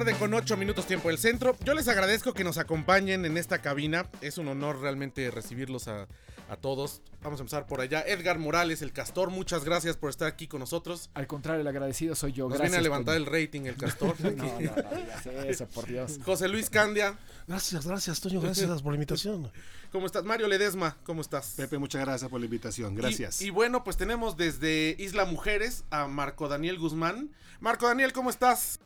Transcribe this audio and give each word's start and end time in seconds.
tarde 0.00 0.18
con 0.18 0.32
ocho 0.32 0.56
minutos 0.56 0.86
tiempo 0.86 1.08
del 1.08 1.18
centro. 1.18 1.54
Yo 1.62 1.74
les 1.74 1.86
agradezco 1.86 2.32
que 2.32 2.42
nos 2.42 2.56
acompañen 2.56 3.26
en 3.26 3.36
esta 3.36 3.60
cabina. 3.60 4.08
Es 4.22 4.38
un 4.38 4.48
honor 4.48 4.80
realmente 4.80 5.30
recibirlos 5.30 5.88
a, 5.88 6.08
a 6.48 6.56
todos. 6.56 7.02
Vamos 7.20 7.38
a 7.38 7.42
empezar 7.42 7.66
por 7.66 7.82
allá. 7.82 8.00
Edgar 8.06 8.38
Morales, 8.38 8.80
el 8.80 8.94
Castor, 8.94 9.28
muchas 9.28 9.62
gracias 9.62 9.98
por 9.98 10.08
estar 10.08 10.26
aquí 10.26 10.48
con 10.48 10.60
nosotros. 10.60 11.10
Al 11.12 11.26
contrario, 11.26 11.60
el 11.60 11.68
agradecido 11.68 12.14
soy 12.14 12.32
yo. 12.32 12.48
Nos 12.48 12.56
gracias, 12.56 12.70
viene 12.70 12.78
a 12.78 12.82
levantar 12.82 13.16
Toño. 13.16 13.26
el 13.26 13.42
rating 13.42 13.62
el 13.66 13.76
Castor. 13.76 14.14
No, 14.20 14.30
no, 14.30 14.52
no, 14.52 14.58
digas 14.58 15.26
eso, 15.46 15.66
por 15.68 15.86
Dios. 15.86 16.18
José 16.24 16.48
Luis 16.48 16.70
Candia, 16.70 17.18
Gracias, 17.46 17.86
gracias, 17.86 18.20
Toño, 18.22 18.40
gracias 18.40 18.80
por 18.80 18.92
la 18.92 18.96
invitación. 18.96 19.52
¿cómo 19.92 20.06
estás? 20.06 20.24
Mario 20.24 20.48
Ledesma, 20.48 20.96
¿cómo 21.02 21.20
estás? 21.20 21.52
Pepe, 21.58 21.76
muchas 21.76 22.00
gracias 22.00 22.30
por 22.30 22.40
la 22.40 22.46
invitación. 22.46 22.94
Gracias. 22.94 23.42
Y, 23.42 23.48
y 23.48 23.50
bueno, 23.50 23.84
pues 23.84 23.98
tenemos 23.98 24.38
desde 24.38 24.96
Isla 24.98 25.26
Mujeres 25.26 25.84
a 25.90 26.06
Marco 26.06 26.48
Daniel 26.48 26.78
Guzmán. 26.78 27.30
Marco 27.60 27.86
Daniel, 27.86 28.14
¿cómo 28.14 28.30
estás? 28.30 28.80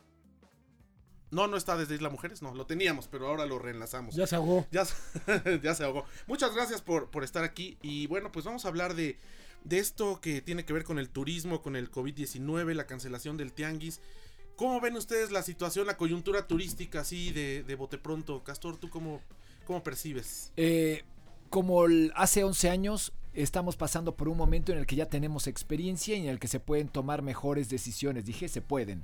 No, 1.31 1.47
no 1.47 1.57
está 1.57 1.75
desde 1.75 1.95
Isla 1.95 2.09
Mujeres, 2.09 2.41
no, 2.41 2.53
lo 2.53 2.65
teníamos, 2.65 3.07
pero 3.07 3.27
ahora 3.27 3.45
lo 3.45 3.59
reenlazamos. 3.59 4.15
Ya 4.15 4.27
se 4.27 4.35
ahogó. 4.35 4.65
Ya, 4.71 4.85
se- 4.85 4.95
ya 5.63 5.73
se 5.75 5.83
ahogó. 5.83 6.05
Muchas 6.27 6.53
gracias 6.53 6.81
por, 6.81 7.09
por 7.09 7.23
estar 7.23 7.43
aquí. 7.43 7.77
Y 7.81 8.07
bueno, 8.07 8.31
pues 8.31 8.45
vamos 8.45 8.65
a 8.65 8.67
hablar 8.67 8.93
de, 8.93 9.17
de 9.63 9.79
esto 9.79 10.21
que 10.21 10.41
tiene 10.41 10.65
que 10.65 10.73
ver 10.73 10.83
con 10.83 10.99
el 10.99 11.09
turismo, 11.09 11.61
con 11.61 11.75
el 11.75 11.91
COVID-19, 11.91 12.73
la 12.73 12.85
cancelación 12.85 13.37
del 13.37 13.51
tianguis. 13.53 14.01
¿Cómo 14.55 14.79
ven 14.79 14.95
ustedes 14.95 15.31
la 15.31 15.41
situación, 15.43 15.87
la 15.87 15.97
coyuntura 15.97 16.47
turística 16.47 17.01
así 17.01 17.31
de, 17.31 17.63
de 17.63 17.75
bote 17.75 17.97
pronto? 17.97 18.43
Castor, 18.43 18.77
¿tú 18.77 18.89
cómo, 18.89 19.19
cómo 19.65 19.83
percibes? 19.83 20.53
Eh, 20.55 21.03
como 21.49 21.85
el- 21.85 22.13
hace 22.15 22.43
11 22.45 22.69
años, 22.69 23.11
estamos 23.33 23.75
pasando 23.75 24.15
por 24.15 24.29
un 24.29 24.37
momento 24.37 24.71
en 24.71 24.77
el 24.77 24.85
que 24.85 24.95
ya 24.95 25.07
tenemos 25.07 25.47
experiencia 25.47 26.15
y 26.15 26.21
en 26.21 26.29
el 26.29 26.39
que 26.39 26.47
se 26.47 26.61
pueden 26.61 26.87
tomar 26.87 27.21
mejores 27.23 27.67
decisiones. 27.67 28.23
Dije, 28.25 28.47
se 28.47 28.61
pueden. 28.61 29.03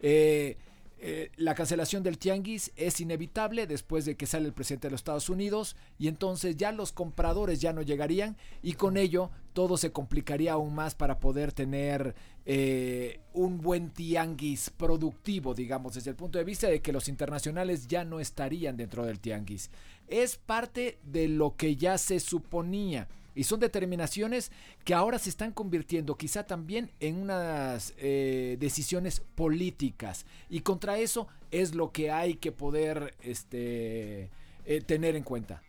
Eh, 0.00 0.56
eh, 1.00 1.30
la 1.36 1.54
cancelación 1.54 2.02
del 2.02 2.18
tianguis 2.18 2.72
es 2.74 3.00
inevitable 3.00 3.68
después 3.68 4.04
de 4.04 4.16
que 4.16 4.26
sale 4.26 4.46
el 4.46 4.52
presidente 4.52 4.88
de 4.88 4.92
los 4.92 5.00
Estados 5.00 5.28
Unidos 5.28 5.76
y 5.96 6.08
entonces 6.08 6.56
ya 6.56 6.72
los 6.72 6.90
compradores 6.90 7.60
ya 7.60 7.72
no 7.72 7.82
llegarían 7.82 8.36
y 8.62 8.72
con 8.72 8.96
ello 8.96 9.30
todo 9.52 9.76
se 9.76 9.92
complicaría 9.92 10.54
aún 10.54 10.74
más 10.74 10.96
para 10.96 11.20
poder 11.20 11.52
tener 11.52 12.16
eh, 12.46 13.20
un 13.32 13.60
buen 13.60 13.90
tianguis 13.90 14.70
productivo, 14.70 15.54
digamos, 15.54 15.94
desde 15.94 16.10
el 16.10 16.16
punto 16.16 16.38
de 16.38 16.44
vista 16.44 16.68
de 16.68 16.80
que 16.80 16.92
los 16.92 17.08
internacionales 17.08 17.86
ya 17.86 18.04
no 18.04 18.18
estarían 18.18 18.76
dentro 18.76 19.06
del 19.06 19.20
tianguis. 19.20 19.70
Es 20.08 20.36
parte 20.36 20.98
de 21.04 21.28
lo 21.28 21.56
que 21.56 21.76
ya 21.76 21.96
se 21.98 22.18
suponía. 22.18 23.06
Y 23.38 23.44
son 23.44 23.60
determinaciones 23.60 24.50
que 24.84 24.94
ahora 24.94 25.20
se 25.20 25.30
están 25.30 25.52
convirtiendo 25.52 26.16
quizá 26.16 26.44
también 26.44 26.90
en 26.98 27.16
unas 27.16 27.94
eh, 27.96 28.56
decisiones 28.58 29.22
políticas. 29.36 30.26
Y 30.50 30.62
contra 30.62 30.98
eso 30.98 31.28
es 31.52 31.76
lo 31.76 31.92
que 31.92 32.10
hay 32.10 32.34
que 32.34 32.50
poder 32.50 33.14
este, 33.22 34.28
eh, 34.64 34.80
tener 34.84 35.14
en 35.14 35.22
cuenta. 35.22 35.62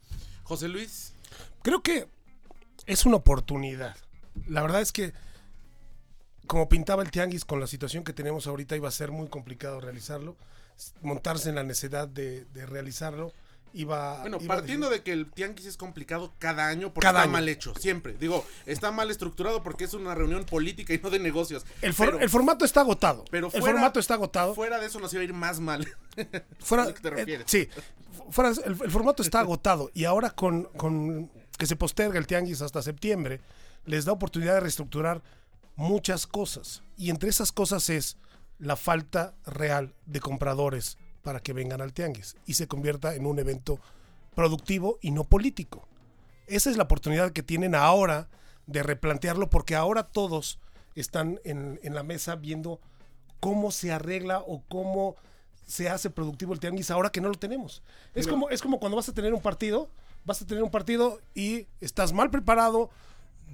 José 0.44 0.68
Luis, 0.68 1.14
Creo 1.62 1.84
que 1.84 2.08
es 2.86 3.06
una 3.06 3.18
oportunidad. 3.18 3.96
La 4.48 4.64
verdad 4.64 4.82
es 4.82 4.92
que, 4.92 5.14
como 6.48 6.70
pintaba 6.70 7.04
el 7.04 7.12
tianguis 7.12 7.46
con 7.46 7.60
la 7.60 7.68
situación 7.68 8.04
que 8.04 8.14
tenemos 8.14 8.48
ahorita, 8.48 8.76
iba 8.76 8.88
a 8.88 8.92
ser 8.92 9.12
muy 9.12 9.28
complicado 9.28 9.80
realizarlo. 9.80 10.36
Montarse 11.02 11.50
en 11.50 11.56
la 11.56 11.64
necesidad 11.64 12.08
de, 12.08 12.46
de 12.46 12.66
realizarlo 12.66 13.32
iba. 13.74 14.22
bueno, 14.22 14.38
iba 14.42 14.54
a 14.54 14.58
partiendo 14.58 14.90
de 14.90 15.02
que 15.04 15.12
el 15.12 15.32
tianguis 15.32 15.66
es 15.68 15.78
complicado 15.78 16.34
cada 16.40 16.68
año 16.68 16.94
porque 16.94 17.06
Cada 17.06 17.20
está 17.20 17.24
año. 17.24 17.32
mal 17.34 17.50
hecho, 17.50 17.74
siempre. 17.76 18.14
Digo, 18.20 18.46
está 18.66 18.92
mal 18.92 19.10
estructurado 19.12 19.62
porque 19.64 19.84
es 19.86 19.94
una 19.94 20.16
reunión 20.16 20.46
política 20.46 20.94
y 20.94 21.00
no 21.00 21.10
de 21.10 21.20
negocios. 21.20 21.66
El, 21.82 21.94
for- 21.94 22.08
Pero- 22.08 22.20
el 22.20 22.30
formato 22.30 22.66
está 22.66 22.82
agotado. 22.82 23.26
pero 23.32 23.48
el 23.48 23.52
fuera- 23.52 23.66
formato 23.74 24.00
está 24.00 24.14
agotado. 24.16 24.56
Fuera 24.56 24.80
de 24.80 24.86
eso 24.88 25.00
nos 25.00 25.12
iba 25.14 25.22
a 25.22 25.26
ir 25.26 25.34
más 25.34 25.60
mal. 25.60 25.88
Fuera, 26.60 26.84
¿A 26.90 26.94
te 26.94 27.08
eh, 27.08 27.12
refieres? 27.12 27.46
sí, 27.48 27.68
fu- 28.16 28.32
fuera, 28.32 28.50
el, 28.50 28.78
el 28.84 28.92
formato 28.92 29.24
está 29.24 29.40
agotado 29.40 29.92
y 29.94 30.06
ahora 30.06 30.32
con, 30.32 30.64
con 30.76 31.30
que 31.58 31.66
se 31.66 31.76
posterga 31.76 32.18
el 32.20 32.28
tianguis 32.28 32.62
hasta 32.62 32.82
septiembre, 32.82 33.42
les 33.86 34.06
da 34.06 34.12
oportunidad 34.12 34.56
de 34.56 34.60
reestructurar 34.62 35.22
muchas 35.76 36.28
cosas. 36.28 36.84
Y 36.98 37.10
entre 37.10 37.30
esas 37.30 37.52
cosas 37.52 37.90
es 37.90 38.18
la 38.58 38.76
falta 38.76 39.34
real 39.46 39.94
de 40.06 40.20
compradores 40.20 40.98
para 41.22 41.40
que 41.40 41.54
vengan 41.54 41.82
al 41.82 41.94
tianguis 41.94 42.36
y 42.46 42.54
se 42.54 42.68
convierta 42.68 43.16
en 43.16 43.26
un 43.26 43.40
evento 43.40 43.80
productivo 44.36 45.00
y 45.02 45.12
no 45.12 45.24
político. 45.24 45.88
Esa 46.48 46.70
es 46.70 46.78
la 46.78 46.84
oportunidad 46.84 47.32
que 47.32 47.44
tienen 47.44 47.76
ahora 47.76 48.28
de 48.68 48.84
replantearlo 48.84 49.50
porque 49.50 49.76
ahora 49.76 50.04
todos 50.04 50.60
están 50.96 51.40
en, 51.44 51.80
en 51.84 51.96
la 51.96 52.04
mesa 52.04 52.36
viendo 52.36 52.80
cómo 53.40 53.72
se 53.72 53.92
arregla 53.92 54.40
o 54.40 54.62
cómo 54.68 55.16
se 55.70 55.88
hace 55.88 56.10
productivo 56.10 56.54
el 56.54 56.60
tianguis 56.60 56.90
ahora 56.90 57.12
que 57.12 57.22
no 57.22 57.30
lo 57.30 57.36
tenemos. 57.36 57.84
Es 58.16 58.28
como, 58.28 58.50
es 58.50 58.62
como 58.62 58.80
cuando 58.80 58.96
vas 58.96 59.08
a 59.08 59.14
tener 59.14 59.34
un 59.34 59.42
partido, 59.42 59.88
vas 60.26 60.42
a 60.42 60.48
tener 60.48 60.64
un 60.64 60.72
partido 60.72 61.20
y 61.36 61.68
estás 61.80 62.12
mal 62.12 62.32
preparado, 62.32 62.90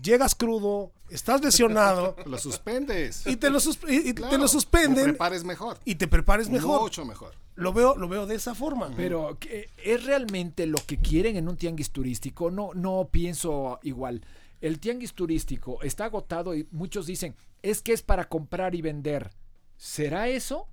llegas 0.02 0.36
crudo, 0.36 0.92
estás 1.10 1.42
lesionado 1.44 2.16
Lo 2.26 2.38
suspendes. 2.38 3.26
y 3.28 3.36
te 3.38 3.50
lo, 3.50 3.60
sus- 3.60 3.80
y- 3.88 4.14
te 4.14 4.22
lo 4.38 4.46
Te 4.46 4.48
suspenden 4.48 5.04
prepares 5.06 5.44
mejor. 5.44 5.78
y 5.86 5.96
te 5.96 6.08
prepares 6.08 6.50
mejor. 6.50 6.82
Mucho 6.82 7.06
mejor. 7.06 7.34
Lo 7.56 7.72
veo, 7.72 7.96
lo 7.96 8.08
veo 8.10 8.26
de 8.26 8.36
esa 8.36 8.54
forma. 8.54 8.92
Pero 8.98 9.38
¿qué- 9.40 9.70
¿es 9.78 10.04
realmente 10.06 10.66
lo 10.66 10.78
que 10.86 10.98
quieren 10.98 11.38
en 11.38 11.48
un 11.48 11.56
tianguis 11.58 11.92
turístico? 11.92 12.52
No, 12.52 12.72
no 12.74 13.08
pienso 13.12 13.80
igual. 13.84 14.22
El 14.62 14.80
tianguis 14.80 15.14
turístico 15.14 15.82
está 15.84 16.06
agotado 16.06 16.54
y 16.56 16.68
muchos 16.72 17.06
dicen, 17.06 17.36
es 17.62 17.82
que 17.82 17.94
es 17.94 18.02
para 18.02 18.28
comprar 18.28 18.76
y 18.76 18.82
vender. 18.82 19.32
¿Será 19.78 20.28
eso? 20.30 20.68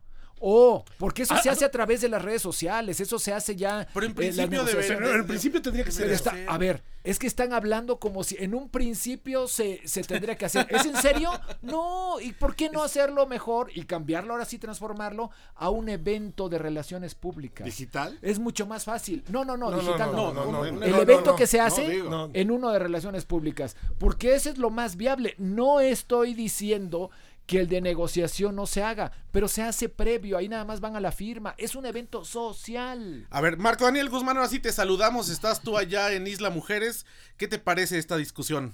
O, 0.45 0.85
porque 0.99 1.23
eso 1.23 1.37
se 1.37 1.49
hace 1.51 1.65
a 1.65 1.71
través 1.71 2.01
de 2.01 2.09
las 2.09 2.21
redes 2.21 2.43
sociales, 2.43 2.99
eso 2.99 3.19
se 3.21 3.33
hace 3.33 3.55
ya. 3.55 3.87
Pero 3.95 4.07
en 4.07 4.11
eh, 4.13 4.15
principio 4.17 4.47
debe- 4.47 4.67
negociaciones. 4.67 5.09
Pero 5.09 5.21
en 5.21 5.27
principio 5.29 5.63
tendría 5.63 5.85
que 5.85 5.93
ser 5.93 6.11
está- 6.11 6.35
a 6.49 6.59
ver, 6.59 6.83
es 7.05 7.21
que 7.21 7.29
están 7.29 7.53
hablando 7.53 7.99
como 8.01 8.25
si 8.25 8.37
en 8.41 8.55
un 8.55 8.69
principio 8.69 9.47
se, 9.47 9.81
se 9.87 10.03
tendría 10.03 10.37
que 10.37 10.45
hacer. 10.47 10.67
¿Es 10.71 10.85
en 10.85 10.97
serio? 10.97 11.31
No, 11.63 12.21
¿y 12.21 12.33
por 12.33 12.57
qué 12.57 12.71
no 12.71 12.83
hacerlo 12.83 13.27
mejor 13.27 13.71
y 13.73 13.85
cambiarlo 13.85 14.33
ahora 14.33 14.45
sí, 14.45 14.59
transformarlo 14.59 15.31
a 15.55 15.71
un 15.71 15.89
evento 15.89 16.49
de 16.49 16.59
relaciones 16.59 17.15
públicas? 17.15 17.65
¿Digital? 17.65 18.19
Es 18.21 18.41
mucho 18.41 18.67
más 18.67 18.85
fácil. 18.85 19.23
No, 19.29 19.45
no, 19.45 19.57
no, 19.57 19.71
digital 19.71 20.11
no, 20.11 20.33
no. 20.33 20.45
no, 20.45 20.53
no, 20.53 20.59
bueno, 20.59 20.79
no, 20.81 20.85
El 20.87 20.91
no, 20.93 21.03
evento 21.03 21.31
no, 21.33 21.37
que 21.37 21.47
se 21.47 21.61
hace 21.61 22.03
en 22.33 22.51
uno 22.51 22.71
de 22.71 22.79
relaciones 22.81 23.25
públicas. 23.25 23.77
Porque 23.99 24.35
ese 24.35 24.51
es 24.51 24.59
lo 24.59 24.71
más 24.71 24.97
viable. 24.97 25.37
No 25.39 25.79
estoy 25.81 26.35
diciendo 26.35 27.11
que 27.47 27.61
el 27.61 27.69
de 27.69 27.81
negociación 27.81 28.57
no 28.57 28.67
se 28.67 28.83
haga, 28.83 29.13
pero 29.31 29.49
se 29.49 29.63
hace 29.63 29.89
previo, 29.89 30.37
ahí 30.37 30.49
nada 30.49 30.65
más 30.65 30.81
van 30.81 30.97
a 30.97 31.01
la 31.01 31.13
firma. 31.13 31.55
Es 31.59 31.75
un 31.75 31.87
evento 31.87 32.25
social. 32.25 33.27
A 33.31 33.41
ver, 33.41 33.57
Marco 33.57 33.85
Daniel 33.85 34.09
Guzmán, 34.09 34.37
ahora 34.37 34.49
sí 34.49 34.61
te 34.61 34.73
saludamos. 34.73 35.31
Estás 35.31 35.63
tú 35.63 35.77
allá 35.77 36.13
en 36.13 36.27
Isla 36.27 36.51
Mujeres. 36.51 37.07
¿Qué 37.37 37.49
te 37.49 37.59
parece 37.59 37.99
esta 37.99 38.17
discusión? 38.17 38.73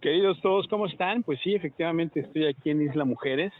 Queridos 0.00 0.40
todos, 0.42 0.68
¿cómo 0.68 0.86
están? 0.86 1.22
Pues 1.24 1.40
sí, 1.42 1.54
efectivamente 1.54 2.20
estoy 2.20 2.46
aquí 2.46 2.70
en 2.70 2.82
Isla 2.82 3.04
Mujeres. 3.04 3.52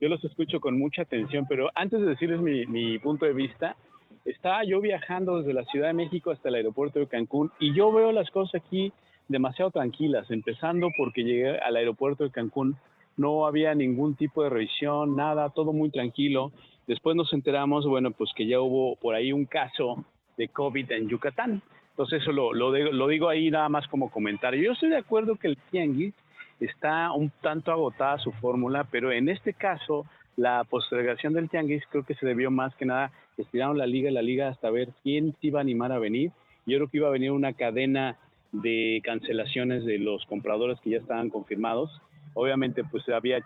Yo 0.00 0.08
los 0.08 0.24
escucho 0.24 0.58
con 0.58 0.78
mucha 0.78 1.02
atención, 1.02 1.46
pero 1.48 1.70
antes 1.74 2.00
de 2.00 2.06
decirles 2.06 2.40
mi, 2.40 2.66
mi 2.66 2.98
punto 2.98 3.26
de 3.26 3.34
vista, 3.34 3.76
estaba 4.24 4.64
yo 4.64 4.80
viajando 4.80 5.38
desde 5.38 5.52
la 5.52 5.64
Ciudad 5.64 5.88
de 5.88 5.94
México 5.94 6.30
hasta 6.30 6.48
el 6.48 6.56
aeropuerto 6.56 6.98
de 6.98 7.06
Cancún 7.06 7.52
y 7.58 7.74
yo 7.74 7.92
veo 7.92 8.12
las 8.12 8.30
cosas 8.30 8.62
aquí 8.62 8.92
demasiado 9.28 9.70
tranquilas, 9.70 10.30
empezando 10.30 10.88
porque 10.96 11.24
llegué 11.24 11.58
al 11.58 11.76
aeropuerto 11.76 12.24
de 12.24 12.30
Cancún, 12.30 12.76
no 13.16 13.46
había 13.46 13.74
ningún 13.74 14.14
tipo 14.14 14.42
de 14.42 14.50
revisión, 14.50 15.16
nada, 15.16 15.50
todo 15.50 15.72
muy 15.72 15.90
tranquilo. 15.90 16.50
Después 16.86 17.14
nos 17.14 17.32
enteramos, 17.32 17.86
bueno, 17.86 18.10
pues 18.10 18.30
que 18.34 18.46
ya 18.46 18.60
hubo 18.60 18.96
por 18.96 19.14
ahí 19.14 19.32
un 19.32 19.44
caso 19.44 20.04
de 20.36 20.48
COVID 20.48 20.90
en 20.92 21.08
Yucatán. 21.08 21.62
Entonces 21.90 22.22
eso 22.22 22.32
lo, 22.32 22.54
lo, 22.54 22.72
de- 22.72 22.90
lo 22.92 23.06
digo 23.08 23.28
ahí 23.28 23.50
nada 23.50 23.68
más 23.68 23.86
como 23.88 24.10
comentario. 24.10 24.62
Yo 24.62 24.72
estoy 24.72 24.88
de 24.88 24.96
acuerdo 24.96 25.36
que 25.36 25.46
el 25.48 25.58
tianguis 25.70 26.14
está 26.58 27.12
un 27.12 27.30
tanto 27.42 27.70
agotada 27.70 28.18
su 28.18 28.32
fórmula, 28.32 28.86
pero 28.90 29.12
en 29.12 29.28
este 29.28 29.52
caso 29.52 30.06
la 30.36 30.64
postergación 30.64 31.34
del 31.34 31.50
tianguis 31.50 31.82
creo 31.90 32.04
que 32.04 32.14
se 32.14 32.26
debió 32.26 32.50
más 32.50 32.74
que 32.76 32.86
nada, 32.86 33.12
estiraron 33.36 33.76
la 33.76 33.86
liga 33.86 34.10
y 34.10 34.14
la 34.14 34.22
liga 34.22 34.48
hasta 34.48 34.70
ver 34.70 34.88
quién 35.02 35.34
se 35.40 35.48
iba 35.48 35.60
a 35.60 35.62
animar 35.62 35.92
a 35.92 35.98
venir. 35.98 36.30
Yo 36.64 36.78
creo 36.78 36.88
que 36.88 36.96
iba 36.96 37.08
a 37.08 37.12
venir 37.12 37.30
una 37.32 37.52
cadena 37.52 38.16
de 38.52 39.00
cancelaciones 39.02 39.84
de 39.84 39.98
los 39.98 40.24
compradores 40.26 40.78
que 40.80 40.90
ya 40.90 40.98
estaban 40.98 41.30
confirmados. 41.30 41.90
Obviamente, 42.34 42.82
pues 42.84 43.06
había 43.08 43.44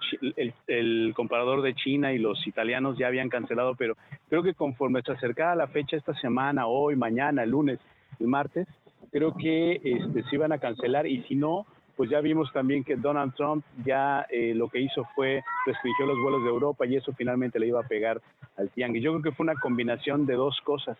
el, 0.67 1.13
comprador 1.15 1.63
de 1.63 1.75
China 1.75 2.13
y 2.13 2.19
los 2.19 2.47
italianos 2.47 2.97
ya 2.99 3.09
habían 3.09 3.29
cancelado, 3.29 3.75
pero 3.75 3.97
creo 4.29 4.43
que 4.43 4.55
conforme 4.55 5.03
se 5.03 5.13
acercaba 5.13 5.57
la 5.57 5.67
fecha 5.67 5.97
esta 5.97 6.15
semana, 6.15 6.67
hoy, 6.67 6.95
mañana, 6.95 7.45
lunes, 7.47 7.81
el 8.21 8.29
martes, 8.29 8.69
creo 9.11 9.35
que 9.37 9.81
este, 9.83 10.23
se 10.25 10.37
iban 10.37 10.53
a 10.53 10.59
cancelar 10.59 11.07
y 11.07 11.23
si 11.25 11.35
no, 11.35 11.67
pues 11.97 12.11
ya 12.11 12.21
vimos 12.21 12.53
también 12.53 12.85
que 12.85 12.97
Donald 12.97 13.35
Trump 13.35 13.65
ya 13.85 14.27
eh, 14.31 14.53
lo 14.55 14.69
que 14.69 14.81
hizo 14.81 15.05
fue 15.15 15.43
restringió 15.65 16.07
los 16.07 16.19
vuelos 16.21 16.45
de 16.45 16.51
Europa 16.51 16.87
y 16.87 16.97
eso 16.97 17.13
finalmente 17.15 17.59
le 17.59 17.69
iba 17.69 17.81
a 17.81 17.89
pegar 17.89 18.21
al 18.57 18.71
tianguis. 18.71 19.03
Yo 19.03 19.13
creo 19.13 19.23
que 19.23 19.33
fue 19.33 19.45
una 19.45 19.55
combinación 19.55 20.27
de 20.27 20.35
dos 20.35 20.61
cosas. 20.63 20.99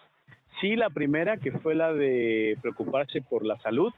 Sí, 0.61 0.75
la 0.77 0.91
primera, 0.91 1.37
que 1.37 1.53
fue 1.53 1.75
la 1.75 1.93
de 1.93 2.57
preocuparse 2.63 3.21
por 3.21 3.45
la 3.45 3.59
salud, 3.59 3.93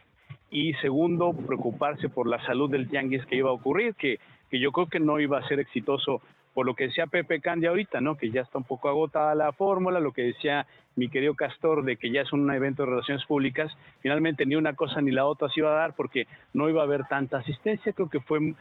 y 0.50 0.75
segundo, 0.75 1.32
preocuparse 1.32 2.08
por 2.08 2.26
la 2.26 2.44
salud 2.44 2.70
del 2.70 2.88
tianguis 2.88 3.25
que 3.26 3.37
iba 3.37 3.50
a 3.50 3.52
ocurrir, 3.52 3.94
que, 3.94 4.19
que 4.50 4.58
yo 4.58 4.72
creo 4.72 4.87
que 4.87 5.00
no 5.00 5.20
iba 5.20 5.38
a 5.38 5.49
ser 5.49 5.60
exitoso 5.60 6.22
por 6.55 6.66
lo 6.66 6.75
que 6.75 6.88
decía 6.88 7.06
Pepe 7.06 7.40
Candia 7.40 7.69
ahorita, 7.69 8.00
¿no? 8.00 8.16
Que 8.16 8.31
ya 8.31 8.40
está 8.40 8.58
un 8.58 8.64
poco 8.64 8.88
agotada 8.88 9.34
la 9.37 9.52
fórmula, 9.52 10.00
lo 10.00 10.10
que 10.10 10.22
decía 10.22 10.66
mi 10.96 11.08
querido 11.08 11.34
Castor 11.34 11.84
de 11.84 11.96
que 11.96 12.10
ya 12.10 12.22
es 12.22 12.32
un 12.32 12.50
evento 12.50 12.82
de 12.82 12.90
relaciones 12.90 13.25
públicas, 13.26 13.70
finalmente 14.00 14.44
ni 14.44 14.56
una 14.56 14.72
cosa 14.72 15.00
ni 15.00 15.12
la 15.12 15.26
otra 15.26 15.49
se 15.50 15.61
iba 15.61 15.70
a 15.70 15.78
dar 15.78 15.94
porque 15.94 16.26
no 16.54 16.69
iba 16.69 16.81
a 16.81 16.84
haber 16.84 17.04
tanta 17.04 17.38
asistencia, 17.38 17.93
creo 17.93 18.11
que 18.11 18.19
fue, 18.19 18.54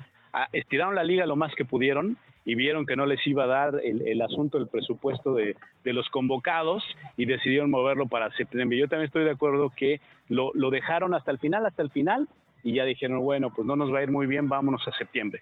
estiraron 0.51 0.93
la 0.93 1.03
liga 1.03 1.25
lo 1.25 1.35
más 1.35 1.55
que 1.55 1.65
pudieron 1.65 2.17
y 2.47 2.55
vieron 2.55 2.87
que 2.87 2.95
no 2.95 3.05
les 3.05 3.19
iba 3.27 3.43
a 3.43 3.47
dar 3.47 3.79
el, 3.83 4.21
asunto 4.23 4.57
del 4.57 4.67
presupuesto 4.67 5.35
de, 5.35 5.55
de, 5.83 5.93
los 5.93 6.09
convocados 6.09 6.83
y 7.15 7.25
decidieron 7.25 7.69
moverlo 7.69 8.07
para 8.07 8.35
septiembre. 8.37 8.79
Yo 8.79 8.87
también 8.87 9.05
estoy 9.05 9.25
de 9.25 9.31
acuerdo 9.31 9.71
que 9.75 10.01
lo, 10.29 10.51
lo 10.55 10.71
dejaron 10.71 11.13
hasta 11.13 11.29
el 11.29 11.37
final, 11.37 11.65
hasta 11.65 11.83
el 11.83 11.91
final, 11.91 12.27
y 12.63 12.73
ya 12.73 12.85
dijeron, 12.85 13.19
bueno, 13.19 13.53
pues 13.53 13.67
no 13.67 13.75
nos 13.75 13.93
va 13.93 13.99
a 13.99 14.03
ir 14.03 14.11
muy 14.11 14.25
bien, 14.25 14.49
vámonos 14.49 14.81
a 14.87 14.97
septiembre. 14.97 15.41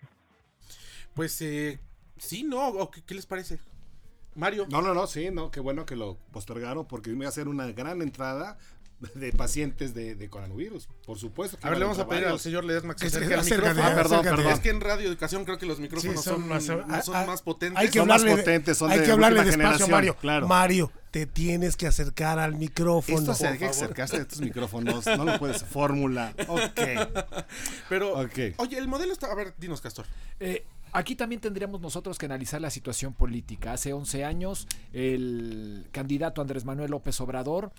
Pues 1.14 1.42
eh, 1.42 1.80
Sí, 2.18 2.44
no, 2.44 2.90
qué, 3.06 3.14
les 3.14 3.26
parece? 3.26 3.60
Mario. 4.36 4.68
No, 4.70 4.82
no, 4.82 4.94
no, 4.94 5.08
sí, 5.08 5.30
no, 5.32 5.52
qué 5.52 5.60
bueno 5.60 5.86
que 5.86 5.96
lo 5.96 6.18
postergaron 6.32 6.88
porque 6.88 7.12
iba 7.12 7.28
a 7.28 7.32
ser 7.32 7.48
una 7.48 7.72
gran 7.72 8.02
entrada 8.02 8.58
de 9.14 9.32
pacientes 9.34 9.94
de, 9.94 10.30
coronavirus, 10.30 10.88
por 11.06 11.18
supuesto. 11.20 11.58
a 11.62 11.70
ver, 11.70 11.80
le 11.80 11.86
vamos 11.86 12.00
a 12.00 12.08
pedir 12.08 12.26
al 12.26 12.40
señor 12.40 12.64
Ledesma 12.64 12.96
que 12.96 13.10
se 13.10 13.18
acerque 13.18 13.34
al 13.34 13.44
micrófono. 13.44 13.96
perdón, 13.96 14.24
perdón. 14.24 14.48
Es 14.48 14.60
que 14.60 14.70
en 14.70 14.82
radio 14.82 15.08
educación 15.08 15.46
creo 15.46 15.58
que 15.58 15.66
los 15.66 15.80
micrófonos 15.80 16.24
son, 16.24 16.48
más, 16.48 16.68
más, 16.68 17.42
potentes. 17.42 17.80
Hay 17.80 17.88
que 17.88 18.00
son 18.00 18.04
hablarle, 18.04 18.32
más 18.32 18.40
potentes, 18.40 18.78
son 18.78 18.92
hay 18.92 19.02
que 19.02 19.12
hablarle 19.12 19.44
despacio, 19.44 19.88
Mario. 19.88 20.16
Claro. 20.16 20.48
Mario, 20.48 20.92
te 21.12 21.26
tienes 21.26 21.76
que 21.76 21.88
acercar 21.88 22.40
al 22.40 22.56
micrófono. 22.56 23.20
Esto 23.20 23.34
se 23.36 23.58
que 23.58 23.66
acercarse 23.66 24.18
a 24.18 24.22
estos 24.22 24.42
micrófonos, 24.42 25.06
no 25.06 25.26
lo 25.26 25.38
puedes, 25.40 25.64
fórmula. 25.64 26.34
Ok. 26.48 26.82
Pero, 27.90 28.14
oye, 28.58 28.78
el 28.78 28.88
modelo 28.88 29.14
está, 29.14 29.28
a 29.28 29.36
ver, 29.36 29.54
dinos, 29.58 29.82
Castor. 29.82 30.06
Eh, 30.40 30.66
Aquí 30.96 31.18
también 31.18 31.42
tendríamos 31.42 31.82
nosotros 31.82 32.18
que 32.18 32.26
analizar 32.26 32.62
la 32.62 32.70
situación 32.70 33.14
política. 33.14 33.74
Hace 33.74 33.92
11 33.92 34.24
años 34.24 34.66
el 34.94 35.86
candidato 35.92 36.42
Andrés 36.42 36.64
Manuel 36.64 36.92
López 36.92 37.20
Obrador 37.20 37.74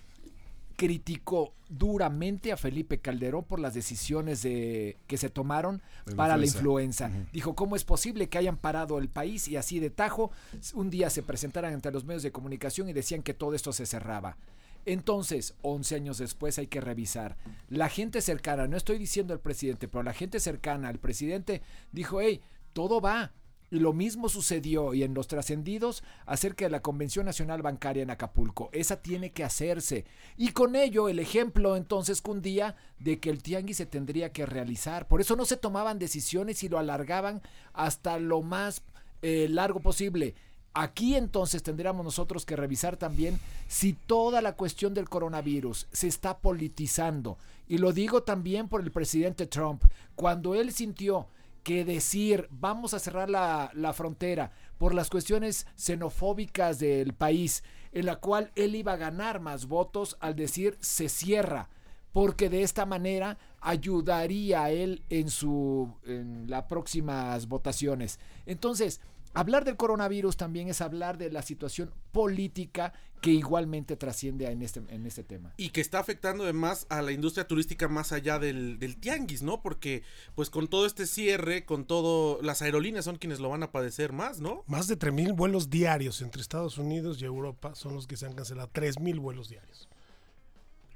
criticó 0.76 1.54
duramente 1.68 2.52
a 2.52 2.56
Felipe 2.56 2.98
Calderón 2.98 3.44
por 3.44 3.58
las 3.58 3.74
decisiones 3.74 4.42
de, 4.42 4.96
que 5.06 5.16
se 5.16 5.30
tomaron 5.30 5.82
para 6.14 6.36
la 6.36 6.44
influenza. 6.44 7.10
Dijo, 7.32 7.54
¿cómo 7.54 7.74
es 7.74 7.84
posible 7.84 8.28
que 8.28 8.38
hayan 8.38 8.56
parado 8.56 8.98
el 8.98 9.08
país 9.08 9.48
y 9.48 9.56
así 9.56 9.80
de 9.80 9.90
tajo 9.90 10.30
un 10.74 10.90
día 10.90 11.10
se 11.10 11.22
presentaran 11.22 11.74
ante 11.74 11.90
los 11.90 12.04
medios 12.04 12.22
de 12.22 12.30
comunicación 12.32 12.88
y 12.88 12.92
decían 12.92 13.22
que 13.22 13.34
todo 13.34 13.54
esto 13.54 13.72
se 13.72 13.86
cerraba? 13.86 14.36
Entonces, 14.84 15.54
11 15.62 15.96
años 15.96 16.18
después 16.18 16.58
hay 16.58 16.68
que 16.68 16.80
revisar. 16.80 17.36
La 17.68 17.88
gente 17.88 18.20
cercana, 18.20 18.68
no 18.68 18.76
estoy 18.76 18.98
diciendo 18.98 19.34
el 19.34 19.40
presidente, 19.40 19.88
pero 19.88 20.04
la 20.04 20.12
gente 20.12 20.38
cercana 20.38 20.88
al 20.88 21.00
presidente 21.00 21.62
dijo, 21.90 22.20
hey, 22.20 22.40
todo 22.72 23.00
va. 23.00 23.32
Lo 23.70 23.92
mismo 23.92 24.28
sucedió 24.28 24.94
y 24.94 25.02
en 25.02 25.14
los 25.14 25.26
trascendidos 25.26 26.04
acerca 26.24 26.64
de 26.64 26.70
la 26.70 26.82
Convención 26.82 27.26
Nacional 27.26 27.62
Bancaria 27.62 28.02
en 28.02 28.10
Acapulco. 28.10 28.70
Esa 28.72 29.02
tiene 29.02 29.32
que 29.32 29.42
hacerse. 29.42 30.04
Y 30.36 30.50
con 30.50 30.76
ello 30.76 31.08
el 31.08 31.18
ejemplo 31.18 31.76
entonces 31.76 32.22
cundía 32.22 32.76
de 33.00 33.18
que 33.18 33.30
el 33.30 33.42
tianguis 33.42 33.78
se 33.78 33.86
tendría 33.86 34.32
que 34.32 34.46
realizar. 34.46 35.08
Por 35.08 35.20
eso 35.20 35.34
no 35.34 35.44
se 35.44 35.56
tomaban 35.56 35.98
decisiones 35.98 36.62
y 36.62 36.68
lo 36.68 36.78
alargaban 36.78 37.42
hasta 37.72 38.18
lo 38.18 38.42
más 38.42 38.82
eh, 39.22 39.48
largo 39.50 39.80
posible. 39.80 40.34
Aquí 40.78 41.16
entonces 41.16 41.62
tendríamos 41.62 42.04
nosotros 42.04 42.44
que 42.44 42.54
revisar 42.54 42.98
también 42.98 43.40
si 43.66 43.94
toda 43.94 44.42
la 44.42 44.56
cuestión 44.56 44.92
del 44.92 45.08
coronavirus 45.08 45.88
se 45.90 46.06
está 46.06 46.38
politizando. 46.38 47.38
Y 47.66 47.78
lo 47.78 47.92
digo 47.92 48.22
también 48.22 48.68
por 48.68 48.82
el 48.82 48.92
presidente 48.92 49.46
Trump. 49.46 49.82
Cuando 50.14 50.54
él 50.54 50.72
sintió 50.72 51.28
que 51.66 51.84
decir 51.84 52.46
vamos 52.48 52.94
a 52.94 53.00
cerrar 53.00 53.28
la, 53.28 53.92
frontera 53.92 54.52
por 54.78 54.94
las 54.94 55.10
cuestiones 55.10 55.66
xenofóbicas 55.74 56.78
del 56.78 57.12
país, 57.12 57.64
en 57.90 58.06
la 58.06 58.14
cual 58.20 58.52
él 58.54 58.76
iba 58.76 58.92
a 58.92 58.96
ganar 58.96 59.40
más 59.40 59.66
votos 59.66 60.16
al 60.20 60.36
decir 60.36 60.78
se 60.80 61.08
cierra, 61.08 61.68
porque 62.12 62.48
de 62.48 62.62
esta 62.62 62.86
manera 62.86 63.36
ayudaría 63.60 64.62
a 64.62 64.70
él 64.70 65.02
en 65.10 65.28
su 65.28 65.92
en 66.04 66.48
las 66.48 66.66
próximas 66.66 67.48
votaciones. 67.48 68.20
Entonces, 68.46 69.00
Hablar 69.36 69.66
del 69.66 69.76
coronavirus 69.76 70.38
también 70.38 70.68
es 70.68 70.80
hablar 70.80 71.18
de 71.18 71.30
la 71.30 71.42
situación 71.42 71.92
política 72.10 72.94
que 73.20 73.30
igualmente 73.30 73.96
trasciende 73.96 74.50
en 74.50 74.62
este, 74.62 74.82
en 74.88 75.06
este 75.06 75.24
tema. 75.24 75.54
Y 75.56 75.70
que 75.70 75.80
está 75.80 75.98
afectando 75.98 76.44
además 76.44 76.86
a 76.88 77.02
la 77.02 77.12
industria 77.12 77.46
turística 77.46 77.88
más 77.88 78.12
allá 78.12 78.38
del, 78.38 78.78
del 78.78 78.96
tianguis, 78.96 79.42
¿no? 79.42 79.62
Porque 79.62 80.02
pues 80.34 80.50
con 80.50 80.68
todo 80.68 80.86
este 80.86 81.06
cierre, 81.06 81.64
con 81.64 81.84
todo, 81.84 82.40
las 82.42 82.62
aerolíneas 82.62 83.04
son 83.04 83.16
quienes 83.16 83.40
lo 83.40 83.48
van 83.48 83.62
a 83.62 83.72
padecer 83.72 84.12
más, 84.12 84.40
¿no? 84.40 84.64
Más 84.66 84.88
de 84.88 84.98
3.000 84.98 85.34
vuelos 85.34 85.70
diarios 85.70 86.22
entre 86.22 86.42
Estados 86.42 86.78
Unidos 86.78 87.20
y 87.20 87.24
Europa 87.24 87.74
son 87.74 87.94
los 87.94 88.06
que 88.06 88.16
se 88.16 88.26
han 88.26 88.34
cancelado, 88.34 88.70
3.000 88.72 89.18
vuelos 89.20 89.48
diarios. 89.48 89.88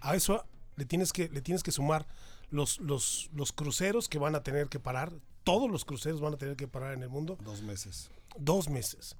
A 0.01 0.17
eso 0.17 0.45
le 0.77 0.85
tienes 0.85 1.13
que, 1.13 1.29
le 1.29 1.43
tienes 1.43 1.63
que 1.63 1.73
sumar 1.73 2.07
los, 2.51 2.81
los, 2.81 3.31
los 3.35 3.53
cruceros 3.53 4.09
que 4.09 4.19
van 4.19 4.35
a 4.35 4.43
tener 4.43 4.69
que 4.69 4.81
parar, 4.81 5.13
todos 5.45 5.71
los 5.71 5.85
cruceros 5.85 6.21
van 6.21 6.35
a 6.35 6.37
tener 6.39 6.57
que 6.57 6.69
parar 6.69 6.95
en 6.95 7.03
el 7.03 7.09
mundo. 7.09 7.39
Dos 7.43 7.63
meses 7.63 8.11
dos 8.39 8.69
meses. 8.69 9.17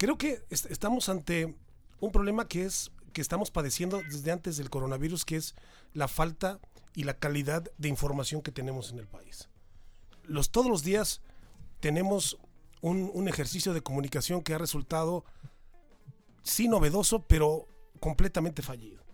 Creo 0.00 0.16
que 0.16 0.42
estamos 0.48 1.10
ante 1.10 1.54
un 2.00 2.10
problema 2.10 2.48
que 2.48 2.64
es 2.64 2.90
que 3.12 3.20
estamos 3.20 3.50
padeciendo 3.50 4.00
desde 4.00 4.32
antes 4.32 4.56
del 4.56 4.70
coronavirus, 4.70 5.26
que 5.26 5.36
es 5.36 5.54
la 5.92 6.08
falta 6.08 6.58
y 6.94 7.04
la 7.04 7.18
calidad 7.18 7.70
de 7.76 7.88
información 7.88 8.40
que 8.40 8.50
tenemos 8.50 8.92
en 8.92 8.98
el 8.98 9.06
país. 9.06 9.50
Todos 10.52 10.70
los 10.70 10.82
días 10.84 11.20
tenemos 11.80 12.38
un, 12.80 13.10
un 13.12 13.28
ejercicio 13.28 13.74
de 13.74 13.82
comunicación 13.82 14.40
que 14.40 14.54
ha 14.54 14.58
resultado, 14.58 15.26
sí 16.44 16.66
novedoso, 16.66 17.26
pero 17.26 17.68
completamente 18.00 18.62
fallido. 18.62 19.04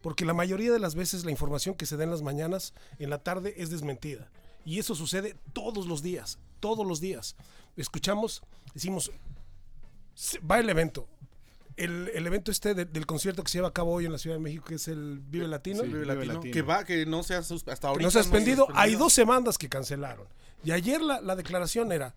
Porque 0.00 0.24
la 0.24 0.32
mayoría 0.32 0.72
de 0.72 0.78
las 0.78 0.94
veces 0.94 1.24
la 1.24 1.32
información 1.32 1.74
que 1.74 1.86
se 1.86 1.96
da 1.96 2.04
en 2.04 2.12
las 2.12 2.22
mañanas, 2.22 2.72
en 3.00 3.10
la 3.10 3.18
tarde, 3.18 3.54
es 3.56 3.70
desmentida. 3.70 4.30
Y 4.64 4.78
eso 4.78 4.94
sucede 4.94 5.34
todos 5.52 5.88
los 5.88 6.04
días, 6.04 6.38
todos 6.60 6.86
los 6.86 7.00
días 7.00 7.34
escuchamos, 7.76 8.42
decimos, 8.74 9.10
va 10.50 10.58
el 10.58 10.68
evento. 10.68 11.08
El, 11.76 12.08
evento 12.26 12.50
este 12.50 12.74
del 12.74 13.04
concierto 13.04 13.42
que 13.42 13.50
se 13.50 13.58
lleva 13.58 13.68
a 13.68 13.72
cabo 13.72 13.92
hoy 13.92 14.06
en 14.06 14.12
la 14.12 14.18
Ciudad 14.18 14.36
de 14.36 14.40
México, 14.40 14.64
que 14.64 14.76
es 14.76 14.88
el 14.88 15.20
Vive 15.20 15.46
Latino. 15.46 15.82
Que 16.40 16.62
va, 16.62 16.84
que 16.84 17.04
no 17.04 17.22
se 17.22 17.34
ha 17.34 17.38
hasta 17.38 17.88
ahorita. 17.88 18.02
No 18.02 18.10
se 18.10 18.20
ha 18.20 18.22
suspendido. 18.22 18.66
Hay 18.74 18.94
dos 18.94 19.12
semanas 19.12 19.58
que 19.58 19.68
cancelaron. 19.68 20.26
Y 20.64 20.70
ayer 20.70 21.02
la, 21.02 21.20
la 21.20 21.36
declaración 21.36 21.92
era, 21.92 22.14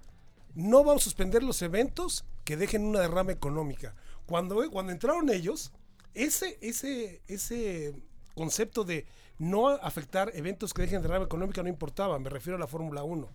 no 0.56 0.84
vamos 0.84 1.04
a 1.04 1.06
suspender 1.06 1.44
los 1.44 1.62
eventos 1.62 2.24
que 2.46 2.56
dejen 2.56 2.86
una 2.86 3.02
derrama 3.02 3.34
económica. 3.34 3.96
Cuando, 4.26 4.70
cuando 4.72 4.92
entraron 4.94 5.30
ellos, 5.30 5.72
ese, 6.14 6.58
ese, 6.62 7.22
ese 7.28 7.94
concepto 8.36 8.84
de 8.84 9.06
no 9.40 9.68
afectar 9.68 10.32
eventos 10.36 10.74
que 10.74 10.84
dejen 10.84 11.02
derrama 11.02 11.26
económica 11.26 11.64
no 11.64 11.70
importaba. 11.70 12.18
Me 12.20 12.30
refiero 12.30 12.56
a 12.56 12.60
la 12.60 12.68
Fórmula 12.68 13.04
1. 13.04 13.28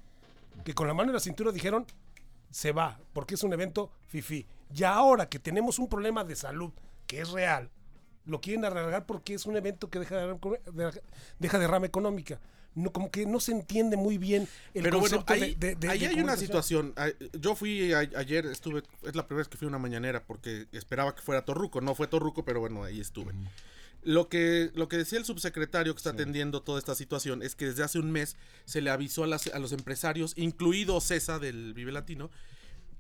Que 0.65 0.75
con 0.75 0.87
la 0.87 0.95
mano 0.95 1.11
en 1.11 1.15
la 1.15 1.21
cintura 1.21 1.53
dijeron, 1.53 1.87
se 2.51 2.73
va, 2.73 3.01
porque 3.13 3.35
es 3.35 3.43
un 3.43 3.53
evento 3.53 3.91
fifi. 4.07 4.47
Y 4.73 4.85
ahora 4.85 5.29
que 5.29 5.39
tenemos 5.39 5.79
un 5.79 5.89
problema 5.89 6.25
de 6.25 6.37
salud 6.37 6.73
que 7.07 7.21
es 7.21 7.31
real, 7.31 7.71
lo 8.25 8.41
quieren 8.41 8.65
arreglar 8.65 9.07
porque 9.07 9.35
es 9.35 9.47
un 9.47 9.57
evento 9.57 9.91
que 9.91 9.99
deja, 9.99 10.17
de, 10.17 11.03
deja 11.39 11.59
derrama 11.59 11.87
económica. 11.87 12.41
No, 12.75 12.93
como 12.93 13.09
que 13.11 13.25
no 13.25 13.39
se 13.39 13.53
entiende 13.53 13.97
muy 13.97 14.19
bien 14.19 14.49
el 14.73 14.83
Pero 14.83 14.99
concepto 14.99 15.27
bueno, 15.29 15.45
ahí, 15.45 15.55
de, 15.55 15.77
ahí 15.89 16.05
hay 16.07 16.21
una 16.21 16.37
situación. 16.37 16.93
Yo 17.33 17.55
fui 17.55 17.93
ayer, 17.93 18.47
estuve, 18.47 18.83
es 19.05 19.15
la 19.15 19.27
primera 19.27 19.43
vez 19.43 19.49
que 19.49 19.57
fui 19.57 19.67
a 19.67 19.69
una 19.69 19.79
mañanera 19.79 20.25
porque 20.25 20.67
esperaba 20.73 21.15
que 21.15 21.23
fuera 21.23 21.45
Torruco. 21.45 21.81
No 21.81 21.95
fue 21.95 22.09
Torruco, 22.09 22.45
pero 22.45 22.59
bueno, 22.59 22.83
ahí 22.83 23.01
estuve. 23.01 23.33
Lo 24.05 24.29
que, 24.29 24.71
lo 24.75 24.89
que 24.89 24.99
decía 24.99 25.19
el 25.19 25.25
subsecretario 25.25 25.95
que 25.95 25.99
está 25.99 26.11
atendiendo 26.11 26.63
toda 26.63 26.79
esta 26.79 26.95
situación 26.95 27.43
es 27.43 27.55
que 27.55 27.67
desde 27.67 27.85
hace 27.85 27.99
un 27.99 28.13
mes 28.13 28.37
se 28.67 28.83
le 28.83 28.91
avisó 28.91 29.25
a, 29.25 29.59
los 29.59 29.73
empresarios, 29.73 30.35
incluido 30.37 31.01
Cesa 31.01 31.39
del 31.39 31.73
Vive 31.73 31.91
Latino, 31.91 32.31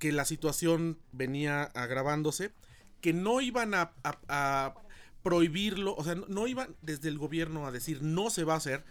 que 0.04 0.12
la 0.12 0.26
situación 0.26 0.98
venía 1.12 1.62
agravándose, 1.62 2.52
que 3.00 3.14
no 3.14 3.40
iban 3.40 3.72
a, 3.72 4.74
prohibirlo, 5.22 5.96
o 5.96 6.04
sea, 6.04 6.14
no, 6.14 6.46
iban 6.46 6.76
desde 6.82 7.08
el 7.08 7.16
gobierno 7.16 7.66
a 7.66 7.72
decir 7.72 8.02
no 8.02 8.28
se 8.28 8.44
va 8.44 8.52
a 8.52 8.58
hacer, 8.58 8.84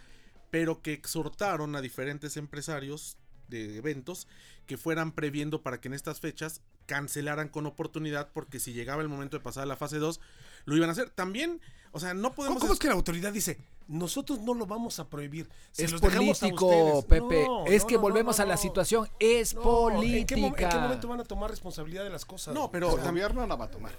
pero 0.50 0.82
que 0.82 0.92
exhortaron 0.92 1.76
a 1.76 1.80
diferentes 1.80 2.36
empresarios 2.36 3.16
de 3.46 3.76
eventos 3.76 4.26
que 4.66 4.76
fueran 4.76 5.12
previendo 5.12 5.62
para 5.62 5.80
que 5.80 5.86
en 5.86 5.94
estas 5.94 6.18
fechas 6.18 6.62
cancelaran 6.86 7.48
con 7.48 7.66
oportunidad, 7.66 8.32
porque 8.32 8.58
si 8.58 8.72
llegaba 8.72 9.00
el 9.00 9.08
momento 9.08 9.38
de 9.38 9.44
pasar 9.44 9.62
a 9.62 9.66
la 9.66 9.76
fase 9.76 9.98
2, 9.98 10.20
lo 10.64 10.76
iban 10.76 10.88
a 10.88 10.92
hacer. 10.94 11.10
También 11.10 11.60
o 11.94 12.00
sea, 12.00 12.12
no 12.12 12.34
podemos. 12.34 12.60
¿Cómo, 12.60 12.72
es 12.72 12.80
que 12.80 12.88
la 12.88 12.94
autoridad 12.94 13.32
dice, 13.32 13.56
Nosotros 13.86 14.40
no 14.40 14.54
lo 14.54 14.64
vamos 14.66 14.98
a 14.98 15.08
prohibir. 15.08 15.48
Se 15.72 15.84
es 15.84 15.92
político. 15.92 17.04
Pepe. 17.06 17.44
No, 17.46 17.66
es 17.66 17.82
no, 17.82 17.86
que 17.88 17.94
no, 17.96 18.00
volvemos 18.00 18.38
no, 18.38 18.44
a 18.44 18.46
la 18.46 18.56
situación. 18.56 19.08
Es 19.20 19.54
No, 19.54 19.62
política. 19.62 20.34
¿en 20.36 20.54
qué, 20.54 20.64
en 20.64 20.70
qué 20.70 20.76
momento 20.78 21.08
van 21.08 21.20
a 21.20 21.24
tomar 21.24 21.50
responsabilidad 21.50 22.02
de 22.04 22.10
las 22.10 22.24
cosas? 22.24 22.54
No, 22.54 22.70
pero 22.70 22.88
también. 22.88 23.10
gobierno 23.10 23.40
no 23.42 23.46
la 23.46 23.56
va 23.56 23.66
a 23.66 23.70
tomar. 23.70 23.92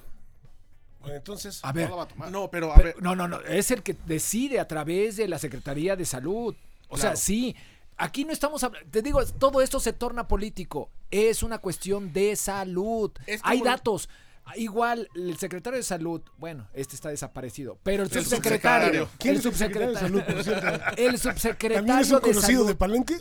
Entonces, 1.08 1.60
A 1.64 1.72
ver, 1.72 1.86
No 1.86 1.92
la 1.92 1.96
va 1.98 2.04
a 2.04 2.08
tomar. 2.08 2.32
No, 2.32 2.50
pero 2.50 2.72
a 2.72 2.76
pero- 2.76 2.86
ver. 2.88 3.04
no, 3.04 3.16
no, 3.16 3.28
no. 3.28 3.40
Es 3.42 3.70
el 3.70 3.84
que 3.84 3.96
decide 4.08 4.60
a 4.60 4.68
través 4.68 5.18
de 5.18 5.28
la 5.28 5.38
Secretaría 5.38 5.96
de 5.96 6.06
Salud. 6.06 6.56
O 6.90 6.98
sea, 6.98 7.16
sí. 7.16 7.56
Aquí 7.98 8.26
no 8.26 8.34
estamos 8.34 8.64
hablando. 8.64 8.90
Te 8.90 9.02
digo, 9.02 9.24
todo 9.26 9.62
esto 9.62 9.80
se 9.80 9.94
torna 9.94 10.28
político. 10.28 10.90
Es 11.12 11.44
una 11.44 11.60
cuestión 11.60 12.12
de 12.12 12.36
salud. 12.36 13.12
Es 13.28 13.40
Hay 13.44 13.60
como- 13.60 13.72
datos. 13.72 14.10
Igual, 14.58 15.10
el 15.16 15.38
secretario 15.38 15.78
de 15.78 15.84
salud, 15.84 16.22
bueno, 16.38 16.68
este 16.74 16.96
está 16.96 17.10
desaparecido, 17.10 17.78
pero 17.84 18.04
el 18.04 18.10
El 18.12 18.24
subsecretario, 18.24 19.08
subsecretario. 19.08 19.10
¿quién 19.18 19.34
el 19.34 19.40
es 19.40 19.46
el 19.46 19.54
secretario 19.56 19.90
de 19.90 20.00
subsecretario, 20.00 20.44
salud, 20.46 20.94
por 20.94 21.00
el 21.00 21.18
subsecretario 21.18 21.78
¿también 21.78 22.00
es 22.00 22.10
un 22.12 22.16
de 22.16 22.22
conocido 22.22 22.42
salud, 22.60 22.68
de 22.68 22.76
Palenque? 22.76 23.18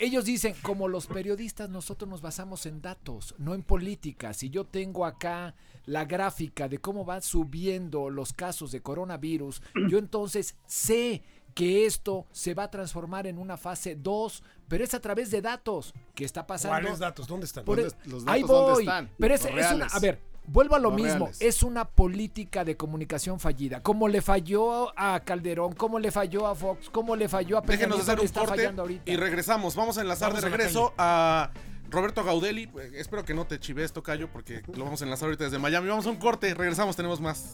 Ellos 0.00 0.24
dicen, 0.24 0.54
como 0.62 0.88
los 0.88 1.06
periodistas, 1.06 1.70
nosotros 1.70 2.08
nos 2.10 2.20
basamos 2.22 2.66
en 2.66 2.82
datos, 2.82 3.34
no 3.38 3.54
en 3.54 3.62
política. 3.62 4.34
Si 4.34 4.50
yo 4.50 4.64
tengo 4.66 5.06
acá 5.06 5.54
la 5.86 6.04
gráfica 6.04 6.68
de 6.68 6.78
cómo 6.78 7.04
van 7.04 7.22
subiendo 7.22 8.10
los 8.10 8.32
casos 8.32 8.72
de 8.72 8.82
coronavirus, 8.82 9.62
yo 9.88 9.98
entonces 9.98 10.56
sé 10.66 11.22
que 11.54 11.86
esto 11.86 12.26
se 12.32 12.54
va 12.54 12.64
a 12.64 12.70
transformar 12.70 13.26
en 13.26 13.38
una 13.38 13.56
fase 13.58 13.94
2, 13.94 14.42
pero 14.68 14.82
es 14.84 14.94
a 14.94 15.00
través 15.00 15.30
de 15.30 15.40
datos. 15.42 15.92
¿Qué 16.14 16.24
está 16.24 16.46
pasando? 16.46 16.80
¿Cuáles 16.80 16.98
datos? 16.98 17.26
¿Dónde 17.28 17.46
están? 17.46 17.64
Por 17.64 17.78
¿Dónde- 17.80 17.94
e- 18.04 18.08
los 18.08 18.26
ahí 18.26 18.40
datos 18.42 18.56
dónde 18.56 18.72
voy. 18.72 18.82
están? 18.84 19.10
Pero 19.18 19.34
es, 19.34 19.44
es 19.44 19.72
una, 19.72 19.86
a 19.86 19.98
ver, 20.00 20.18
vuelvo 20.46 20.74
a 20.74 20.78
lo 20.78 20.90
Los 20.90 21.00
mismo. 21.00 21.18
reales. 21.26 21.40
Es 21.40 21.62
una 21.62 21.84
política 21.84 22.64
de 22.64 22.76
comunicación 22.76 23.38
fallida. 23.40 23.82
Como 23.82 24.08
le 24.08 24.20
falló 24.22 24.92
a 24.98 25.20
Calderón, 25.20 25.72
como 25.74 25.98
le 25.98 26.10
falló 26.10 26.46
a 26.46 26.54
Fox, 26.54 26.90
como 26.90 27.16
le 27.16 27.28
falló 27.28 27.58
a 27.58 27.62
Peña 27.62 27.78
Déjenos 27.78 28.00
hacer 28.00 28.18
un 28.20 28.24
está 28.24 28.40
corte 28.40 28.56
fallando 28.56 28.82
ahorita. 28.82 29.10
y 29.10 29.16
regresamos. 29.16 29.74
Vamos 29.76 29.98
a 29.98 30.02
enlazar 30.02 30.28
Vamos 30.30 30.42
de 30.42 30.48
a 30.48 30.50
regreso 30.50 30.92
a 30.98 31.50
Roberto 31.92 32.24
Gaudelli. 32.24 32.62
Eh, 32.62 32.92
Espero 32.94 33.24
que 33.24 33.34
no 33.34 33.46
te 33.46 33.60
chives, 33.60 33.92
Tocayo, 33.92 34.28
porque 34.32 34.62
lo 34.74 34.84
vamos 34.84 35.00
a 35.02 35.04
enlazar 35.04 35.26
ahorita 35.26 35.44
desde 35.44 35.58
Miami. 35.58 35.88
Vamos 35.88 36.06
a 36.06 36.10
un 36.10 36.16
corte, 36.16 36.52
regresamos, 36.54 36.96
tenemos 36.96 37.20
más. 37.20 37.52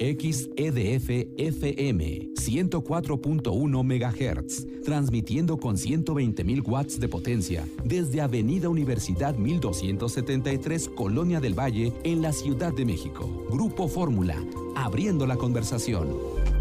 XEDF 0.00 1.10
FM 1.36 2.30
104.1 2.34 3.84
MHz, 3.84 4.82
transmitiendo 4.82 5.58
con 5.58 5.76
120.000 5.76 6.66
watts 6.66 6.98
de 6.98 7.06
potencia 7.06 7.66
desde 7.84 8.22
Avenida 8.22 8.70
Universidad 8.70 9.34
1273, 9.34 10.88
Colonia 10.88 11.38
del 11.38 11.58
Valle, 11.58 11.92
en 12.02 12.22
la 12.22 12.32
Ciudad 12.32 12.72
de 12.72 12.86
México. 12.86 13.46
Grupo 13.50 13.88
Fórmula, 13.88 14.42
abriendo 14.74 15.26
la 15.26 15.36
conversación. 15.36 16.59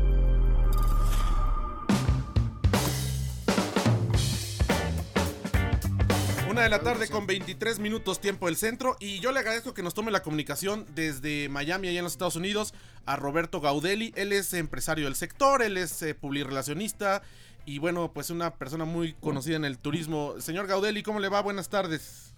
Una 6.60 6.66
de 6.66 6.72
la 6.72 6.84
tarde 6.84 7.08
con 7.10 7.26
23 7.26 7.80
minutos 7.80 8.20
tiempo 8.20 8.48
del 8.48 8.58
centro 8.58 8.98
y 9.00 9.22
yo 9.22 9.32
le 9.32 9.40
agradezco 9.40 9.74
que 9.74 9.82
nos 9.82 9.94
tome 9.94 10.12
la 10.12 10.24
comunicación 10.24 10.86
desde 10.94 11.48
Miami, 11.48 11.88
allá 11.88 12.00
en 12.00 12.04
los 12.04 12.12
Estados 12.12 12.36
Unidos, 12.36 12.74
a 13.06 13.16
Roberto 13.16 13.62
Gaudelli. 13.62 14.12
Él 14.18 14.34
es 14.34 14.54
empresario 14.54 15.06
del 15.06 15.16
sector, 15.16 15.62
él 15.62 15.78
es 15.78 16.02
eh, 16.02 16.16
publirelacionista 16.16 17.22
y 17.66 17.80
bueno, 17.80 18.12
pues 18.14 18.30
una 18.30 18.56
persona 18.56 18.84
muy 18.84 19.14
conocida 19.14 19.56
en 19.56 19.64
el 19.64 19.80
turismo. 19.80 20.34
Señor 20.40 20.68
Gaudelli, 20.68 21.02
¿cómo 21.02 21.22
le 21.22 21.30
va? 21.30 21.42
Buenas 21.42 21.70
tardes. 21.70 22.36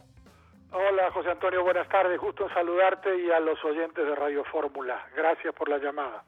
Hola 0.71 1.09
José 1.13 1.31
Antonio, 1.31 1.63
buenas 1.63 1.89
tardes. 1.89 2.21
Gusto 2.21 2.47
en 2.47 2.53
saludarte 2.53 3.25
y 3.25 3.31
a 3.31 3.39
los 3.39 3.57
oyentes 3.65 4.05
de 4.05 4.13
Radio 4.13 4.43
Fórmula. 4.51 5.03
Gracias 5.15 5.51
por 5.55 5.67
la 5.67 5.79
llamada. 5.79 6.23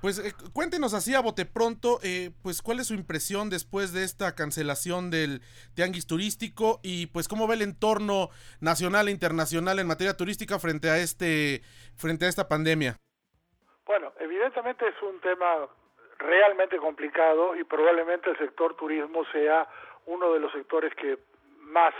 Pues 0.00 0.20
eh, 0.20 0.32
cuéntenos 0.54 0.94
así 0.94 1.16
a 1.16 1.20
bote 1.20 1.44
pronto, 1.44 1.98
eh, 2.04 2.30
pues 2.44 2.62
cuál 2.62 2.78
es 2.78 2.86
su 2.86 2.94
impresión 2.94 3.50
después 3.50 3.92
de 3.92 4.04
esta 4.04 4.36
cancelación 4.36 5.10
del 5.10 5.40
tianguis 5.74 6.06
turístico 6.06 6.78
y 6.84 7.08
pues 7.08 7.26
cómo 7.26 7.48
ve 7.48 7.56
el 7.56 7.62
entorno 7.62 8.28
nacional 8.60 9.08
e 9.08 9.10
internacional 9.10 9.80
en 9.80 9.88
materia 9.88 10.16
turística 10.16 10.60
frente 10.60 10.88
a 10.88 10.98
este 10.98 11.62
frente 11.96 12.26
a 12.26 12.28
esta 12.28 12.46
pandemia. 12.46 12.94
Bueno, 13.86 14.12
evidentemente 14.20 14.86
es 14.86 15.02
un 15.02 15.18
tema 15.20 15.66
realmente 16.18 16.76
complicado 16.78 17.56
y 17.56 17.64
probablemente 17.64 18.30
el 18.30 18.38
sector 18.38 18.76
turismo 18.76 19.24
sea 19.32 19.66
uno 20.06 20.32
de 20.32 20.38
los 20.38 20.52
sectores 20.52 20.94
que 20.94 21.18
más 21.58 21.92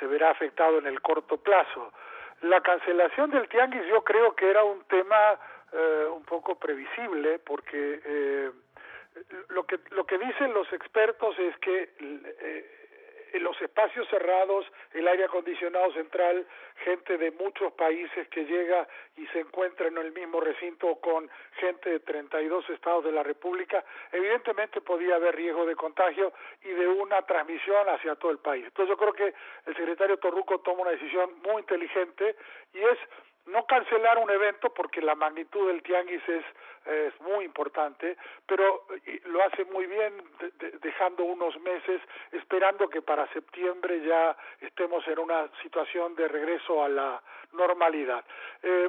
se 0.00 0.06
verá 0.06 0.30
afectado 0.30 0.78
en 0.78 0.86
el 0.86 1.02
corto 1.02 1.36
plazo. 1.36 1.92
La 2.40 2.62
cancelación 2.62 3.30
del 3.30 3.48
tianguis 3.50 3.86
yo 3.90 4.02
creo 4.02 4.34
que 4.34 4.48
era 4.48 4.64
un 4.64 4.82
tema 4.84 5.38
eh, 5.74 6.06
un 6.14 6.24
poco 6.24 6.54
previsible 6.54 7.40
porque 7.40 8.00
eh, 8.04 8.50
lo 9.48 9.66
que 9.66 9.80
lo 9.90 10.06
que 10.06 10.18
dicen 10.18 10.54
los 10.54 10.72
expertos 10.72 11.36
es 11.38 11.56
que 11.58 11.90
eh, 11.98 12.84
en 13.34 13.42
los 13.42 13.60
espacios 13.60 14.08
cerrados, 14.08 14.64
el 14.92 15.08
aire 15.08 15.24
acondicionado 15.24 15.92
central, 15.92 16.46
gente 16.84 17.18
de 17.18 17.32
muchos 17.32 17.72
países 17.72 18.28
que 18.28 18.44
llega 18.44 18.86
y 19.16 19.26
se 19.26 19.40
encuentra 19.40 19.88
en 19.88 19.98
el 19.98 20.12
mismo 20.12 20.40
recinto 20.40 20.94
con 21.00 21.28
gente 21.58 21.90
de 21.90 22.00
32 22.00 22.70
estados 22.70 23.04
de 23.04 23.10
la 23.10 23.24
República, 23.24 23.84
evidentemente 24.12 24.80
podía 24.80 25.16
haber 25.16 25.34
riesgo 25.34 25.66
de 25.66 25.74
contagio 25.74 26.32
y 26.62 26.68
de 26.68 26.86
una 26.86 27.22
transmisión 27.22 27.88
hacia 27.88 28.14
todo 28.14 28.30
el 28.30 28.38
país. 28.38 28.66
Entonces 28.66 28.90
yo 28.90 28.96
creo 28.96 29.12
que 29.12 29.34
el 29.66 29.76
secretario 29.76 30.16
Torruco 30.18 30.60
toma 30.60 30.82
una 30.82 30.92
decisión 30.92 31.30
muy 31.42 31.62
inteligente 31.62 32.36
y 32.72 32.78
es 32.78 32.98
no 33.46 33.66
cancelar 33.66 34.18
un 34.18 34.30
evento 34.30 34.72
porque 34.72 35.00
la 35.00 35.14
magnitud 35.14 35.68
del 35.68 35.82
tianguis 35.82 36.22
es, 36.28 36.44
es 36.86 37.20
muy 37.20 37.44
importante, 37.44 38.16
pero 38.46 38.86
eh, 39.06 39.20
lo 39.24 39.42
hace 39.44 39.64
muy 39.66 39.86
bien 39.86 40.12
de, 40.38 40.50
de, 40.52 40.78
dejando 40.78 41.24
unos 41.24 41.58
meses, 41.60 42.00
esperando 42.32 42.88
que 42.88 43.02
para 43.02 43.32
septiembre 43.32 44.00
ya 44.02 44.36
estemos 44.60 45.06
en 45.08 45.18
una 45.18 45.48
situación 45.62 46.14
de 46.14 46.28
regreso 46.28 46.82
a 46.82 46.88
la 46.88 47.22
normalidad. 47.52 48.24
Eh, 48.62 48.88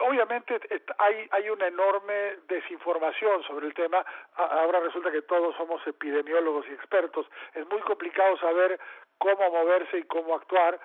obviamente 0.00 0.58
hay, 0.98 1.28
hay 1.30 1.50
una 1.50 1.66
enorme 1.66 2.38
desinformación 2.48 3.42
sobre 3.44 3.66
el 3.66 3.74
tema. 3.74 4.04
Ahora 4.34 4.80
resulta 4.80 5.10
que 5.10 5.22
todos 5.22 5.54
somos 5.56 5.86
epidemiólogos 5.86 6.66
y 6.68 6.72
expertos. 6.72 7.26
Es 7.54 7.66
muy 7.68 7.80
complicado 7.82 8.36
saber 8.38 8.78
cómo 9.18 9.50
moverse 9.50 9.98
y 9.98 10.02
cómo 10.04 10.34
actuar. 10.34 10.80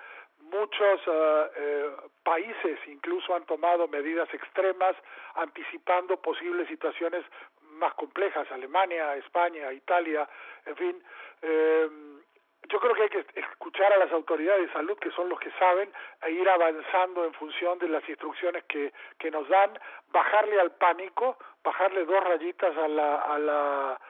Muchos 0.50 1.06
uh, 1.06 1.12
eh, 1.56 1.90
países 2.22 2.78
incluso 2.86 3.34
han 3.34 3.44
tomado 3.46 3.88
medidas 3.88 4.32
extremas 4.32 4.94
anticipando 5.34 6.16
posibles 6.18 6.68
situaciones 6.68 7.24
más 7.78 7.94
complejas. 7.94 8.50
Alemania, 8.52 9.16
España, 9.16 9.72
Italia, 9.72 10.28
en 10.64 10.76
fin. 10.76 11.02
Eh, 11.42 11.88
yo 12.68 12.80
creo 12.80 12.94
que 12.94 13.02
hay 13.02 13.08
que 13.08 13.26
escuchar 13.34 13.92
a 13.92 13.98
las 13.98 14.10
autoridades 14.12 14.66
de 14.66 14.72
salud, 14.72 14.98
que 14.98 15.10
son 15.12 15.28
los 15.28 15.38
que 15.38 15.50
saben, 15.52 15.88
e 16.22 16.30
ir 16.32 16.48
avanzando 16.48 17.24
en 17.24 17.32
función 17.34 17.78
de 17.78 17.88
las 17.88 18.08
instrucciones 18.08 18.64
que, 18.64 18.92
que 19.18 19.30
nos 19.30 19.48
dan, 19.48 19.78
bajarle 20.08 20.60
al 20.60 20.72
pánico, 20.72 21.38
bajarle 21.62 22.04
dos 22.04 22.24
rayitas 22.24 22.76
a 22.76 22.88
la, 22.88 23.16
a 23.16 23.38
la 23.38 24.00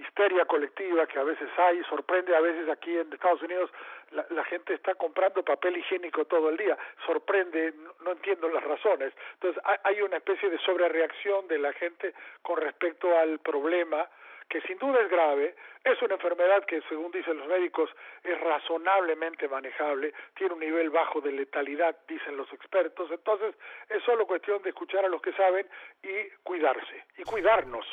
histeria 0.00 0.44
colectiva 0.44 1.06
que 1.06 1.18
a 1.18 1.24
veces 1.24 1.48
hay, 1.56 1.82
sorprende 1.84 2.34
a 2.34 2.40
veces 2.40 2.68
aquí 2.68 2.96
en 2.96 3.12
Estados 3.12 3.42
Unidos, 3.42 3.70
la, 4.10 4.26
la 4.30 4.44
gente 4.44 4.74
está 4.74 4.94
comprando 4.94 5.42
papel 5.42 5.76
higiénico 5.76 6.24
todo 6.24 6.50
el 6.50 6.56
día, 6.56 6.76
sorprende, 7.04 7.72
no, 7.76 7.94
no 8.04 8.12
entiendo 8.12 8.48
las 8.48 8.64
razones. 8.64 9.12
Entonces 9.34 9.62
hay, 9.64 9.76
hay 9.84 10.02
una 10.02 10.18
especie 10.18 10.50
de 10.50 10.58
sobrereacción 10.58 11.48
de 11.48 11.58
la 11.58 11.72
gente 11.72 12.14
con 12.42 12.60
respecto 12.60 13.16
al 13.18 13.38
problema, 13.40 14.08
que 14.48 14.60
sin 14.62 14.78
duda 14.78 15.00
es 15.00 15.10
grave, 15.10 15.54
es 15.84 16.00
una 16.02 16.14
enfermedad 16.14 16.64
que 16.64 16.80
según 16.82 17.10
dicen 17.10 17.36
los 17.38 17.48
médicos 17.48 17.90
es 18.22 18.40
razonablemente 18.40 19.48
manejable, 19.48 20.14
tiene 20.34 20.54
un 20.54 20.60
nivel 20.60 20.90
bajo 20.90 21.20
de 21.20 21.32
letalidad, 21.32 21.96
dicen 22.06 22.36
los 22.36 22.52
expertos, 22.52 23.10
entonces 23.10 23.54
es 23.88 24.02
solo 24.04 24.26
cuestión 24.26 24.62
de 24.62 24.70
escuchar 24.70 25.04
a 25.04 25.08
los 25.08 25.20
que 25.20 25.32
saben 25.32 25.66
y 26.02 26.28
cuidarse, 26.42 27.04
y 27.18 27.24
cuidarnos. 27.24 27.86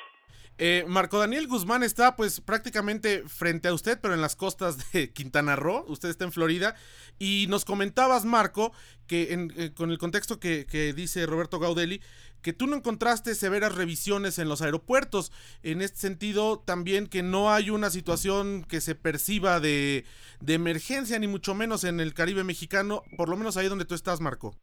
Eh, 0.60 0.86
Marco 0.88 1.18
Daniel 1.18 1.48
Guzmán 1.48 1.82
está 1.82 2.16
pues 2.16 2.40
prácticamente 2.40 3.24
frente 3.28 3.68
a 3.68 3.74
usted, 3.74 4.00
pero 4.00 4.14
en 4.14 4.22
las 4.22 4.36
costas 4.36 4.92
de 4.92 5.12
Quintana 5.14 5.56
Roo, 5.56 5.86
usted 5.88 6.10
está 6.10 6.26
en 6.26 6.32
Florida, 6.32 6.76
y 7.18 7.48
nos 7.50 7.66
comentabas, 7.66 8.24
Marco, 8.26 8.72
que 9.08 9.48
eh, 9.58 9.74
con 9.74 9.90
el 9.90 9.98
contexto 9.98 10.40
que, 10.40 10.94
dice 10.96 11.26
Roberto 11.26 11.60
Gaudelli, 11.60 12.02
que 12.42 12.54
tú 12.54 12.68
no 12.68 12.76
encontraste 12.76 13.36
severas 13.36 13.74
revisiones 13.74 14.38
en 14.38 14.50
los 14.50 14.62
aeropuertos, 14.62 15.32
en 15.64 15.82
este 15.82 15.98
sentido 15.98 16.60
también 16.60 17.08
que 17.08 17.24
no 17.24 17.52
hay 17.52 17.70
una 17.70 17.90
situación 17.90 18.64
que 18.64 18.82
se 18.82 18.96
perciba 18.96 19.60
de, 19.60 20.06
de 20.40 20.54
emergencia, 20.54 21.18
ni 21.20 21.28
mucho 21.28 21.56
menos 21.56 21.84
en 21.84 22.00
el 22.00 22.14
Caribe 22.14 22.44
mexicano, 22.44 23.04
por 23.18 23.30
lo 23.30 23.38
menos 23.38 23.58
ahí 23.58 23.70
donde 23.70 23.86
tú 23.86 23.96
estás, 23.96 24.20
Marco. 24.20 24.56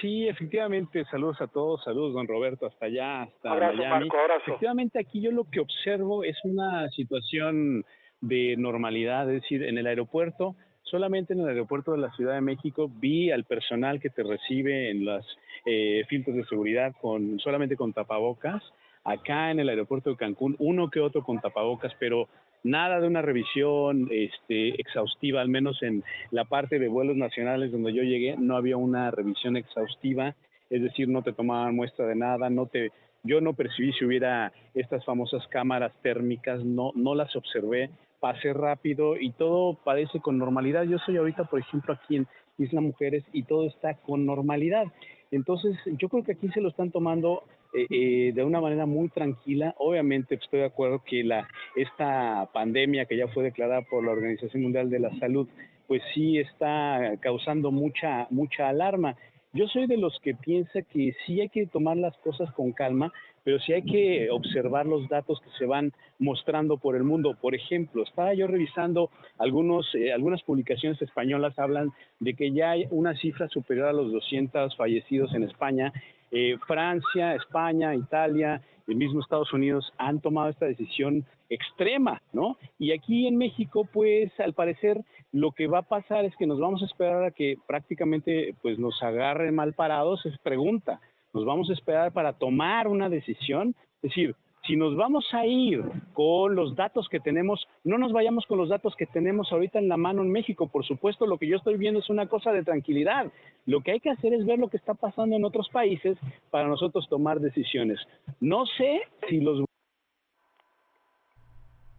Sí, 0.00 0.28
efectivamente, 0.28 1.04
saludos 1.10 1.40
a 1.40 1.46
todos, 1.46 1.82
saludos 1.84 2.14
don 2.14 2.26
Roberto, 2.26 2.66
hasta 2.66 2.86
allá, 2.86 3.22
hasta 3.22 3.52
abrazo, 3.52 3.76
Miami. 3.76 4.08
Marco, 4.08 4.18
abrazo. 4.18 4.42
Efectivamente, 4.46 4.98
aquí 4.98 5.20
yo 5.20 5.30
lo 5.30 5.44
que 5.44 5.60
observo 5.60 6.24
es 6.24 6.36
una 6.44 6.88
situación 6.90 7.84
de 8.20 8.56
normalidad, 8.58 9.30
es 9.32 9.42
decir, 9.42 9.62
en 9.62 9.78
el 9.78 9.86
aeropuerto 9.86 10.56
solamente 10.90 11.32
en 11.32 11.40
el 11.40 11.48
aeropuerto 11.48 11.92
de 11.92 11.98
la 11.98 12.10
Ciudad 12.12 12.34
de 12.34 12.40
México 12.40 12.90
vi 12.92 13.30
al 13.30 13.44
personal 13.44 14.00
que 14.00 14.10
te 14.10 14.22
recibe 14.22 14.90
en 14.90 15.04
los 15.04 15.24
eh, 15.64 16.04
filtros 16.08 16.36
de 16.36 16.44
seguridad 16.44 16.92
con 17.00 17.38
solamente 17.38 17.76
con 17.76 17.92
tapabocas. 17.92 18.62
Acá 19.04 19.50
en 19.50 19.60
el 19.60 19.68
aeropuerto 19.68 20.10
de 20.10 20.16
Cancún, 20.16 20.56
uno 20.58 20.90
que 20.90 21.00
otro 21.00 21.24
con 21.24 21.40
tapabocas, 21.40 21.92
pero 21.98 22.28
nada 22.62 23.00
de 23.00 23.06
una 23.06 23.22
revisión 23.22 24.08
este, 24.10 24.80
exhaustiva, 24.80 25.40
al 25.40 25.48
menos 25.48 25.82
en 25.82 26.02
la 26.30 26.44
parte 26.44 26.78
de 26.78 26.88
vuelos 26.88 27.16
nacionales 27.16 27.72
donde 27.72 27.92
yo 27.92 28.02
llegué, 28.02 28.36
no 28.36 28.56
había 28.56 28.76
una 28.76 29.10
revisión 29.10 29.56
exhaustiva, 29.56 30.34
es 30.68 30.82
decir, 30.82 31.08
no 31.08 31.22
te 31.22 31.32
tomaban 31.32 31.74
muestra 31.74 32.06
de 32.06 32.16
nada, 32.16 32.50
no 32.50 32.66
te, 32.66 32.92
yo 33.22 33.40
no 33.40 33.54
percibí 33.54 33.92
si 33.92 34.04
hubiera 34.04 34.52
estas 34.74 35.04
famosas 35.04 35.46
cámaras 35.48 35.92
térmicas, 36.02 36.64
no, 36.64 36.92
no 36.94 37.14
las 37.14 37.34
observé, 37.34 37.90
pasé 38.20 38.52
rápido 38.52 39.16
y 39.16 39.32
todo 39.32 39.74
parece 39.82 40.20
con 40.20 40.38
normalidad. 40.38 40.84
Yo 40.84 40.98
soy 40.98 41.16
ahorita, 41.16 41.44
por 41.44 41.60
ejemplo, 41.60 41.94
aquí 41.94 42.16
en 42.16 42.26
Isla 42.58 42.80
Mujeres 42.80 43.24
y 43.32 43.42
todo 43.44 43.66
está 43.66 43.94
con 43.94 44.26
normalidad. 44.26 44.84
Entonces, 45.30 45.76
yo 45.98 46.08
creo 46.08 46.22
que 46.22 46.32
aquí 46.32 46.48
se 46.50 46.60
lo 46.60 46.68
están 46.68 46.90
tomando 46.90 47.44
eh, 47.72 47.86
eh, 47.90 48.32
de 48.34 48.44
una 48.44 48.60
manera 48.60 48.86
muy 48.86 49.08
tranquila. 49.08 49.74
Obviamente, 49.78 50.34
estoy 50.34 50.60
de 50.60 50.66
acuerdo 50.66 51.02
que 51.04 51.22
la, 51.24 51.48
esta 51.76 52.48
pandemia 52.52 53.06
que 53.06 53.16
ya 53.16 53.28
fue 53.28 53.44
declarada 53.44 53.82
por 53.82 54.04
la 54.04 54.12
Organización 54.12 54.62
Mundial 54.62 54.90
de 54.90 54.98
la 54.98 55.16
Salud, 55.18 55.48
pues 55.86 56.02
sí 56.14 56.38
está 56.38 57.16
causando 57.20 57.70
mucha, 57.70 58.26
mucha 58.30 58.68
alarma. 58.68 59.16
Yo 59.52 59.66
soy 59.66 59.88
de 59.88 59.96
los 59.96 60.16
que 60.20 60.34
piensa 60.34 60.82
que 60.82 61.12
sí 61.26 61.40
hay 61.40 61.48
que 61.48 61.66
tomar 61.66 61.96
las 61.96 62.16
cosas 62.18 62.52
con 62.52 62.70
calma, 62.70 63.12
pero 63.42 63.58
sí 63.58 63.72
hay 63.72 63.82
que 63.82 64.30
observar 64.30 64.86
los 64.86 65.08
datos 65.08 65.40
que 65.40 65.50
se 65.58 65.66
van 65.66 65.92
mostrando 66.20 66.76
por 66.76 66.94
el 66.94 67.02
mundo. 67.02 67.36
Por 67.40 67.56
ejemplo, 67.56 68.04
estaba 68.04 68.32
yo 68.34 68.46
revisando 68.46 69.10
algunos, 69.38 69.92
eh, 69.94 70.12
algunas 70.12 70.42
publicaciones 70.42 71.02
españolas 71.02 71.58
hablan 71.58 71.90
de 72.20 72.34
que 72.34 72.52
ya 72.52 72.72
hay 72.72 72.86
una 72.90 73.16
cifra 73.16 73.48
superior 73.48 73.88
a 73.88 73.92
los 73.92 74.12
200 74.12 74.76
fallecidos 74.76 75.34
en 75.34 75.42
España. 75.42 75.92
Eh, 76.30 76.56
Francia, 76.66 77.34
España, 77.34 77.94
Italia, 77.94 78.60
el 78.86 78.96
mismo 78.96 79.20
Estados 79.20 79.52
Unidos 79.52 79.92
han 79.98 80.20
tomado 80.20 80.48
esta 80.48 80.66
decisión 80.66 81.24
extrema, 81.48 82.22
¿no? 82.32 82.56
Y 82.78 82.92
aquí 82.92 83.26
en 83.26 83.36
México, 83.36 83.88
pues 83.92 84.30
al 84.38 84.54
parecer 84.54 85.00
lo 85.32 85.52
que 85.52 85.66
va 85.66 85.78
a 85.78 85.88
pasar 85.88 86.24
es 86.24 86.34
que 86.36 86.46
nos 86.46 86.60
vamos 86.60 86.82
a 86.82 86.86
esperar 86.86 87.24
a 87.24 87.30
que 87.30 87.56
prácticamente 87.66 88.54
pues 88.62 88.78
nos 88.78 89.02
agarren 89.02 89.54
mal 89.54 89.74
parados, 89.74 90.24
es 90.26 90.38
pregunta 90.38 91.00
nos 91.32 91.44
vamos 91.44 91.70
a 91.70 91.72
esperar 91.72 92.12
para 92.12 92.32
tomar 92.32 92.88
una 92.88 93.08
decisión. 93.08 93.74
Es 93.96 94.10
decir, 94.10 94.34
si 94.70 94.76
nos 94.76 94.94
vamos 94.94 95.24
a 95.32 95.44
ir 95.46 95.82
con 96.12 96.54
los 96.54 96.76
datos 96.76 97.08
que 97.10 97.18
tenemos, 97.18 97.66
no 97.82 97.98
nos 97.98 98.12
vayamos 98.12 98.46
con 98.46 98.56
los 98.56 98.68
datos 98.68 98.94
que 98.96 99.06
tenemos 99.06 99.50
ahorita 99.50 99.80
en 99.80 99.88
la 99.88 99.96
mano 99.96 100.22
en 100.22 100.30
México. 100.30 100.68
Por 100.68 100.86
supuesto, 100.86 101.26
lo 101.26 101.38
que 101.38 101.48
yo 101.48 101.56
estoy 101.56 101.76
viendo 101.76 101.98
es 101.98 102.08
una 102.08 102.28
cosa 102.28 102.52
de 102.52 102.62
tranquilidad. 102.62 103.32
Lo 103.66 103.82
que 103.82 103.90
hay 103.90 104.00
que 104.00 104.10
hacer 104.10 104.32
es 104.32 104.46
ver 104.46 104.60
lo 104.60 104.70
que 104.70 104.76
está 104.76 104.94
pasando 104.94 105.34
en 105.34 105.44
otros 105.44 105.68
países 105.70 106.16
para 106.52 106.68
nosotros 106.68 107.08
tomar 107.08 107.40
decisiones. 107.40 107.98
No 108.38 108.64
sé 108.78 109.00
si 109.28 109.40
los... 109.40 109.64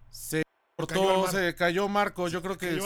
Se 0.09 0.43
cortó, 0.77 1.27
se 1.27 1.53
cayó 1.55 1.89
Marco. 1.89 2.29
Yo 2.29 2.41
creo 2.41 2.57
que 2.57 2.79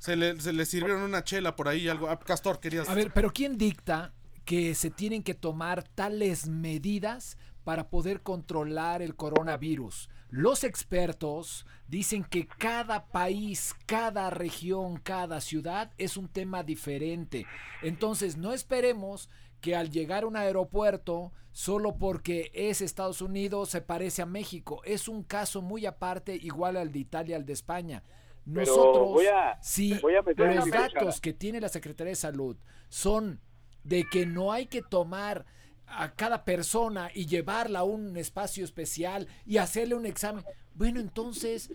se, 0.00 0.16
le, 0.16 0.40
se 0.40 0.52
le 0.52 0.66
sirvieron 0.66 1.02
una 1.02 1.22
chela 1.22 1.54
por 1.54 1.68
ahí, 1.68 1.86
algo. 1.86 2.08
Ah, 2.08 2.18
Castor, 2.18 2.58
querías. 2.58 2.88
A 2.88 2.94
ver, 2.94 3.12
pero 3.14 3.30
¿quién 3.32 3.58
dicta 3.58 4.12
que 4.44 4.74
se 4.74 4.90
tienen 4.90 5.22
que 5.22 5.34
tomar 5.34 5.84
tales 5.84 6.48
medidas 6.48 7.38
para 7.64 7.88
poder 7.88 8.22
controlar 8.22 9.02
el 9.02 9.16
coronavirus. 9.16 10.08
Los 10.28 10.64
expertos 10.64 11.66
dicen 11.88 12.24
que 12.24 12.46
cada 12.46 13.06
país, 13.06 13.74
cada 13.86 14.30
región, 14.30 14.98
cada 14.98 15.40
ciudad 15.40 15.92
es 15.98 16.16
un 16.16 16.28
tema 16.28 16.62
diferente. 16.62 17.46
Entonces 17.82 18.36
no 18.36 18.52
esperemos 18.52 19.30
que 19.60 19.74
al 19.74 19.90
llegar 19.90 20.24
a 20.24 20.26
un 20.26 20.36
aeropuerto, 20.36 21.32
solo 21.52 21.96
porque 21.96 22.50
es 22.52 22.80
Estados 22.80 23.22
Unidos, 23.22 23.70
se 23.70 23.80
parece 23.80 24.22
a 24.22 24.26
México. 24.26 24.82
Es 24.84 25.08
un 25.08 25.22
caso 25.22 25.62
muy 25.62 25.86
aparte, 25.86 26.36
igual 26.36 26.76
al 26.76 26.92
de 26.92 26.98
Italia, 26.98 27.36
al 27.36 27.46
de 27.46 27.54
España. 27.54 28.02
Nosotros, 28.44 29.22
si 29.62 29.98
los 30.36 30.70
datos 30.70 31.20
que 31.20 31.32
tiene 31.32 31.60
la 31.60 31.70
Secretaría 31.70 32.10
de 32.10 32.16
Salud 32.16 32.56
son 32.88 33.40
de 33.84 34.04
que 34.10 34.26
no 34.26 34.52
hay 34.52 34.66
que 34.66 34.82
tomar 34.82 35.46
a 35.86 36.12
cada 36.14 36.44
persona 36.44 37.10
y 37.14 37.26
llevarla 37.26 37.80
a 37.80 37.84
un 37.84 38.16
espacio 38.16 38.64
especial 38.64 39.28
y 39.46 39.58
hacerle 39.58 39.94
un 39.94 40.06
examen. 40.06 40.44
Bueno, 40.74 41.00
entonces, 41.00 41.72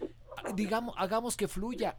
digamos, 0.56 0.96
hagamos 0.98 1.38
que 1.38 1.48
fluya. 1.48 1.98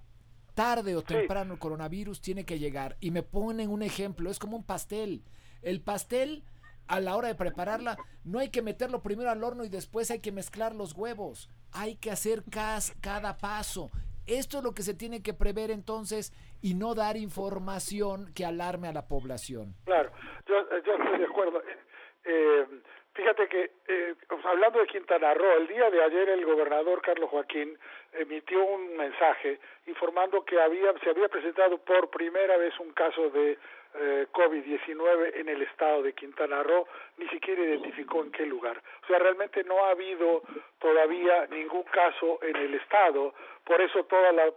Tarde 0.55 0.97
o 0.97 1.03
temprano 1.03 1.55
el 1.55 1.59
coronavirus 1.59 2.21
tiene 2.21 2.45
que 2.45 2.59
llegar. 2.59 2.97
Y 3.01 3.13
me 3.13 3.23
ponen 3.23 3.71
un 3.71 3.83
ejemplo, 3.83 4.31
es 4.31 4.39
como 4.39 4.57
un 4.57 4.65
pastel. 4.65 5.23
El 5.63 5.81
pastel, 5.81 6.45
a 6.87 7.01
la 7.01 7.17
hora 7.17 7.29
de 7.29 7.35
prepararla, 7.35 7.97
no 8.25 8.41
hay 8.41 8.51
que 8.51 8.61
meterlo 8.61 9.01
primero 9.01 9.31
al 9.31 9.43
horno 9.45 9.65
y 9.65 9.69
después 9.69 10.11
hay 10.11 10.19
que 10.19 10.33
mezclar 10.33 10.75
los 10.75 10.93
huevos. 10.93 11.49
Hay 11.73 11.97
que 11.97 12.11
hacer 12.11 12.43
cada 13.01 13.37
paso. 13.39 13.91
Esto 14.27 14.59
es 14.59 14.65
lo 14.65 14.75
que 14.75 14.83
se 14.83 14.95
tiene 14.95 15.23
que 15.23 15.35
prever 15.35 15.71
entonces 15.71 16.33
y 16.61 16.75
no 16.75 16.95
dar 16.95 17.17
información 17.17 18.33
que 18.35 18.45
alarme 18.45 18.89
a 18.89 18.93
la 18.93 19.09
población. 19.09 19.75
Claro, 19.85 20.13
yo, 20.47 20.59
estoy 20.77 21.19
de 21.19 21.25
acuerdo. 21.25 21.61
Eh, 22.25 22.67
fíjate 23.15 23.49
que, 23.49 23.71
eh, 23.89 24.15
hablando 24.45 24.81
de 24.81 24.87
Quintana 24.87 25.35
Roo, 25.35 25.57
el 25.59 25.67
día 25.67 25.91
de 25.91 26.03
ayer 26.03 26.29
el 26.31 26.45
gobernador 26.45 27.01
Carlos 27.03 27.31
Joaquín 27.31 27.79
emitió 28.13 28.65
un 28.65 28.97
mensaje 28.97 29.59
informando 29.87 30.45
que 30.45 30.61
había, 30.61 30.93
se 31.03 31.11
había 31.11 31.29
presentado 31.29 31.79
por 31.79 32.11
primera 32.11 32.57
vez 32.57 32.79
un 32.81 32.93
caso 32.93 33.31
de 33.31 33.59
eh, 33.93 34.27
COVID-19 34.33 35.33
en 35.35 35.49
el 35.49 35.63
estado 35.63 36.03
de 36.03 36.13
Quintana 36.13 36.63
Roo, 36.63 36.87
ni 37.17 37.29
siquiera 37.29 37.63
identificó 37.63 38.23
en 38.23 38.31
qué 38.31 38.47
lugar. 38.47 38.81
O 39.03 39.07
sea, 39.09 39.19
realmente 39.19 39.65
no 39.65 39.85
ha 39.85 39.91
habido 39.91 40.43
todavía 40.79 41.47
ningún 41.51 41.83
caso 41.85 42.39
en 42.43 42.55
el 42.55 42.75
estado, 42.75 43.35
por 43.65 43.81
eso 43.81 44.05
toda 44.05 44.31
la, 44.31 44.51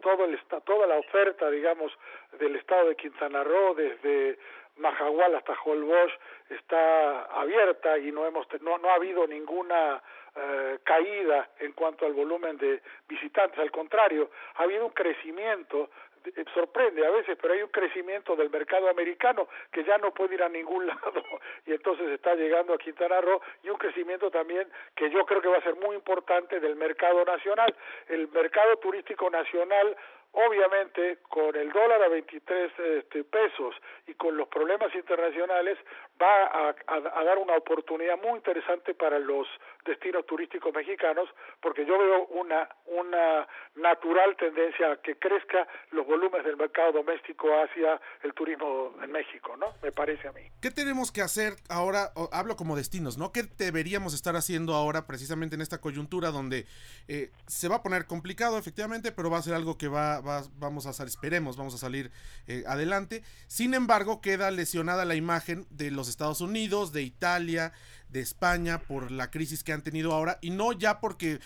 todo 0.00 0.24
el, 0.26 0.38
toda 0.64 0.86
la 0.86 0.96
oferta, 0.96 1.50
digamos, 1.50 1.92
del 2.38 2.54
estado 2.56 2.88
de 2.88 2.96
Quintana 2.96 3.42
Roo, 3.42 3.74
desde 3.74 4.38
Majagual 4.76 5.34
hasta 5.34 5.56
Holbox, 5.64 6.12
está 6.48 7.24
abierta 7.24 7.98
y 7.98 8.10
no, 8.10 8.26
hemos, 8.26 8.46
no, 8.60 8.78
no 8.78 8.90
ha 8.90 8.94
habido 8.94 9.26
ninguna 9.26 10.02
eh, 10.34 10.78
caída 10.82 11.50
en 11.58 11.72
cuanto 11.72 12.06
al 12.06 12.14
volumen 12.14 12.56
de 12.56 12.80
visitantes, 13.08 13.58
al 13.58 13.70
contrario, 13.70 14.30
ha 14.56 14.62
habido 14.62 14.86
un 14.86 14.92
crecimiento 14.92 15.90
eh, 16.24 16.44
sorprende 16.54 17.04
a 17.04 17.10
veces, 17.10 17.36
pero 17.40 17.54
hay 17.54 17.62
un 17.62 17.68
crecimiento 17.68 18.36
del 18.36 18.48
mercado 18.48 18.88
americano 18.88 19.48
que 19.72 19.82
ya 19.84 19.98
no 19.98 20.12
puede 20.12 20.34
ir 20.34 20.42
a 20.42 20.48
ningún 20.48 20.86
lado 20.86 21.22
y 21.66 21.72
entonces 21.72 22.08
está 22.10 22.34
llegando 22.34 22.74
a 22.74 22.78
Quintana 22.78 23.20
Roo 23.20 23.40
y 23.62 23.70
un 23.70 23.76
crecimiento 23.76 24.30
también 24.30 24.70
que 24.94 25.10
yo 25.10 25.26
creo 25.26 25.40
que 25.40 25.48
va 25.48 25.58
a 25.58 25.62
ser 25.62 25.74
muy 25.76 25.96
importante 25.96 26.60
del 26.60 26.76
mercado 26.76 27.24
nacional. 27.24 27.74
El 28.08 28.28
mercado 28.28 28.76
turístico 28.76 29.30
nacional 29.30 29.96
Obviamente, 30.34 31.18
con 31.28 31.54
el 31.54 31.70
dólar 31.72 32.02
a 32.02 32.08
23 32.08 32.72
este, 32.78 33.22
pesos 33.24 33.74
y 34.06 34.14
con 34.14 34.34
los 34.36 34.48
problemas 34.48 34.94
internacionales, 34.94 35.76
va 36.20 36.70
a, 36.86 37.24
dar 37.24 37.36
una 37.38 37.56
oportunidad 37.56 38.18
muy 38.22 38.36
interesante 38.36 38.94
para 38.94 39.18
los 39.18 39.46
destinos 39.84 40.24
turísticos 40.26 40.72
mexicanos, 40.74 41.28
porque 41.60 41.84
yo 41.84 41.98
veo 41.98 42.26
una, 42.26 42.68
una 42.86 43.46
natural 43.76 44.36
tendencia 44.36 44.92
a 44.92 44.96
que 44.96 45.16
crezca 45.16 45.66
los 45.90 46.06
volúmenes 46.06 46.44
del 46.44 46.56
mercado 46.56 46.92
doméstico 46.92 47.48
hacia 47.60 48.00
el 48.22 48.32
turismo 48.34 48.94
en 49.02 49.10
México, 49.12 49.56
¿no? 49.56 49.74
Me 49.82 49.92
parece 49.92 50.28
a 50.28 50.32
mí. 50.32 50.42
¿Qué 50.60 50.70
tenemos 50.70 51.10
que 51.12 51.22
hacer 51.22 51.54
ahora? 51.68 52.12
hablo 52.32 52.56
como 52.56 52.76
destinos, 52.76 53.18
¿no? 53.18 53.32
¿Qué 53.32 53.42
deberíamos 53.42 54.14
estar 54.14 54.36
haciendo 54.36 54.74
ahora 54.74 55.06
precisamente 55.06 55.54
en 55.54 55.62
esta 55.62 55.80
coyuntura 55.80 56.30
donde 56.30 56.66
eh, 57.08 57.30
se 57.46 57.68
va 57.68 57.76
a 57.76 57.82
poner 57.82 58.06
complicado, 58.06 58.58
efectivamente, 58.58 59.12
pero 59.12 59.30
va 59.30 59.38
a 59.38 59.42
ser 59.42 59.54
algo 59.54 59.78
que 59.78 59.88
va, 59.88 60.20
vamos 60.58 60.86
a 60.86 60.92
salir, 60.92 61.10
esperemos, 61.10 61.56
vamos 61.56 61.74
a 61.74 61.78
salir 61.78 62.10
eh, 62.46 62.64
adelante. 62.66 63.22
Sin 63.46 63.74
embargo, 63.74 64.20
queda 64.20 64.50
lesionada 64.50 65.04
la 65.04 65.14
imagen 65.14 65.66
de 65.70 65.90
los 65.90 66.08
Estados 66.08 66.40
Unidos, 66.40 66.92
de 66.92 67.02
Italia, 67.02 67.72
de 68.12 68.20
España 68.20 68.78
por 68.86 69.10
la 69.10 69.30
crisis 69.30 69.64
que 69.64 69.72
han 69.72 69.82
tenido 69.82 70.12
ahora 70.12 70.38
y 70.42 70.50
no 70.50 70.72
ya 70.72 71.00
porque 71.00 71.38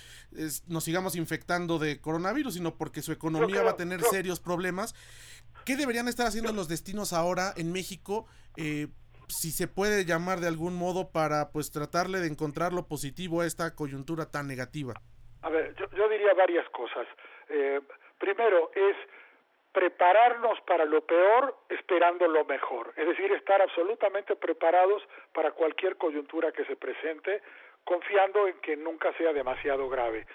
nos 0.66 0.84
sigamos 0.84 1.14
infectando 1.16 1.78
de 1.78 2.00
coronavirus, 2.00 2.54
sino 2.54 2.76
porque 2.76 3.02
su 3.02 3.12
economía 3.12 3.62
va 3.62 3.70
a 3.70 3.76
tener 3.76 4.00
serios 4.02 4.40
problemas. 4.40 4.94
¿Qué 5.64 5.76
deberían 5.76 6.08
estar 6.08 6.26
haciendo 6.26 6.52
los 6.52 6.68
destinos 6.68 7.12
ahora 7.12 7.52
en 7.56 7.72
México? 7.72 8.26
Eh, 8.56 8.88
si 9.28 9.50
se 9.50 9.68
puede 9.68 10.04
llamar 10.04 10.40
de 10.40 10.48
algún 10.48 10.76
modo 10.76 11.10
para 11.10 11.50
pues 11.50 11.70
tratarle 11.70 12.20
de 12.20 12.28
encontrar 12.28 12.72
lo 12.72 12.86
positivo 12.86 13.40
a 13.40 13.46
esta 13.46 13.74
coyuntura 13.74 14.30
tan 14.30 14.46
negativa. 14.46 14.94
A 15.42 15.50
ver, 15.50 15.74
yo, 15.76 16.08
diría 16.08 16.34
varias 16.34 16.68
cosas. 16.70 17.06
Eh, 17.48 17.80
primero 18.18 18.70
es 18.74 18.96
prepararnos 19.76 20.58
para 20.62 20.86
lo 20.86 21.02
peor 21.02 21.54
esperando 21.68 22.26
lo 22.26 22.46
mejor, 22.46 22.94
es 22.96 23.06
decir, 23.06 23.30
estar 23.32 23.60
absolutamente 23.60 24.34
preparados 24.34 25.06
para 25.34 25.50
cualquier 25.50 25.98
coyuntura 25.98 26.50
que 26.50 26.64
se 26.64 26.76
presente 26.76 27.42
confiando 27.84 28.48
en 28.48 28.58
que 28.60 28.74
nunca 28.74 29.12
sea 29.18 29.34
demasiado 29.34 29.90
grave. 29.90 30.26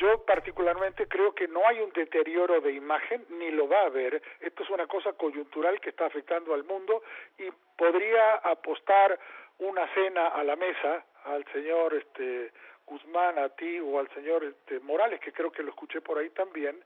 Yo 0.00 0.24
particularmente 0.24 1.06
creo 1.08 1.34
que 1.34 1.46
no 1.46 1.68
hay 1.68 1.80
un 1.80 1.92
deterioro 1.92 2.62
de 2.62 2.72
imagen, 2.72 3.22
ni 3.38 3.50
lo 3.50 3.68
va 3.68 3.82
a 3.82 3.86
haber. 3.86 4.22
Esto 4.40 4.62
es 4.62 4.70
una 4.70 4.86
cosa 4.86 5.12
coyuntural 5.12 5.78
que 5.78 5.90
está 5.90 6.06
afectando 6.06 6.54
al 6.54 6.64
mundo 6.64 7.02
y 7.36 7.50
podría 7.76 8.36
apostar 8.36 9.20
una 9.58 9.86
cena 9.92 10.28
a 10.28 10.42
la 10.42 10.56
mesa 10.56 11.04
al 11.24 11.44
señor 11.52 11.92
este, 11.92 12.50
Guzmán, 12.86 13.38
a 13.38 13.50
ti 13.50 13.78
o 13.78 13.98
al 13.98 14.08
señor 14.14 14.42
este, 14.42 14.80
Morales, 14.80 15.20
que 15.20 15.32
creo 15.32 15.52
que 15.52 15.62
lo 15.62 15.68
escuché 15.68 16.00
por 16.00 16.16
ahí 16.16 16.30
también, 16.30 16.82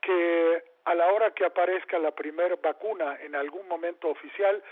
que 0.00 0.71
a 0.84 0.94
la 0.94 1.12
hora 1.12 1.30
que 1.30 1.44
aparezca 1.44 1.98
la 1.98 2.10
primera 2.10 2.56
vacuna 2.56 3.16
en 3.20 3.34
algún 3.34 3.66
momento 3.68 4.08
oficial, 4.08 4.62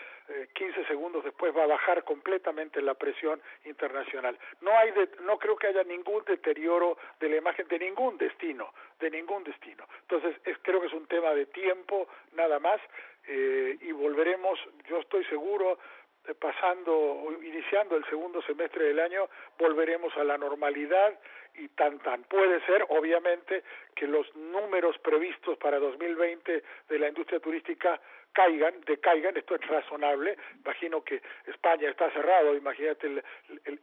15 0.55 0.81
eh, 0.81 0.85
segundos 0.87 1.25
después 1.25 1.57
va 1.57 1.65
a 1.65 1.69
bajar 1.69 2.05
completamente 2.05 2.81
la 2.83 2.95
presión 2.95 3.41
internacional. 3.65 4.39
No 4.61 4.77
hay 4.77 4.93
no 5.23 5.39
creo 5.39 5.57
que 5.57 5.69
haya 5.69 5.83
ningún 5.85 6.25
deterioro 6.25 6.99
de 7.19 7.29
la 7.29 7.37
imagen 7.37 7.67
de 7.69 7.79
ningún 7.79 8.19
destino, 8.19 8.73
de 8.99 9.11
ningún 9.11 9.45
destino. 9.45 9.85
Entonces 10.03 10.37
es, 10.45 10.57
creo 10.63 10.81
que 10.81 10.89
es 10.89 10.93
un 10.93 11.07
tema 11.07 11.35
de 11.35 11.47
tiempo 11.47 12.09
nada 12.33 12.59
más 12.59 12.81
eh, 13.27 13.77
y 13.81 13.93
volveremos, 13.93 14.59
yo 14.89 14.99
estoy 14.99 15.25
seguro, 15.27 15.79
eh, 16.27 16.35
pasando, 16.35 17.29
iniciando 17.43 17.97
el 17.97 18.05
segundo 18.07 18.43
semestre 18.43 18.85
del 18.85 19.01
año, 19.01 19.29
volveremos 19.59 20.17
a 20.17 20.25
la 20.25 20.37
normalidad 20.37 21.19
y 21.55 21.69
tan 21.69 21.99
tan 21.99 22.23
puede 22.25 22.65
ser 22.67 22.87
obviamente 22.91 23.63
que 23.95 24.07
los 24.07 24.35
números 24.37 24.97
previstos 24.99 25.59
para 25.59 25.79
2020 25.79 26.63
de 26.89 26.99
la 26.99 27.09
industria 27.09 27.41
turística 27.41 28.01
caigan, 28.33 28.81
decaigan, 28.87 29.37
esto 29.37 29.57
es 29.57 29.67
razonable, 29.67 30.37
imagino 30.65 31.03
que 31.03 31.21
España 31.47 31.91
está 31.91 32.11
cerrado, 32.11 32.55
imagínate 32.55 33.07
el, 33.07 33.23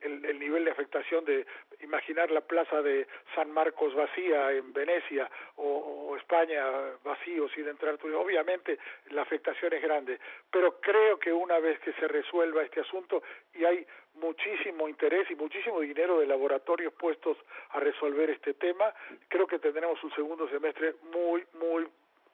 el, 0.01 0.39
nivel 0.39 0.65
de 0.65 0.71
afectación 0.71 1.25
de 1.25 1.45
imaginar 1.81 2.31
la 2.31 2.41
plaza 2.41 2.81
de 2.81 3.07
San 3.35 3.51
Marcos 3.51 3.93
vacía 3.93 4.51
en 4.51 4.71
Venecia 4.73 5.29
o, 5.55 6.15
España 6.17 6.65
vacío 7.03 7.47
sin 7.49 7.67
entrar 7.67 7.97
obviamente 8.15 8.79
la 9.11 9.21
afectación 9.21 9.73
es 9.73 9.81
grande, 9.81 10.19
pero 10.51 10.79
creo 10.81 11.19
que 11.19 11.31
una 11.31 11.59
vez 11.59 11.79
que 11.79 11.93
se 11.93 12.07
resuelva 12.07 12.63
este 12.63 12.81
asunto 12.81 13.21
y 13.53 13.63
hay 13.63 13.85
muchísimo 14.15 14.89
interés 14.89 15.29
y 15.29 15.35
muchísimo 15.35 15.79
dinero 15.81 16.19
de 16.19 16.25
laboratorios 16.25 16.93
puestos 16.93 17.37
a 17.69 17.79
resolver 17.79 18.29
este 18.29 18.55
tema, 18.55 18.93
creo 19.27 19.45
que 19.45 19.59
tendremos 19.59 20.03
un 20.03 20.13
segundo 20.15 20.49
semestre 20.49 20.95
muy, 21.13 21.45
muy 21.53 21.87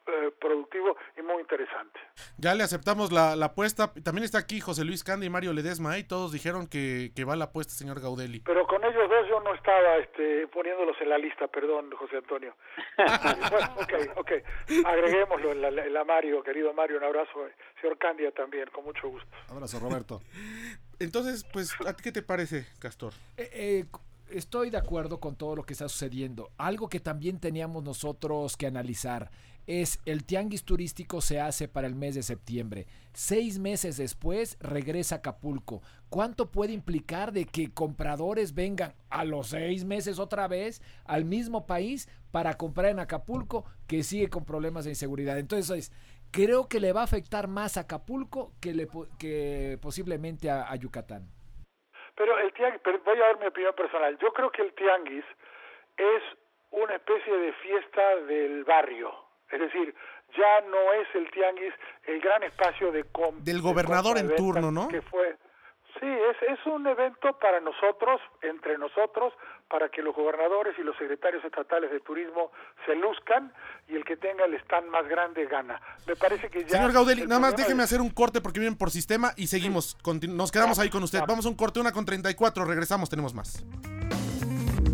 eh, 0.05 0.31
productivo 0.39 0.97
y 1.17 1.21
muy 1.21 1.41
interesante. 1.41 1.99
Ya 2.37 2.53
le 2.55 2.63
aceptamos 2.63 3.11
la, 3.11 3.33
apuesta. 3.33 3.93
También 4.03 4.25
está 4.25 4.37
aquí 4.37 4.59
José 4.59 4.83
Luis 4.83 5.03
Candi 5.03 5.27
y 5.27 5.29
Mario 5.29 5.53
Ledesma. 5.53 5.97
Y 5.97 6.03
todos 6.03 6.31
dijeron 6.31 6.67
que, 6.67 7.11
que 7.15 7.23
va 7.23 7.35
la 7.35 7.45
apuesta, 7.45 7.73
señor 7.73 8.01
Gaudelli. 8.01 8.41
Pero 8.41 8.67
con 8.67 8.83
ellos 8.83 9.09
dos 9.09 9.27
yo 9.29 9.39
no 9.39 9.53
estaba 9.53 9.97
este, 9.97 10.47
poniéndolos 10.47 10.95
en 11.01 11.09
la 11.09 11.17
lista, 11.17 11.47
perdón, 11.47 11.91
José 11.91 12.17
Antonio. 12.17 12.55
bueno, 12.97 13.75
ok, 13.77 14.17
ok. 14.17 14.31
Agreguémoslo 14.85 15.51
en 15.51 15.93
la, 15.93 16.03
Mario, 16.03 16.43
querido 16.43 16.73
Mario. 16.73 16.97
Un 16.97 17.05
abrazo. 17.05 17.47
Señor 17.79 17.97
Candia 17.97 18.31
también, 18.31 18.69
con 18.73 18.83
mucho 18.83 19.07
gusto. 19.09 19.29
Abrazo, 19.49 19.79
Roberto. 19.79 20.21
Entonces, 20.99 21.45
pues, 21.51 21.73
¿a 21.85 21.93
ti 21.93 22.03
qué 22.03 22.11
te 22.11 22.21
parece, 22.21 22.65
Castor? 22.79 23.13
Eh, 23.37 23.49
eh, 23.53 23.85
estoy 24.29 24.69
de 24.69 24.77
acuerdo 24.77 25.19
con 25.19 25.35
todo 25.35 25.55
lo 25.55 25.63
que 25.63 25.73
está 25.73 25.87
sucediendo. 25.87 26.49
Algo 26.57 26.89
que 26.89 26.99
también 26.99 27.39
teníamos 27.39 27.83
nosotros 27.83 28.57
que 28.57 28.67
analizar 28.67 29.29
es 29.67 29.99
el 30.05 30.25
tianguis 30.25 30.65
turístico 30.65 31.21
se 31.21 31.39
hace 31.39 31.67
para 31.67 31.87
el 31.87 31.95
mes 31.95 32.15
de 32.15 32.23
septiembre. 32.23 32.85
Seis 33.13 33.59
meses 33.59 33.97
después 33.97 34.57
regresa 34.59 35.15
Acapulco. 35.15 35.81
¿Cuánto 36.09 36.51
puede 36.51 36.73
implicar 36.73 37.31
de 37.31 37.45
que 37.45 37.73
compradores 37.73 38.53
vengan 38.53 38.93
a 39.09 39.23
los 39.23 39.47
seis 39.49 39.85
meses 39.85 40.19
otra 40.19 40.47
vez 40.47 40.81
al 41.05 41.25
mismo 41.25 41.65
país 41.65 42.09
para 42.31 42.55
comprar 42.55 42.91
en 42.91 42.99
Acapulco 42.99 43.65
que 43.87 44.03
sigue 44.03 44.29
con 44.29 44.45
problemas 44.45 44.85
de 44.85 44.91
inseguridad? 44.91 45.39
Entonces, 45.39 45.91
creo 46.31 46.67
que 46.67 46.79
le 46.79 46.91
va 46.91 47.01
a 47.01 47.05
afectar 47.05 47.47
más 47.47 47.77
a 47.77 47.81
Acapulco 47.81 48.51
que, 48.61 48.73
le, 48.73 48.87
que 49.19 49.77
posiblemente 49.81 50.49
a, 50.49 50.75
Yucatán. 50.75 51.27
Pero 52.15 52.37
el 52.39 52.53
tianguis, 52.53 52.81
voy 53.05 53.17
a 53.17 53.27
dar 53.27 53.39
mi 53.39 53.47
opinión 53.47 53.73
personal. 53.75 54.17
Yo 54.19 54.31
creo 54.33 54.51
que 54.51 54.61
el 54.61 54.73
tianguis 54.73 55.25
es 55.97 56.23
una 56.71 56.95
especie 56.95 57.37
de 57.37 57.53
fiesta 57.53 58.15
del 58.27 58.63
barrio 58.65 59.22
es 59.53 59.59
decir, 59.59 59.93
ya 60.35 60.61
no 60.69 60.93
es 60.93 61.07
el 61.13 61.29
tianguis 61.31 61.73
el 62.07 62.19
gran 62.19 62.43
espacio 62.43 62.91
de 62.91 63.05
del 63.39 63.61
gobernador 63.61 64.17
en 64.17 64.35
turno, 64.35 64.71
¿no? 64.71 64.87
Que 64.87 65.01
fue 65.01 65.37
Sí, 65.99 66.07
es, 66.07 66.59
es 66.59 66.65
un 66.65 66.87
evento 66.87 67.37
para 67.39 67.59
nosotros, 67.59 68.19
entre 68.41 68.77
nosotros, 68.79 69.31
para 69.69 69.89
que 69.89 70.01
los 70.01 70.15
gobernadores 70.15 70.73
y 70.79 70.81
los 70.81 70.97
secretarios 70.97 71.45
estatales 71.45 71.91
de 71.91 71.99
turismo 71.99 72.51
se 72.85 72.95
luzcan 72.95 73.53
y 73.87 73.95
el 73.95 74.03
que 74.03 74.17
tenga 74.17 74.45
el 74.45 74.55
stand 74.55 74.87
más 74.89 75.07
grande 75.07 75.45
gana. 75.45 75.79
Me 76.07 76.15
parece 76.15 76.49
que 76.49 76.63
ya... 76.63 76.69
Señor 76.69 76.93
Gaudelli, 76.93 77.27
nada 77.27 77.39
más 77.39 77.55
déjeme 77.55 77.83
hacer 77.83 78.01
un 78.01 78.09
corte 78.09 78.41
porque 78.41 78.59
vienen 78.59 78.77
por 78.77 78.89
sistema 78.89 79.33
y 79.37 79.47
seguimos. 79.47 79.95
Nos 80.29 80.51
quedamos 80.51 80.79
ahí 80.79 80.89
con 80.89 81.03
usted. 81.03 81.19
Vamos 81.27 81.45
a 81.45 81.49
un 81.49 81.55
corte, 81.55 81.79
una 81.79 81.91
con 81.91 82.05
34, 82.05 82.65
regresamos, 82.65 83.09
tenemos 83.09 83.35
más. 83.35 83.63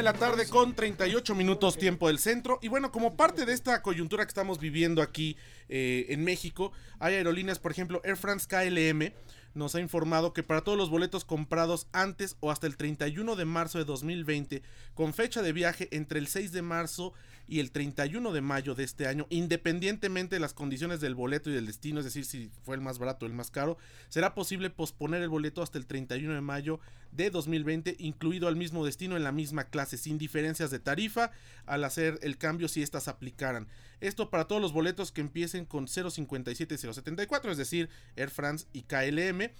De 0.00 0.04
la 0.04 0.14
tarde 0.14 0.48
con 0.48 0.74
38 0.74 1.34
minutos 1.34 1.76
tiempo 1.76 2.08
del 2.08 2.18
centro. 2.18 2.58
Y 2.62 2.68
bueno, 2.68 2.90
como 2.90 3.18
parte 3.18 3.44
de 3.44 3.52
esta 3.52 3.82
coyuntura 3.82 4.24
que 4.24 4.30
estamos 4.30 4.58
viviendo 4.58 5.02
aquí 5.02 5.36
eh, 5.68 6.06
en 6.08 6.24
México, 6.24 6.72
hay 6.98 7.16
aerolíneas, 7.16 7.58
por 7.58 7.70
ejemplo, 7.70 8.00
Air 8.02 8.16
France 8.16 8.46
KLM 8.48 9.12
nos 9.52 9.74
ha 9.74 9.80
informado 9.80 10.32
que 10.32 10.42
para 10.42 10.62
todos 10.62 10.78
los 10.78 10.88
boletos 10.88 11.26
comprados 11.26 11.86
antes 11.92 12.38
o 12.40 12.50
hasta 12.50 12.66
el 12.66 12.78
31 12.78 13.36
de 13.36 13.44
marzo 13.44 13.76
de 13.76 13.84
2020, 13.84 14.62
con 14.94 15.12
fecha 15.12 15.42
de 15.42 15.52
viaje 15.52 15.88
entre 15.90 16.18
el 16.18 16.28
6 16.28 16.52
de 16.52 16.62
marzo 16.62 17.12
y 17.50 17.58
el 17.58 17.72
31 17.72 18.32
de 18.32 18.40
mayo 18.40 18.76
de 18.76 18.84
este 18.84 19.08
año, 19.08 19.26
independientemente 19.28 20.36
de 20.36 20.40
las 20.40 20.54
condiciones 20.54 21.00
del 21.00 21.16
boleto 21.16 21.50
y 21.50 21.52
del 21.52 21.66
destino, 21.66 21.98
es 21.98 22.04
decir, 22.04 22.24
si 22.24 22.48
fue 22.62 22.76
el 22.76 22.80
más 22.80 23.00
barato 23.00 23.26
o 23.26 23.28
el 23.28 23.34
más 23.34 23.50
caro, 23.50 23.76
será 24.08 24.36
posible 24.36 24.70
posponer 24.70 25.20
el 25.20 25.28
boleto 25.28 25.60
hasta 25.60 25.76
el 25.76 25.86
31 25.86 26.32
de 26.32 26.40
mayo 26.40 26.78
de 27.10 27.28
2020, 27.28 27.96
incluido 27.98 28.46
al 28.46 28.54
mismo 28.54 28.86
destino 28.86 29.16
en 29.16 29.24
la 29.24 29.32
misma 29.32 29.64
clase, 29.64 29.98
sin 29.98 30.16
diferencias 30.16 30.70
de 30.70 30.78
tarifa 30.78 31.32
al 31.66 31.82
hacer 31.82 32.20
el 32.22 32.38
cambio 32.38 32.68
si 32.68 32.82
éstas 32.82 33.08
aplicaran. 33.08 33.66
Esto 34.00 34.30
para 34.30 34.46
todos 34.46 34.62
los 34.62 34.72
boletos 34.72 35.10
que 35.10 35.20
empiecen 35.20 35.66
con 35.66 35.88
057 35.88 36.72
y 36.72 36.78
074, 36.78 37.50
es 37.50 37.58
decir, 37.58 37.88
Air 38.14 38.30
France 38.30 38.66
y 38.72 38.82
KLM. 38.82 39.50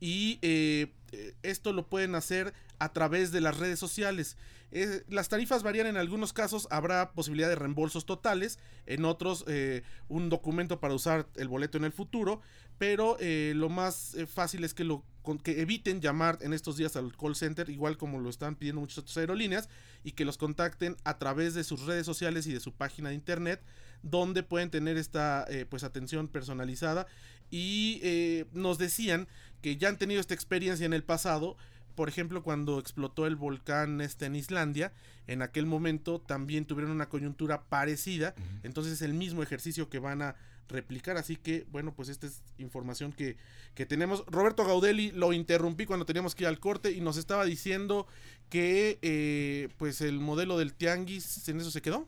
Y 0.00 0.38
eh, 0.42 0.92
esto 1.42 1.72
lo 1.72 1.88
pueden 1.88 2.14
hacer 2.14 2.52
a 2.78 2.92
través 2.92 3.32
de 3.32 3.40
las 3.40 3.56
redes 3.58 3.78
sociales. 3.78 4.36
Eh, 4.70 5.02
las 5.08 5.28
tarifas 5.28 5.62
varían 5.62 5.86
en 5.86 5.96
algunos 5.96 6.32
casos, 6.32 6.68
habrá 6.70 7.12
posibilidad 7.12 7.48
de 7.48 7.54
reembolsos 7.54 8.04
totales, 8.04 8.58
en 8.86 9.04
otros 9.04 9.44
eh, 9.48 9.82
un 10.08 10.28
documento 10.28 10.78
para 10.78 10.94
usar 10.94 11.26
el 11.36 11.48
boleto 11.48 11.78
en 11.78 11.84
el 11.84 11.92
futuro, 11.92 12.42
pero 12.76 13.16
eh, 13.18 13.52
lo 13.56 13.70
más 13.70 14.16
fácil 14.32 14.64
es 14.64 14.74
que, 14.74 14.84
lo, 14.84 15.04
que 15.42 15.62
eviten 15.62 16.00
llamar 16.00 16.38
en 16.42 16.52
estos 16.52 16.76
días 16.76 16.96
al 16.96 17.16
call 17.16 17.34
center, 17.34 17.70
igual 17.70 17.96
como 17.96 18.20
lo 18.20 18.28
están 18.28 18.56
pidiendo 18.56 18.80
muchas 18.80 18.98
otras 18.98 19.16
aerolíneas, 19.16 19.68
y 20.04 20.12
que 20.12 20.26
los 20.26 20.36
contacten 20.36 20.96
a 21.04 21.18
través 21.18 21.54
de 21.54 21.64
sus 21.64 21.86
redes 21.86 22.04
sociales 22.04 22.46
y 22.46 22.52
de 22.52 22.60
su 22.60 22.72
página 22.72 23.08
de 23.08 23.14
internet, 23.14 23.62
donde 24.02 24.42
pueden 24.42 24.70
tener 24.70 24.96
esta 24.96 25.46
pues 25.68 25.84
atención 25.84 26.28
personalizada. 26.28 27.06
Y 27.50 28.02
nos 28.52 28.78
decían 28.78 29.28
que 29.62 29.76
ya 29.76 29.88
han 29.88 29.98
tenido 29.98 30.20
esta 30.20 30.34
experiencia 30.34 30.86
en 30.86 30.92
el 30.92 31.02
pasado, 31.02 31.56
por 31.94 32.08
ejemplo, 32.08 32.42
cuando 32.42 32.78
explotó 32.78 33.26
el 33.26 33.36
volcán 33.36 34.00
este 34.00 34.26
en 34.26 34.36
Islandia, 34.36 34.92
en 35.26 35.42
aquel 35.42 35.66
momento 35.66 36.20
también 36.20 36.64
tuvieron 36.64 36.92
una 36.92 37.08
coyuntura 37.08 37.64
parecida, 37.64 38.34
entonces 38.62 38.94
es 38.94 39.02
el 39.02 39.14
mismo 39.14 39.42
ejercicio 39.42 39.88
que 39.88 39.98
van 39.98 40.22
a 40.22 40.36
replicar, 40.68 41.16
así 41.16 41.36
que 41.36 41.66
bueno, 41.70 41.92
pues 41.94 42.08
esta 42.08 42.26
es 42.26 42.42
información 42.58 43.12
que, 43.12 43.36
que 43.74 43.86
tenemos. 43.86 44.24
Roberto 44.26 44.64
Gaudelli 44.64 45.10
lo 45.12 45.32
interrumpí 45.32 45.86
cuando 45.86 46.06
teníamos 46.06 46.34
que 46.34 46.44
ir 46.44 46.48
al 46.48 46.60
corte 46.60 46.92
y 46.92 47.00
nos 47.00 47.16
estaba 47.16 47.44
diciendo 47.44 48.06
que 48.48 48.98
eh, 49.02 49.68
pues 49.76 50.00
el 50.00 50.20
modelo 50.20 50.58
del 50.58 50.74
tianguis 50.74 51.48
en 51.48 51.60
eso 51.60 51.70
se 51.70 51.82
quedó. 51.82 52.06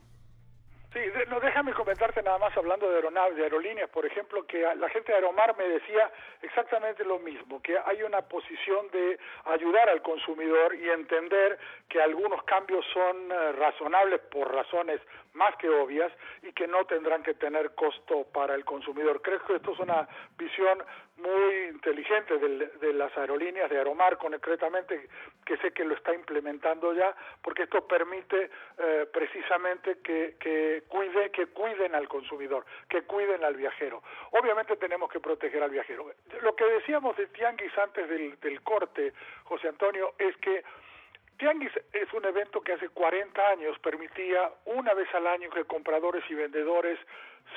Sí, 0.93 0.99
no, 1.29 1.39
déjame 1.39 1.73
comentarte 1.73 2.21
nada 2.21 2.37
más 2.37 2.55
hablando 2.57 2.89
de 2.89 2.97
aeronaves, 2.97 3.37
de 3.37 3.43
aerolíneas, 3.43 3.89
por 3.91 4.05
ejemplo, 4.05 4.45
que 4.45 4.59
la 4.75 4.89
gente 4.89 5.13
de 5.13 5.19
Aeromar 5.19 5.55
me 5.57 5.63
decía 5.63 6.11
exactamente 6.41 7.05
lo 7.05 7.17
mismo, 7.17 7.61
que 7.61 7.77
hay 7.77 8.03
una 8.03 8.21
posición 8.23 8.89
de 8.91 9.17
ayudar 9.45 9.89
al 9.89 10.01
consumidor 10.01 10.75
y 10.75 10.89
entender 10.89 11.57
que 11.87 12.01
algunos 12.01 12.43
cambios 12.43 12.85
son 12.93 13.31
eh, 13.31 13.51
razonables 13.53 14.19
por 14.31 14.53
razones 14.53 14.99
más 15.33 15.55
que 15.55 15.69
obvias 15.69 16.11
y 16.41 16.51
que 16.51 16.67
no 16.67 16.83
tendrán 16.85 17.23
que 17.23 17.35
tener 17.35 17.73
costo 17.73 18.25
para 18.33 18.53
el 18.53 18.65
consumidor. 18.65 19.21
Creo 19.21 19.41
que 19.45 19.55
esto 19.55 19.71
es 19.71 19.79
una 19.79 20.09
visión 20.37 20.83
muy 21.17 21.69
inteligente 21.69 22.37
de, 22.37 22.93
las 22.93 23.15
aerolíneas 23.17 23.69
de 23.69 23.77
Aeromar 23.77 24.17
concretamente 24.17 25.07
que 25.45 25.57
sé 25.57 25.71
que 25.71 25.83
lo 25.83 25.95
está 25.95 26.13
implementando 26.13 26.93
ya 26.93 27.15
porque 27.41 27.63
esto 27.63 27.85
permite 27.87 28.49
eh, 28.77 29.07
precisamente 29.11 29.99
que, 30.03 30.35
que 30.39 30.83
cuide 30.87 31.31
que 31.31 31.47
cuiden 31.47 31.95
al 31.95 32.07
consumidor 32.07 32.65
que 32.89 33.03
cuiden 33.03 33.43
al 33.43 33.55
viajero 33.55 34.03
obviamente 34.31 34.75
tenemos 34.77 35.09
que 35.09 35.19
proteger 35.19 35.63
al 35.63 35.71
viajero 35.71 36.11
lo 36.41 36.55
que 36.55 36.65
decíamos 36.65 37.17
de 37.17 37.27
Tianguis 37.27 37.77
antes 37.77 38.07
del, 38.07 38.39
del 38.39 38.61
corte 38.61 39.13
José 39.43 39.67
Antonio 39.67 40.13
es 40.17 40.35
que 40.37 40.63
Tianguis 41.37 41.71
es 41.91 42.13
un 42.13 42.23
evento 42.25 42.61
que 42.61 42.73
hace 42.73 42.89
40 42.89 43.47
años 43.47 43.79
permitía 43.79 44.51
una 44.65 44.93
vez 44.93 45.11
al 45.15 45.25
año 45.25 45.49
que 45.49 45.65
compradores 45.65 46.23
y 46.29 46.35
vendedores 46.35 46.99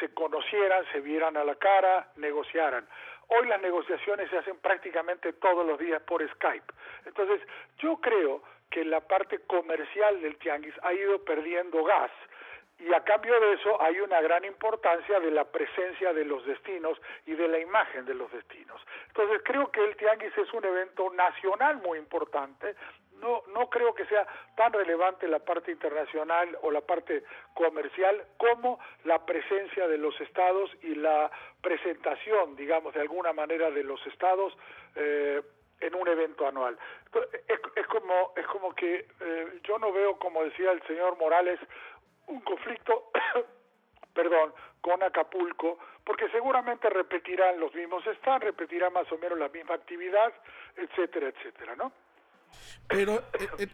se 0.01 0.09
conocieran, 0.15 0.85
se 0.93 1.01
vieran 1.01 1.37
a 1.37 1.45
la 1.45 1.55
cara, 1.57 2.09
negociaran. 2.17 2.87
Hoy 3.29 3.47
las 3.47 3.61
negociaciones 3.61 4.31
se 4.31 4.39
hacen 4.39 4.57
prácticamente 4.59 5.33
todos 5.35 5.67
los 5.67 5.79
días 5.79 6.03
por 6.03 6.27
Skype. 6.35 6.73
Entonces, 7.07 7.41
yo 7.79 7.97
creo 7.99 8.43
que 8.71 8.85
la 8.85 9.01
parte 9.01 9.39
comercial 9.41 10.21
del 10.21 10.37
Tianguis 10.37 10.75
ha 10.83 10.93
ido 10.93 11.25
perdiendo 11.25 11.85
gas 11.85 12.11
y 12.79 12.93
a 12.93 13.01
cambio 13.05 13.39
de 13.39 13.53
eso 13.55 13.81
hay 13.81 14.01
una 14.01 14.21
gran 14.21 14.45
importancia 14.45 15.21
de 15.21 15.31
la 15.31 15.45
presencia 15.45 16.13
de 16.13 16.25
los 16.25 16.45
destinos 16.45 17.01
y 17.25 17.35
de 17.35 17.47
la 17.47 17.59
imagen 17.59 18.05
de 18.05 18.15
los 18.15 18.31
destinos. 18.33 18.81
Entonces 19.09 19.41
creo 19.45 19.71
que 19.71 19.85
el 19.85 19.97
Tianguis 19.97 20.37
es 20.37 20.53
un 20.53 20.65
evento 20.65 21.11
nacional 21.11 21.77
muy 21.83 21.99
importante, 21.99 22.75
no, 23.25 23.43
no 23.55 23.71
creo 23.71 23.95
que 23.95 24.05
sea 24.05 24.27
tan 24.55 24.73
relevante 24.73 25.27
la 25.27 25.39
parte 25.39 25.73
internacional 25.73 26.57
o 26.61 26.71
la 26.71 26.83
parte 26.83 27.25
comercial 27.55 28.23
como 28.37 28.79
la 29.05 29.25
presencia 29.25 29.89
de 29.89 29.97
los 29.97 30.21
estados 30.21 30.71
y 30.83 30.95
la 30.95 31.31
presentación, 31.63 32.55
digamos, 32.55 32.93
de 32.93 33.01
alguna 33.01 33.33
manera 33.33 33.71
de 33.71 33.83
los 33.83 34.07
estados 34.07 34.57
eh, 34.95 35.41
en 35.81 35.95
un 35.95 36.07
evento 36.07 36.47
anual. 36.47 36.79
Es, 37.49 37.61
es, 37.77 37.87
como, 37.87 38.33
es 38.37 38.47
como 38.47 38.75
que 38.75 39.07
eh, 39.21 39.61
yo 39.63 39.79
no 39.79 39.91
veo, 39.91 40.19
como 40.19 40.45
decía 40.45 40.71
el 40.73 40.83
señor 40.83 41.17
Morales, 41.17 41.59
un 42.27 42.41
conflicto, 42.41 43.11
perdón, 44.15 44.53
con 44.83 45.03
Acapulco, 45.03 45.79
porque 46.05 46.29
seguramente 46.29 46.91
repetirán 46.91 47.59
los 47.59 47.75
mismos 47.75 48.07
están, 48.07 48.43
repetirán 48.43 48.93
más 48.93 49.11
o 49.11 49.17
menos 49.17 49.39
la 49.39 49.49
misma 49.49 49.77
actividad, 49.77 50.33
etcétera, 50.77 51.29
etcétera, 51.29 51.75
¿no? 51.77 51.91
Pero 52.89 53.25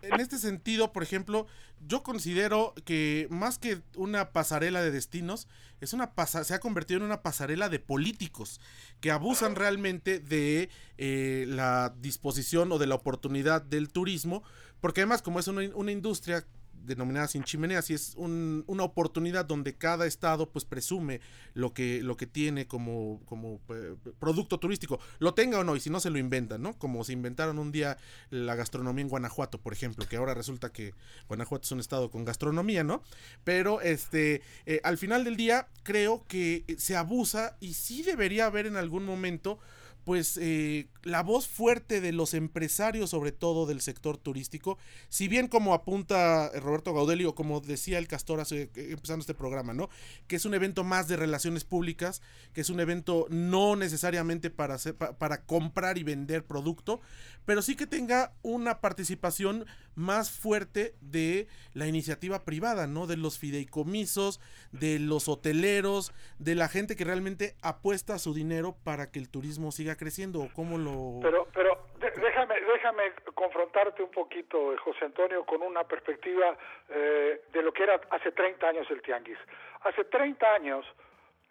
en 0.03 0.21
este 0.21 0.39
sentido, 0.39 0.93
por 0.93 1.03
ejemplo, 1.03 1.47
yo 1.87 2.03
considero 2.03 2.75
que 2.85 3.27
más 3.31 3.59
que 3.59 3.83
una 3.97 4.31
pasarela 4.31 4.83
de 4.83 4.91
destinos, 4.91 5.49
es 5.81 5.93
una 5.93 6.13
se 6.45 6.55
ha 6.55 6.61
convertido 6.61 6.99
en 6.99 7.07
una 7.07 7.23
pasarela 7.23 7.69
de 7.69 7.79
políticos 7.79 8.61
que 9.01 9.11
abusan 9.11 9.57
realmente 9.57 10.21
de 10.21 10.69
eh, 10.99 11.45
la 11.49 11.95
disposición 12.01 12.71
o 12.73 12.79
de 12.79 12.87
la 12.87 12.95
oportunidad 12.95 13.63
del 13.63 13.89
turismo, 13.89 14.43
porque 14.81 15.01
además 15.01 15.23
como 15.23 15.41
es 15.41 15.49
una 15.49 15.93
industria 15.93 16.45
denominada 16.85 17.29
sin 17.29 17.45
chimeneas 17.45 17.91
y 17.91 17.95
es 17.95 18.15
una 18.17 18.85
oportunidad 18.85 19.45
donde 19.45 19.75
cada 19.75 20.07
estado 20.07 20.51
pues 20.51 20.65
presume 20.65 21.21
lo 21.55 21.73
que, 21.73 22.03
lo 22.03 22.17
que 22.17 22.27
tiene 22.27 22.67
como, 22.67 23.21
como 23.27 23.61
eh, 23.71 23.97
producto 24.19 24.59
turístico, 24.59 25.01
lo 25.19 25.35
tenga 25.35 25.59
o 25.59 25.65
no, 25.65 25.77
y 25.77 25.81
si 25.81 25.91
no 25.91 26.01
se 26.01 26.11
lo 26.11 26.19
inventan, 26.19 26.63
¿no? 26.63 26.79
Como 26.79 27.05
se 27.05 27.13
inventaron 27.13 27.59
un 27.59 27.73
día 27.73 27.97
la 28.31 28.55
gastronomía 28.55 29.03
en 29.03 29.09
Guanajuato, 29.09 29.61
por 29.61 29.73
ejemplo, 29.73 30.07
que 30.09 30.17
ahora 30.17 30.35
resulta 30.35 30.73
que 30.73 30.95
Guanajuato 31.29 31.65
es 31.65 31.73
un 31.73 31.81
estado 31.81 32.11
con 32.11 32.25
gastronomía, 32.25 32.85
¿no? 32.85 33.03
Pero 33.45 33.81
este, 33.81 34.43
eh, 34.67 34.81
al 34.85 34.99
final 34.99 35.25
del 35.25 35.37
día 35.37 35.69
creo 35.83 36.25
que 36.27 36.65
se 36.79 36.97
abusa 36.97 37.57
y 37.61 37.75
sí 37.75 38.03
debería 38.03 38.47
haber 38.47 38.67
en 38.67 38.77
algún 38.77 39.05
momento 39.05 39.59
pues 40.05 40.39
eh, 40.41 40.89
la 41.03 41.23
voz 41.23 41.47
fuerte 41.47 42.01
de 42.01 42.13
los 42.13 42.35
empresarios, 42.35 43.11
sobre 43.11 43.33
todo 43.33 43.67
del 43.67 43.81
sector 43.81 44.17
turístico, 44.17 44.79
si 45.09 45.29
bien 45.29 45.49
como 45.49 45.75
apunta 45.75 46.51
Roberto 46.61 46.93
Gaudelli 46.95 47.25
o 47.25 47.35
como 47.35 47.61
decía 47.61 47.99
el 47.99 48.09
Castor 48.09 48.41
hace, 48.41 48.71
eh, 48.75 48.89
empezando 48.91 49.21
este 49.21 49.35
programa, 49.35 49.75
¿no? 49.75 49.89
Que 50.27 50.37
es 50.37 50.45
un 50.45 50.55
evento 50.55 50.85
más 50.85 51.09
de 51.09 51.17
relaciones 51.17 51.65
públicas, 51.65 52.23
que 52.53 52.61
es 52.63 52.71
un 52.71 52.81
evento 52.81 53.27
no 53.31 53.77
necesariamente 53.77 54.51
para, 54.51 54.79
para 55.19 55.43
comprar 55.45 55.99
y 55.99 56.03
vender 56.03 56.45
producto, 56.45 57.01
pero 57.45 57.63
sí 57.63 57.77
que 57.77 57.87
tenga 57.87 58.33
una 58.43 58.81
participación 58.81 59.67
más 59.95 60.31
fuerte 60.31 60.95
de 61.01 61.49
la 61.75 61.87
iniciativa 61.87 62.45
privada, 62.45 62.87
¿no? 62.87 63.07
De 63.07 63.17
los 63.17 63.39
fideicomisos, 63.39 64.41
de 64.73 64.99
los 64.99 65.29
hoteleros, 65.29 66.13
de 66.39 66.55
la 66.55 66.69
gente 66.69 66.97
que 66.97 67.05
realmente 67.05 67.57
apuesta 67.61 68.19
su 68.19 68.35
dinero 68.35 68.77
para 68.83 69.11
que 69.11 69.19
el 69.19 69.29
turismo 69.29 69.73
siga 69.73 69.90
creciendo. 69.97 70.49
¿Cómo 70.55 70.79
lo...? 70.79 71.21
Pero, 71.23 71.49
pero 71.53 71.87
déjame, 71.99 72.61
déjame 72.61 73.13
confrontarte 73.35 74.03
un 74.03 74.11
poquito, 74.11 74.77
José 74.79 75.05
Antonio, 75.05 75.45
con 75.45 75.63
una 75.63 75.85
perspectiva 75.85 76.57
eh, 76.89 77.43
de 77.53 77.63
lo 77.63 77.73
que 77.73 77.85
era 77.85 78.01
hace 78.11 78.33
30 78.33 78.69
años 78.69 78.91
el 78.91 79.03
Tianguis. 79.03 79.39
Hace 79.83 80.05
30 80.05 80.55
años, 80.55 80.87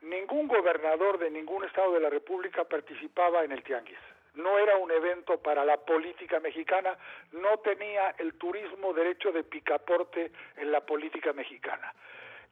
ningún 0.02 0.48
gobernador 0.48 1.18
de 1.20 1.30
ningún 1.30 1.64
estado 1.66 1.94
de 1.94 2.00
la 2.00 2.10
República 2.10 2.64
participaba 2.64 3.44
en 3.44 3.52
el 3.52 3.64
Tianguis 3.64 4.00
no 4.36 4.58
era 4.58 4.78
un 4.78 4.92
evento 4.92 5.38
para 5.38 5.66
la 5.66 5.78
política 5.78 6.40
mexicana, 6.40 6.98
no 7.32 7.58
tenía 7.60 8.16
el 8.18 8.34
turismo 8.36 8.94
derecho 8.94 9.32
de 9.32 9.44
picaporte 9.44 10.32
en 10.58 10.72
la 10.72 10.82
política 10.82 11.34
mexicana. 11.34 11.94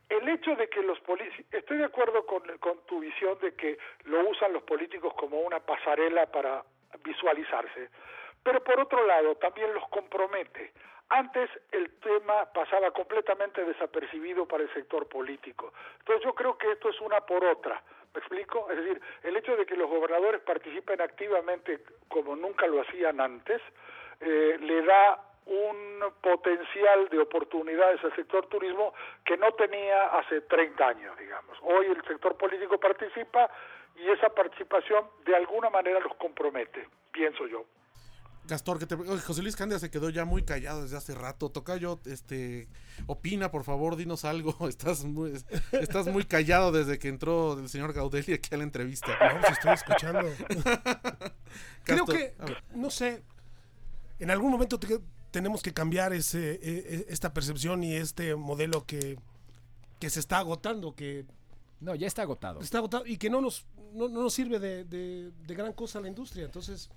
El 0.09 0.27
hecho 0.29 0.55
de 0.55 0.69
que 0.69 0.81
los 0.81 0.99
políticos, 1.01 1.45
estoy 1.51 1.77
de 1.77 1.85
acuerdo 1.85 2.25
con, 2.25 2.41
con 2.59 2.79
tu 2.85 2.99
visión 2.99 3.37
de 3.39 3.53
que 3.55 3.77
lo 4.05 4.29
usan 4.29 4.53
los 4.53 4.63
políticos 4.63 5.13
como 5.15 5.41
una 5.41 5.59
pasarela 5.59 6.25
para 6.27 6.63
visualizarse, 7.03 7.89
pero 8.43 8.63
por 8.63 8.79
otro 8.79 9.05
lado 9.05 9.35
también 9.35 9.73
los 9.73 9.87
compromete. 9.89 10.71
Antes 11.09 11.49
el 11.71 11.89
tema 11.99 12.45
pasaba 12.53 12.91
completamente 12.91 13.63
desapercibido 13.63 14.45
para 14.45 14.63
el 14.63 14.73
sector 14.73 15.07
político. 15.07 15.73
Entonces 15.99 16.23
yo 16.25 16.33
creo 16.33 16.57
que 16.57 16.71
esto 16.71 16.89
es 16.89 16.99
una 17.01 17.21
por 17.21 17.43
otra. 17.45 17.81
¿Me 18.13 18.19
explico? 18.19 18.67
Es 18.69 18.77
decir, 18.77 19.01
el 19.23 19.37
hecho 19.37 19.55
de 19.55 19.65
que 19.65 19.75
los 19.75 19.89
gobernadores 19.89 20.41
participen 20.41 21.01
activamente 21.01 21.83
como 22.07 22.35
nunca 22.35 22.67
lo 22.67 22.81
hacían 22.81 23.21
antes, 23.21 23.61
eh, 24.19 24.57
le 24.59 24.81
da 24.83 25.26
un 25.47 26.13
potencial 26.21 27.09
de 27.09 27.19
oportunidades 27.19 28.03
al 28.03 28.15
sector 28.15 28.47
turismo 28.47 28.93
que 29.25 29.37
no 29.37 29.51
tenía 29.53 30.07
hace 30.17 30.41
30 30.41 30.87
años, 30.87 31.17
digamos. 31.17 31.57
Hoy 31.61 31.87
el 31.87 32.03
sector 32.05 32.35
político 32.37 32.77
participa 32.79 33.49
y 33.95 34.09
esa 34.09 34.29
participación 34.29 35.05
de 35.25 35.35
alguna 35.35 35.69
manera 35.69 35.99
los 35.99 36.15
compromete, 36.15 36.87
pienso 37.11 37.47
yo. 37.47 37.65
Castor, 38.47 38.79
que 38.79 38.85
te... 38.85 38.95
José 38.95 39.41
Luis 39.41 39.55
Cándido 39.55 39.77
se 39.77 39.91
quedó 39.91 40.09
ya 40.09 40.23
muy 40.23 40.43
callado 40.43 40.83
desde 40.83 40.95
hace 40.95 41.13
rato. 41.13 41.49
Tocayo, 41.49 41.99
este, 42.05 42.67
opina, 43.05 43.51
por 43.51 43.63
favor, 43.63 43.97
dinos 43.97 44.23
algo. 44.25 44.55
Estás 44.69 45.03
muy, 45.03 45.33
estás 45.73 46.07
muy 46.07 46.23
callado 46.23 46.71
desde 46.71 46.97
que 46.97 47.09
entró 47.09 47.59
el 47.59 47.67
señor 47.67 47.93
Gaudelli 47.93 48.33
aquí 48.33 48.55
a 48.55 48.57
la 48.57 48.63
entrevista. 48.63 49.07
No, 49.33 49.41
se 49.43 49.51
estoy 49.51 49.73
escuchando. 49.73 50.21
Creo 51.83 52.05
que, 52.05 52.35
no 52.73 52.89
sé, 52.89 53.21
en 54.19 54.31
algún 54.31 54.51
momento 54.51 54.79
tenemos 55.31 55.61
que 55.61 55.73
cambiar 55.73 56.13
ese, 56.13 56.53
e, 56.53 56.59
e, 56.61 57.05
esta 57.09 57.33
percepción 57.33 57.83
y 57.83 57.95
este 57.95 58.35
modelo 58.35 58.85
que, 58.85 59.17
que 59.99 60.09
se 60.09 60.19
está 60.19 60.39
agotando, 60.39 60.95
que... 60.95 61.25
No, 61.79 61.93
ya 61.95 62.07
está 62.07 62.23
agotado. 62.23 62.59
Está 62.61 62.79
agotado 62.79 63.05
y 63.05 63.17
que 63.17 63.29
no 63.29 63.39
nos, 63.39 63.65
no, 63.93 64.09
nos 64.09 64.33
sirve 64.33 64.59
de, 64.59 64.83
de, 64.83 65.31
de 65.45 65.55
gran 65.55 65.73
cosa 65.73 65.99
a 65.99 66.01
la 66.01 66.07
industria. 66.07 66.45
Entonces... 66.45 66.89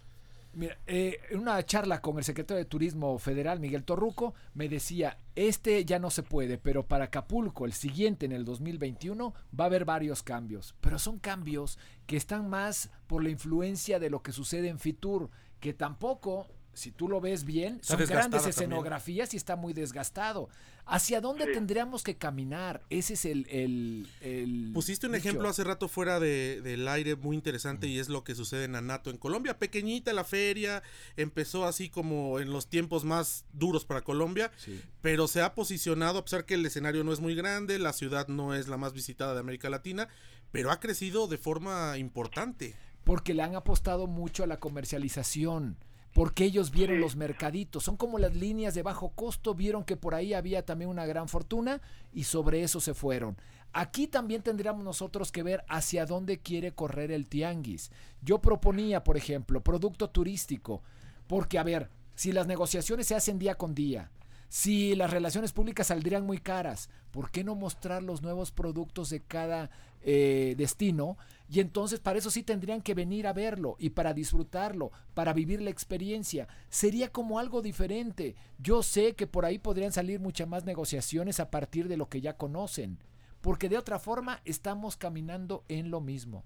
Mira, 0.52 0.76
eh, 0.88 1.20
en 1.30 1.38
una 1.38 1.64
charla 1.64 2.00
con 2.00 2.18
el 2.18 2.24
secretario 2.24 2.58
de 2.58 2.68
Turismo 2.68 3.16
Federal, 3.18 3.60
Miguel 3.60 3.84
Torruco, 3.84 4.34
me 4.54 4.68
decía, 4.68 5.16
este 5.36 5.84
ya 5.84 6.00
no 6.00 6.10
se 6.10 6.24
puede, 6.24 6.58
pero 6.58 6.84
para 6.84 7.04
Acapulco, 7.04 7.66
el 7.66 7.72
siguiente 7.72 8.26
en 8.26 8.32
el 8.32 8.44
2021, 8.44 9.32
va 9.58 9.64
a 9.64 9.66
haber 9.68 9.84
varios 9.84 10.24
cambios. 10.24 10.74
Pero 10.80 10.98
son 10.98 11.20
cambios 11.20 11.78
que 12.06 12.16
están 12.16 12.50
más 12.50 12.90
por 13.06 13.22
la 13.22 13.30
influencia 13.30 14.00
de 14.00 14.10
lo 14.10 14.22
que 14.22 14.32
sucede 14.32 14.68
en 14.68 14.80
Fitur, 14.80 15.30
que 15.60 15.72
tampoco 15.72 16.48
si 16.72 16.90
tú 16.92 17.08
lo 17.08 17.20
ves 17.20 17.44
bien, 17.44 17.78
Está 17.80 17.96
son 17.98 18.06
grandes 18.06 18.42
también. 18.42 18.50
escenografías 18.50 19.34
y 19.34 19.36
está 19.36 19.56
muy 19.56 19.72
desgastado. 19.72 20.48
¿Hacia 20.86 21.20
dónde 21.20 21.46
tendríamos 21.46 22.02
que 22.02 22.16
caminar? 22.16 22.82
Ese 22.90 23.14
es 23.14 23.24
el... 23.24 23.46
el, 23.48 24.08
el 24.22 24.70
Pusiste 24.72 25.06
un 25.06 25.12
dicho. 25.12 25.28
ejemplo 25.28 25.48
hace 25.48 25.62
rato 25.62 25.86
fuera 25.88 26.18
de- 26.18 26.60
del 26.62 26.88
aire 26.88 27.14
muy 27.14 27.36
interesante 27.36 27.86
y 27.86 27.98
es 28.00 28.08
lo 28.08 28.24
que 28.24 28.34
sucede 28.34 28.64
en 28.64 28.74
Anato 28.74 29.10
en 29.10 29.16
Colombia. 29.18 29.58
Pequeñita 29.58 30.12
la 30.12 30.24
feria, 30.24 30.82
empezó 31.16 31.64
así 31.66 31.90
como 31.90 32.40
en 32.40 32.50
los 32.50 32.68
tiempos 32.68 33.04
más 33.04 33.44
duros 33.52 33.84
para 33.84 34.02
Colombia, 34.02 34.50
Sí. 34.56 34.80
pero 35.00 35.28
se 35.28 35.42
ha 35.42 35.54
posicionado, 35.54 36.18
a 36.18 36.24
pesar 36.24 36.44
que 36.44 36.54
el 36.54 36.66
escenario 36.66 37.04
no 37.04 37.12
es 37.12 37.20
muy 37.20 37.34
grande, 37.36 37.78
la 37.78 37.92
ciudad 37.92 38.26
no 38.26 38.54
es 38.54 38.66
la 38.66 38.76
más 38.76 38.92
visitada 38.92 39.34
de 39.34 39.40
América 39.40 39.70
Latina, 39.70 40.08
pero 40.50 40.72
ha 40.72 40.80
crecido 40.80 41.28
de 41.28 41.38
forma 41.38 41.98
importante. 41.98 42.74
Porque 43.04 43.32
le 43.34 43.42
han 43.42 43.54
apostado 43.54 44.06
mucho 44.08 44.42
a 44.42 44.46
la 44.48 44.58
comercialización. 44.58 45.76
Porque 46.12 46.44
ellos 46.44 46.70
vieron 46.70 46.96
Sí. 46.96 47.02
los 47.02 47.16
mercaditos. 47.16 47.84
Son 47.84 47.96
como 47.96 48.18
las 48.18 48.34
líneas 48.34 48.74
de 48.74 48.82
bajo 48.82 49.10
costo. 49.10 49.54
Vieron 49.54 49.84
que 49.84 49.96
por 49.96 50.14
ahí 50.14 50.34
había 50.34 50.64
también 50.64 50.90
una 50.90 51.06
gran 51.06 51.28
fortuna 51.28 51.80
y 52.12 52.24
sobre 52.24 52.62
eso 52.62 52.80
se 52.80 52.94
fueron. 52.94 53.36
Aquí 53.72 54.08
también 54.08 54.42
tendríamos 54.42 54.82
nosotros 54.82 55.30
que 55.30 55.44
ver 55.44 55.64
hacia 55.68 56.06
dónde 56.06 56.40
quiere 56.40 56.72
correr 56.72 57.12
el 57.12 57.28
tianguis. 57.28 57.92
Yo 58.22 58.40
proponía, 58.40 59.04
por 59.04 59.16
ejemplo, 59.16 59.62
producto 59.62 60.10
turístico. 60.10 60.82
Porque, 61.28 61.58
a 61.58 61.62
ver, 61.62 61.88
si 62.16 62.32
las 62.32 62.48
negociaciones 62.48 63.06
se 63.06 63.14
hacen 63.14 63.38
día 63.38 63.54
con 63.54 63.72
día, 63.74 64.10
si 64.50 64.96
las 64.96 65.12
relaciones 65.12 65.52
públicas 65.52 65.86
saldrían 65.86 66.26
muy 66.26 66.38
caras, 66.38 66.90
¿por 67.12 67.30
qué 67.30 67.44
no 67.44 67.54
mostrar 67.54 68.02
los 68.02 68.20
nuevos 68.20 68.50
productos 68.50 69.08
de 69.08 69.24
cada 69.24 69.70
eh, 70.02 70.54
destino? 70.56 71.16
Y 71.48 71.60
entonces 71.60 72.00
para 72.00 72.18
eso 72.18 72.30
sí 72.30 72.42
tendrían 72.42 72.82
que 72.82 72.94
venir 72.94 73.28
a 73.28 73.32
verlo 73.32 73.76
y 73.78 73.90
para 73.90 74.12
disfrutarlo, 74.12 74.90
para 75.14 75.32
vivir 75.34 75.62
la 75.62 75.70
experiencia. 75.70 76.48
Sería 76.68 77.12
como 77.12 77.38
algo 77.38 77.62
diferente. 77.62 78.34
Yo 78.58 78.82
sé 78.82 79.14
que 79.14 79.28
por 79.28 79.44
ahí 79.44 79.60
podrían 79.60 79.92
salir 79.92 80.18
muchas 80.18 80.48
más 80.48 80.64
negociaciones 80.64 81.38
a 81.38 81.48
partir 81.48 81.86
de 81.86 81.96
lo 81.96 82.08
que 82.08 82.20
ya 82.20 82.36
conocen, 82.36 82.98
porque 83.40 83.68
de 83.68 83.78
otra 83.78 84.00
forma 84.00 84.40
estamos 84.44 84.96
caminando 84.96 85.62
en 85.68 85.92
lo 85.92 86.00
mismo. 86.00 86.42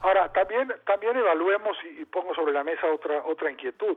Ahora, 0.00 0.30
también, 0.32 0.72
también 0.86 1.16
evaluemos 1.16 1.76
y, 1.90 2.02
y 2.02 2.04
pongo 2.04 2.32
sobre 2.36 2.52
la 2.52 2.62
mesa 2.62 2.86
otra, 2.86 3.24
otra 3.24 3.50
inquietud. 3.50 3.96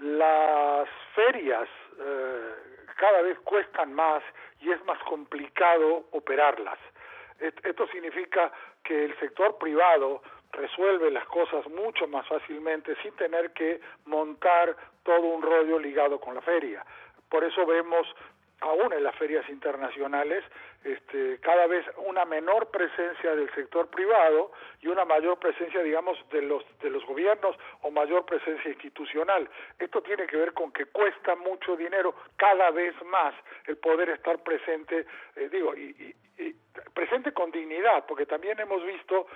Las 0.00 0.88
ferias 1.14 1.68
eh, 1.98 2.54
cada 2.96 3.22
vez 3.22 3.38
cuestan 3.40 3.92
más 3.92 4.22
y 4.60 4.70
es 4.70 4.84
más 4.84 4.98
complicado 5.04 6.04
operarlas. 6.12 6.78
Esto 7.38 7.86
significa 7.88 8.52
que 8.82 9.06
el 9.06 9.18
sector 9.18 9.58
privado 9.58 10.22
resuelve 10.52 11.10
las 11.10 11.26
cosas 11.26 11.66
mucho 11.68 12.06
más 12.06 12.26
fácilmente 12.28 12.94
sin 13.02 13.12
tener 13.16 13.52
que 13.52 13.80
montar 14.06 14.76
todo 15.02 15.20
un 15.20 15.42
rollo 15.42 15.78
ligado 15.78 16.20
con 16.20 16.34
la 16.36 16.40
feria. 16.40 16.84
Por 17.28 17.42
eso 17.44 17.66
vemos 17.66 18.06
aún 18.64 18.92
en 18.92 19.04
las 19.04 19.14
ferias 19.16 19.48
internacionales, 19.48 20.42
este, 20.84 21.38
cada 21.40 21.66
vez 21.66 21.84
una 22.06 22.24
menor 22.24 22.70
presencia 22.70 23.34
del 23.36 23.50
sector 23.54 23.88
privado 23.88 24.52
y 24.80 24.88
una 24.88 25.04
mayor 25.04 25.38
presencia, 25.38 25.82
digamos, 25.82 26.18
de 26.30 26.42
los 26.42 26.62
de 26.80 26.90
los 26.90 27.04
gobiernos 27.06 27.56
o 27.82 27.90
mayor 27.90 28.24
presencia 28.26 28.70
institucional. 28.70 29.48
Esto 29.78 30.02
tiene 30.02 30.26
que 30.26 30.36
ver 30.36 30.52
con 30.52 30.72
que 30.72 30.86
cuesta 30.86 31.36
mucho 31.36 31.76
dinero 31.76 32.14
cada 32.36 32.70
vez 32.70 32.94
más 33.04 33.34
el 33.66 33.76
poder 33.78 34.08
estar 34.10 34.38
presente, 34.42 35.06
eh, 35.36 35.48
digo, 35.50 35.74
y, 35.74 35.94
y- 35.98 36.14
y 36.36 36.54
presente 36.92 37.32
con 37.32 37.50
dignidad, 37.52 38.04
porque 38.06 38.26
también 38.26 38.58
hemos 38.58 38.84
visto 38.84 39.26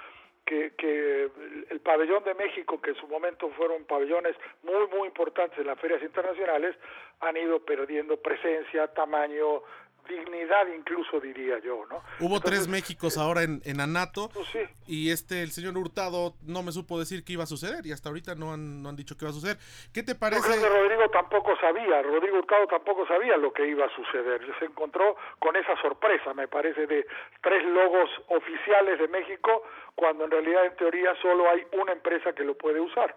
que, 0.49 0.73
que 0.79 1.25
el- 1.25 1.67
el 1.69 1.81
pabellón 1.81 2.25
de 2.25 2.35
México, 2.35 2.81
que 2.81 2.91
en 2.91 2.97
su 2.97 3.07
momento 3.07 3.51
fueron 3.51 3.85
pabellones 3.85 4.35
muy, 4.63 4.87
muy 4.97 5.07
importantes 5.09 5.59
en 5.59 5.67
las 5.67 5.79
ferias 5.79 6.03
internacionales, 6.03 6.75
han 7.21 7.37
ido 7.37 7.61
perdiendo 7.61 8.17
presencia, 8.17 8.87
tamaño, 8.89 9.63
dignidad 10.09 10.67
incluso 10.77 11.21
diría 11.21 11.59
yo, 11.61 11.87
¿no? 11.89 12.03
Hubo 12.19 12.37
Entonces, 12.37 12.43
tres 12.45 12.69
Méxicos 12.69 13.17
ahora 13.19 13.43
en, 13.45 13.61
en 13.65 13.81
Anato 13.81 14.31
pues 14.33 14.49
sí, 14.49 14.61
y 14.87 15.11
este, 15.11 15.43
el 15.43 15.51
señor 15.51 15.77
Hurtado 15.79 16.35
no 16.43 16.63
me 16.63 16.73
supo 16.73 16.99
decir 16.99 17.25
qué 17.25 17.35
iba 17.35 17.45
a 17.45 17.47
suceder 17.47 17.87
y 17.87 17.93
hasta 17.93 18.09
ahorita 18.09 18.35
no 18.35 18.53
han, 18.53 18.83
no 18.83 18.89
han 18.89 18.97
dicho 18.97 19.17
qué 19.17 19.25
va 19.27 19.31
a 19.31 19.35
suceder. 19.35 19.59
¿Qué 19.93 20.03
te 20.03 20.15
Yo 20.15 20.19
parece? 20.19 20.49
creo 20.49 20.63
que 20.63 20.69
Rodrigo 20.69 21.09
tampoco 21.11 21.57
sabía, 21.61 22.03
Rodrigo 22.03 22.39
Hurtado 22.39 22.67
tampoco 22.67 23.07
sabía 23.07 23.37
lo 23.37 23.53
que 23.53 23.69
iba 23.69 23.87
a 23.87 23.95
suceder. 23.95 24.41
Se 24.59 24.65
encontró 24.65 25.17
con 25.39 25.55
esa 25.57 25.81
sorpresa, 25.81 26.35
me 26.35 26.49
parece, 26.49 26.87
de 26.87 27.07
tres 27.43 27.65
logos 27.65 28.11
oficiales 28.29 28.99
de 28.99 29.09
México, 29.09 29.63
cuando 29.95 30.25
en 30.25 30.31
realidad 30.31 30.67
en 30.67 30.77
teoría 30.77 31.15
solo 31.21 31.49
hay 31.51 31.63
una 31.81 31.93
empresa 31.93 32.33
que 32.33 32.45
lo 32.45 32.57
puede 32.57 32.81
usar. 32.81 33.15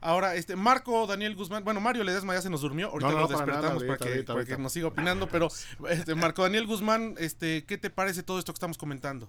Ahora, 0.00 0.34
este, 0.34 0.56
Marco 0.56 1.06
Daniel 1.06 1.34
Guzmán, 1.34 1.64
bueno, 1.64 1.80
Mario 1.80 2.04
Ledesma 2.04 2.34
ya 2.34 2.40
se 2.40 2.50
nos 2.50 2.60
durmió, 2.60 2.88
ahorita 2.88 3.10
No, 3.10 3.14
no, 3.14 3.20
lo 3.22 3.28
para 3.28 3.38
nada, 3.38 3.46
despertamos 3.46 3.82
ahorita, 3.82 3.86
para, 3.86 3.98
que, 3.98 4.14
ahorita, 4.14 4.32
para 4.32 4.44
que 4.44 4.52
ahorita. 4.52 4.62
nos 4.62 4.72
siga 4.72 4.86
opinando, 4.88 5.28
pero 5.28 5.48
este, 5.88 6.14
Marco 6.14 6.42
Daniel 6.42 6.66
Guzmán, 6.66 7.14
este, 7.18 7.64
¿qué 7.66 7.78
te 7.78 7.90
parece 7.90 8.22
todo 8.22 8.38
esto 8.38 8.52
que 8.52 8.56
estamos 8.56 8.78
comentando? 8.78 9.28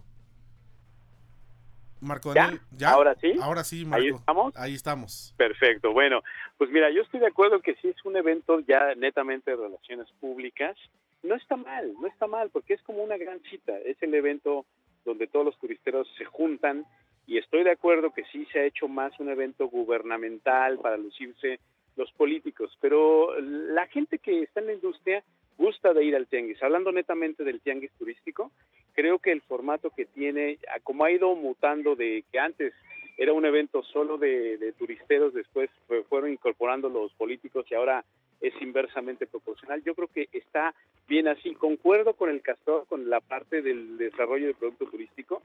Marco 2.02 2.34
¿Ya? 2.34 2.44
Daniel, 2.44 2.62
¿ya? 2.72 2.90
¿Ahora 2.92 3.16
sí? 3.20 3.34
Ahora 3.42 3.64
sí, 3.64 3.86
Marco. 3.86 4.04
¿Ahí 4.04 4.10
estamos? 4.14 4.58
Ahí 4.58 4.74
estamos. 4.76 5.34
Perfecto. 5.38 5.92
Bueno, 5.92 6.22
pues 6.58 6.70
mira, 6.70 6.92
yo 6.92 7.02
estoy 7.02 7.20
de 7.20 7.28
acuerdo 7.28 7.62
que 7.62 7.76
si 7.76 7.88
es 7.88 8.06
un 8.06 8.16
evento 8.16 8.60
ya 8.60 8.94
netamente 8.96 9.52
de 9.52 9.58
relaciones 9.58 10.08
públicas, 10.20 10.78
no 11.24 11.36
está 11.36 11.56
mal, 11.56 11.94
no 12.00 12.08
está 12.08 12.28
mal, 12.28 12.50
porque 12.52 12.76
es 12.76 12.82
como 12.84 13.04
una 13.04 13.18
gran 13.18 13.42
cita. 13.50 13.74
Es 13.80 13.98
el 14.02 14.14
evento 14.14 14.66
donde 15.04 15.28
todos 15.28 15.46
los 15.46 15.58
turisteros 15.58 16.08
se 16.18 16.26
juntan 16.26 16.86
y 17.28 17.38
estoy 17.38 17.64
de 17.64 17.72
acuerdo 17.72 18.12
que 18.14 18.24
sí 18.26 18.46
se 18.52 18.60
ha 18.60 18.66
hecho 18.66 18.88
más 18.88 19.20
un 19.20 19.30
evento 19.30 19.68
gubernamental 19.68 20.78
para 20.80 20.98
lucirse 20.98 21.60
los 21.96 22.12
políticos, 22.14 22.78
pero 22.82 23.40
la 23.40 23.88
gente 23.88 24.20
que 24.20 24.44
está 24.44 24.60
en 24.60 24.68
la 24.68 24.74
industria 24.74 25.24
gusta 25.58 25.94
de 25.94 26.04
ir 26.04 26.16
al 26.16 26.28
tianguis. 26.28 26.62
Hablando 26.62 26.92
netamente 26.92 27.44
del 27.44 27.62
tianguis 27.62 27.92
turístico, 27.98 28.52
creo 28.94 29.20
que 29.20 29.32
el 29.32 29.42
formato 29.42 29.90
que 29.90 30.06
tiene, 30.06 30.60
como 30.84 31.06
ha 31.06 31.12
ido 31.12 31.34
mutando 31.36 31.96
de 31.96 32.24
que 32.32 32.40
antes 32.40 32.74
era 33.18 33.32
un 33.32 33.46
evento 33.46 33.82
solo 33.82 34.18
de, 34.18 34.74
turisteros, 34.78 35.34
después 35.34 35.70
fue- 35.88 36.04
fueron 36.04 36.32
incorporando 36.34 36.90
los 36.90 37.14
políticos 37.14 37.66
y 37.72 37.76
ahora 37.76 38.04
es 38.42 38.54
inversamente 38.62 39.26
proporcional. 39.26 39.82
Yo 39.84 39.96
creo 39.96 40.10
que 40.10 40.28
está 40.34 40.76
bien 41.08 41.30
así. 41.30 41.56
Concuerdo 41.56 42.14
con 42.16 42.30
el 42.30 42.42
castor, 42.42 42.86
con 42.88 43.10
la 43.10 43.22
parte 43.22 43.62
del 43.62 43.98
desarrollo 43.98 44.48
del 44.48 44.56
producto 44.56 44.88
turístico. 44.88 45.42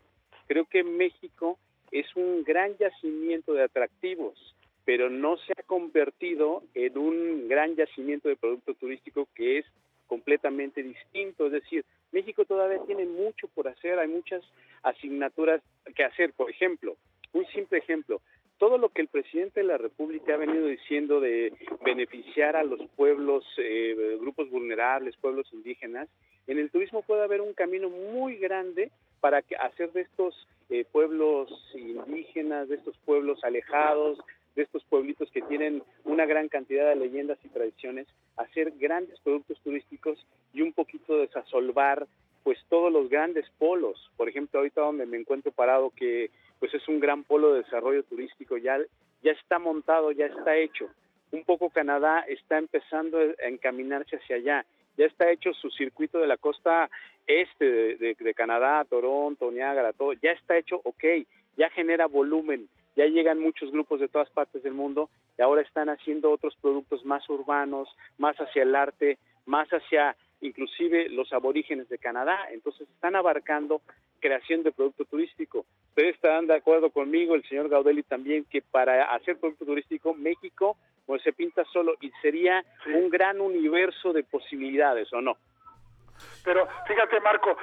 Creo 0.48 0.64
que 0.64 0.82
México 0.82 1.56
es 1.90 2.06
un 2.16 2.44
gran 2.44 2.76
yacimiento 2.78 3.52
de 3.52 3.64
atractivos, 3.64 4.54
pero 4.84 5.10
no 5.10 5.36
se 5.38 5.52
ha 5.52 5.62
convertido 5.62 6.62
en 6.74 6.98
un 6.98 7.48
gran 7.48 7.76
yacimiento 7.76 8.28
de 8.28 8.36
producto 8.36 8.74
turístico 8.74 9.28
que 9.34 9.58
es 9.58 9.66
completamente 10.06 10.82
distinto. 10.82 11.46
Es 11.46 11.52
decir, 11.52 11.84
México 12.12 12.44
todavía 12.44 12.80
tiene 12.86 13.06
mucho 13.06 13.48
por 13.48 13.68
hacer, 13.68 13.98
hay 13.98 14.08
muchas 14.08 14.42
asignaturas 14.82 15.62
que 15.94 16.04
hacer. 16.04 16.32
Por 16.32 16.50
ejemplo, 16.50 16.96
un 17.32 17.46
simple 17.46 17.78
ejemplo, 17.78 18.20
todo 18.58 18.76
lo 18.76 18.90
que 18.90 19.02
el 19.02 19.08
presidente 19.08 19.60
de 19.60 19.66
la 19.66 19.78
República 19.78 20.34
ha 20.34 20.38
venido 20.38 20.66
diciendo 20.66 21.20
de 21.20 21.52
beneficiar 21.84 22.56
a 22.56 22.64
los 22.64 22.80
pueblos, 22.96 23.44
eh, 23.58 24.18
grupos 24.20 24.50
vulnerables, 24.50 25.16
pueblos 25.16 25.46
indígenas, 25.52 26.08
en 26.46 26.58
el 26.58 26.70
turismo 26.70 27.02
puede 27.02 27.22
haber 27.22 27.40
un 27.40 27.54
camino 27.54 27.88
muy 27.88 28.36
grande 28.36 28.90
para 29.20 29.42
hacer 29.60 29.92
de 29.92 30.02
estos 30.02 30.34
eh, 30.70 30.84
pueblos 30.90 31.50
indígenas, 31.74 32.68
de 32.68 32.76
estos 32.76 32.96
pueblos 33.04 33.42
alejados, 33.44 34.18
de 34.56 34.62
estos 34.62 34.84
pueblitos 34.84 35.30
que 35.30 35.42
tienen 35.42 35.82
una 36.04 36.26
gran 36.26 36.48
cantidad 36.48 36.88
de 36.88 36.96
leyendas 36.96 37.38
y 37.44 37.48
tradiciones, 37.48 38.06
hacer 38.36 38.72
grandes 38.78 39.18
productos 39.20 39.60
turísticos 39.60 40.24
y 40.52 40.62
un 40.62 40.72
poquito 40.72 41.18
desasolvar 41.18 42.06
pues 42.42 42.58
todos 42.68 42.92
los 42.92 43.08
grandes 43.08 43.46
polos. 43.58 44.10
Por 44.16 44.28
ejemplo, 44.28 44.60
ahorita 44.60 44.80
donde 44.80 45.06
me 45.06 45.18
encuentro 45.18 45.52
parado 45.52 45.90
que 45.90 46.30
pues 46.58 46.72
es 46.74 46.86
un 46.88 47.00
gran 47.00 47.24
polo 47.24 47.52
de 47.52 47.62
desarrollo 47.62 48.02
turístico, 48.04 48.56
ya 48.56 48.78
ya 49.22 49.32
está 49.32 49.58
montado, 49.58 50.12
ya 50.12 50.26
está 50.26 50.56
hecho. 50.56 50.88
Un 51.32 51.44
poco 51.44 51.70
Canadá 51.70 52.20
está 52.28 52.58
empezando 52.58 53.18
a 53.18 53.46
encaminarse 53.46 54.16
hacia 54.16 54.36
allá. 54.36 54.66
Ya 55.00 55.06
está 55.06 55.30
hecho 55.30 55.54
su 55.54 55.70
circuito 55.70 56.18
de 56.18 56.26
la 56.26 56.36
costa 56.36 56.90
este 57.26 57.96
de, 57.96 58.34
Canadá, 58.34 58.84
Toronto, 58.84 59.50
Niágara, 59.50 59.94
todo. 59.94 60.12
Ya 60.12 60.32
está 60.32 60.58
hecho, 60.58 60.78
ok, 60.84 61.24
ya 61.56 61.70
genera 61.70 62.04
volumen, 62.04 62.68
ya 62.96 63.06
llegan 63.06 63.40
muchos 63.40 63.72
grupos 63.72 64.00
de 64.00 64.08
todas 64.08 64.28
partes 64.28 64.62
del 64.62 64.74
mundo 64.74 65.08
y 65.38 65.40
ahora 65.40 65.62
están 65.62 65.88
haciendo 65.88 66.30
otros 66.30 66.54
productos 66.60 67.02
más 67.06 67.26
urbanos, 67.30 67.88
más 68.18 68.36
hacia 68.36 68.62
el 68.62 68.76
arte, 68.76 69.16
más 69.46 69.70
hacia 69.70 70.16
inclusive 70.40 71.08
los 71.08 71.32
aborígenes 71.32 71.88
de 71.88 71.98
Canadá. 71.98 72.48
Entonces 72.50 72.88
están 72.88 73.16
abarcando 73.16 73.82
creación 74.20 74.62
de 74.62 74.72
producto 74.72 75.04
turístico. 75.04 75.66
Ustedes 75.90 76.14
estarán 76.14 76.46
de 76.46 76.54
acuerdo 76.54 76.90
conmigo, 76.90 77.34
el 77.34 77.44
señor 77.48 77.68
Gaudelli 77.68 78.02
también, 78.02 78.44
que 78.44 78.62
para 78.62 79.12
hacer 79.14 79.38
producto 79.38 79.64
turístico, 79.64 80.14
México 80.14 80.76
pues 81.06 81.22
se 81.22 81.32
pinta 81.32 81.64
solo 81.72 81.96
y 82.00 82.10
sería 82.22 82.64
un 82.86 83.10
gran 83.10 83.40
universo 83.40 84.12
de 84.12 84.22
posibilidades, 84.22 85.12
¿o 85.12 85.20
no? 85.20 85.36
Pero 86.44 86.68
fíjate, 86.86 87.18
Marco, 87.20 87.56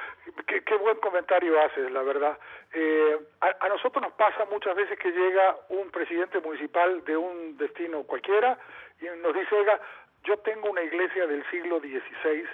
qué, 0.46 0.62
qué 0.64 0.76
buen 0.76 0.96
comentario 0.98 1.58
haces, 1.60 1.90
la 1.90 2.02
verdad. 2.02 2.38
Eh, 2.74 3.18
a, 3.40 3.64
a 3.64 3.68
nosotros 3.68 4.02
nos 4.02 4.12
pasa 4.12 4.44
muchas 4.50 4.76
veces 4.76 4.98
que 4.98 5.10
llega 5.10 5.56
un 5.70 5.90
presidente 5.90 6.40
municipal 6.40 7.02
de 7.04 7.16
un 7.16 7.56
destino 7.56 8.02
cualquiera 8.02 8.58
y 9.00 9.04
nos 9.22 9.34
dice, 9.34 9.54
oiga, 9.54 9.80
yo 10.28 10.36
tengo 10.38 10.70
una 10.70 10.82
iglesia 10.82 11.26
del 11.26 11.42
siglo 11.50 11.80
XVI 11.80 12.44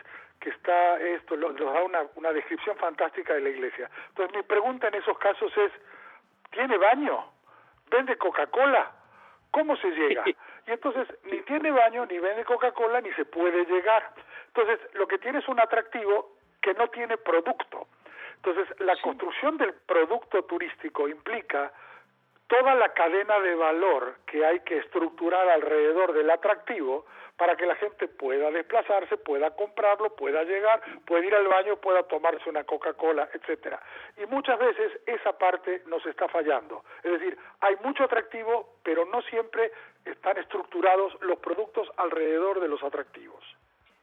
que 0.41 0.51
está 0.51 0.99
esto, 1.01 1.37
lo- 1.37 1.53
nos 1.53 1.73
da 1.75 1.83
una, 1.83 2.03
una 2.17 2.33
descripción 2.33 2.77
fantástica 2.77 3.35
de 3.35 3.41
la 3.41 3.49
iglesia. 3.51 3.91
Entonces 4.09 4.37
mi 4.37 4.43
pregunta 4.43 4.89
en 4.89 4.95
esos 4.95 5.19
casos 5.19 5.53
es, 5.57 5.73
¿tiene 6.51 6.77
baño? 6.79 7.25
¿Vende 7.91 8.17
Coca-Cola? 8.17 8.93
¿Cómo 9.51 9.77
se 9.77 9.91
llega? 9.91 10.23
Y 10.67 10.71
entonces 10.71 11.07
ni 11.25 11.41
tiene 11.43 11.71
baño, 11.71 12.07
ni 12.07 12.19
vende 12.19 12.45
Coca-Cola, 12.45 13.01
ni 13.01 13.13
se 13.13 13.25
puede 13.25 13.65
llegar. 13.67 14.13
Entonces 14.49 14.79
lo 14.95 15.07
que 15.07 15.19
tiene 15.19 15.39
es 15.41 15.49
un 15.49 15.61
atractivo 15.61 16.37
que 16.63 16.75
no 16.75 16.89
tiene 16.89 17.17
producto. 17.19 17.87
Entonces 18.37 18.81
la 18.81 18.97
construcción 19.01 19.57
del 19.59 19.75
producto 19.87 20.45
turístico 20.45 21.09
implica 21.09 21.73
toda 22.47 22.75
la 22.75 22.93
cadena 22.93 23.39
de 23.41 23.55
valor 23.55 24.17
que 24.27 24.45
hay 24.45 24.61
que 24.61 24.79
estructurar 24.79 25.49
alrededor 25.49 26.13
del 26.13 26.31
atractivo 26.31 27.07
para 27.37 27.57
que 27.57 27.67
la 27.67 27.75
gente 27.77 28.07
pueda 28.07 28.51
desplazarse, 28.51 29.17
pueda 29.17 29.51
comprarlo, 29.51 30.15
pueda 30.15 30.45
llegar, 30.45 30.81
pueda 31.05 31.27
ir 31.27 31.35
al 31.35 31.49
baño, 31.49 31.77
pueda 31.77 32.03
tomarse 32.05 32.49
una 32.49 32.65
Coca-Cola, 32.65 33.29
etcétera. 33.33 33.81
Y 34.17 34.27
muchas 34.27 34.59
veces 34.59 34.93
esa 35.07 35.37
parte 35.37 35.83
nos 35.87 36.05
está 36.07 36.29
fallando. 36.29 36.85
Es 37.03 37.13
decir, 37.13 37.37
hay 37.61 37.77
mucho 37.83 38.05
atractivo, 38.05 38.79
pero 38.83 39.05
no 39.07 39.21
siempre 39.23 39.73
están 40.05 40.39
estructurados 40.39 41.17
los 41.23 41.39
productos 41.39 41.89
alrededor 41.97 42.61
de 42.61 42.69
los 42.69 42.83
atractivos. 42.83 43.43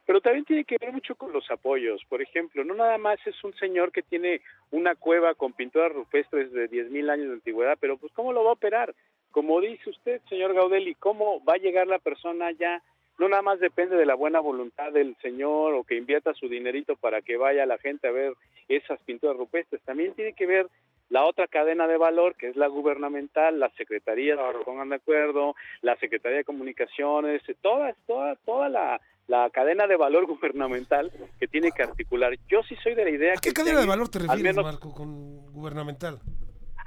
Pero 0.06 0.20
también 0.20 0.46
tiene 0.46 0.66
que 0.66 0.78
ver 0.78 0.92
mucho 0.92 1.16
con 1.16 1.32
los 1.32 1.50
apoyos. 1.52 2.04
Por 2.10 2.22
ejemplo, 2.22 2.66
no 2.66 2.74
nada 2.74 2.98
más 2.98 3.20
es 3.26 3.42
un 3.44 3.54
señor 3.54 3.94
que 3.94 4.02
tiene 4.02 4.42
una 4.72 4.96
cueva 4.96 5.36
con 5.36 5.54
pinturas 5.54 5.94
rupestres 5.94 6.52
de 6.52 6.70
10.000 6.70 7.10
años 7.10 7.28
de 7.28 7.34
antigüedad, 7.34 7.78
pero 7.80 7.98
pues 7.98 8.12
¿cómo 8.14 8.34
lo 8.34 8.44
va 8.44 8.50
a 8.50 8.54
operar? 8.54 8.94
Como 9.32 9.62
dice 9.62 9.90
usted, 9.90 10.20
señor 10.28 10.54
Gaudelli, 10.54 10.96
¿cómo 10.96 11.42
va 11.46 11.54
a 11.54 11.60
llegar 11.60 11.88
la 11.88 12.00
persona 12.00 12.48
allá? 12.48 12.82
No 13.22 13.30
nada 13.30 13.44
más 13.44 13.60
depende 13.60 13.96
de 13.98 14.08
la 14.08 14.16
buena 14.16 14.40
voluntad 14.40 14.92
del 14.92 15.16
señor 15.22 15.76
o 15.76 15.84
que 15.84 15.96
invierta 15.96 16.34
su 16.34 16.50
dinerito 16.50 16.96
para 16.96 17.22
que 17.22 17.38
vaya 17.38 17.68
la 17.68 17.78
gente 17.78 18.08
a 18.08 18.12
ver 18.12 18.34
esas 18.68 19.00
pinturas 19.04 19.38
rupestres. 19.38 19.80
También 19.84 20.16
tiene 20.16 20.34
que 20.34 20.48
ver 20.48 20.66
la 21.10 21.24
otra 21.26 21.46
cadena 21.48 21.86
de 21.88 21.98
valor, 21.98 22.34
que 22.36 22.48
es 22.48 22.56
la 22.56 22.66
gubernamental, 22.66 23.60
las 23.60 23.72
secretarías 23.76 24.40
que 24.40 24.58
se 24.58 24.64
pongan 24.66 24.90
de 24.90 24.96
acuerdo, 24.96 25.56
la 25.84 25.96
Secretaría 25.98 26.40
de 26.40 26.46
Comunicaciones, 26.46 27.44
toda, 27.62 27.94
toda, 28.08 28.38
toda 28.38 28.70
la, 28.70 29.00
la 29.28 29.48
cadena 29.52 29.86
de 29.86 29.98
valor 29.98 30.26
gubernamental 30.26 31.12
que 31.40 31.48
tiene 31.48 31.72
que 31.74 31.84
articular. 31.84 32.34
Yo 32.48 32.64
sí 32.64 32.76
soy 32.82 32.96
de 32.96 33.04
la 33.04 33.10
idea 33.12 33.34
¿A 33.34 33.36
que... 33.36 33.50
qué 33.50 33.54
cadena 33.54 33.82
de 33.82 33.86
valor 33.88 34.10
te 34.10 34.18
refieres, 34.18 34.44
menos- 34.56 34.64
Marco, 34.66 34.92
con 34.96 35.52
gubernamental? 35.54 36.16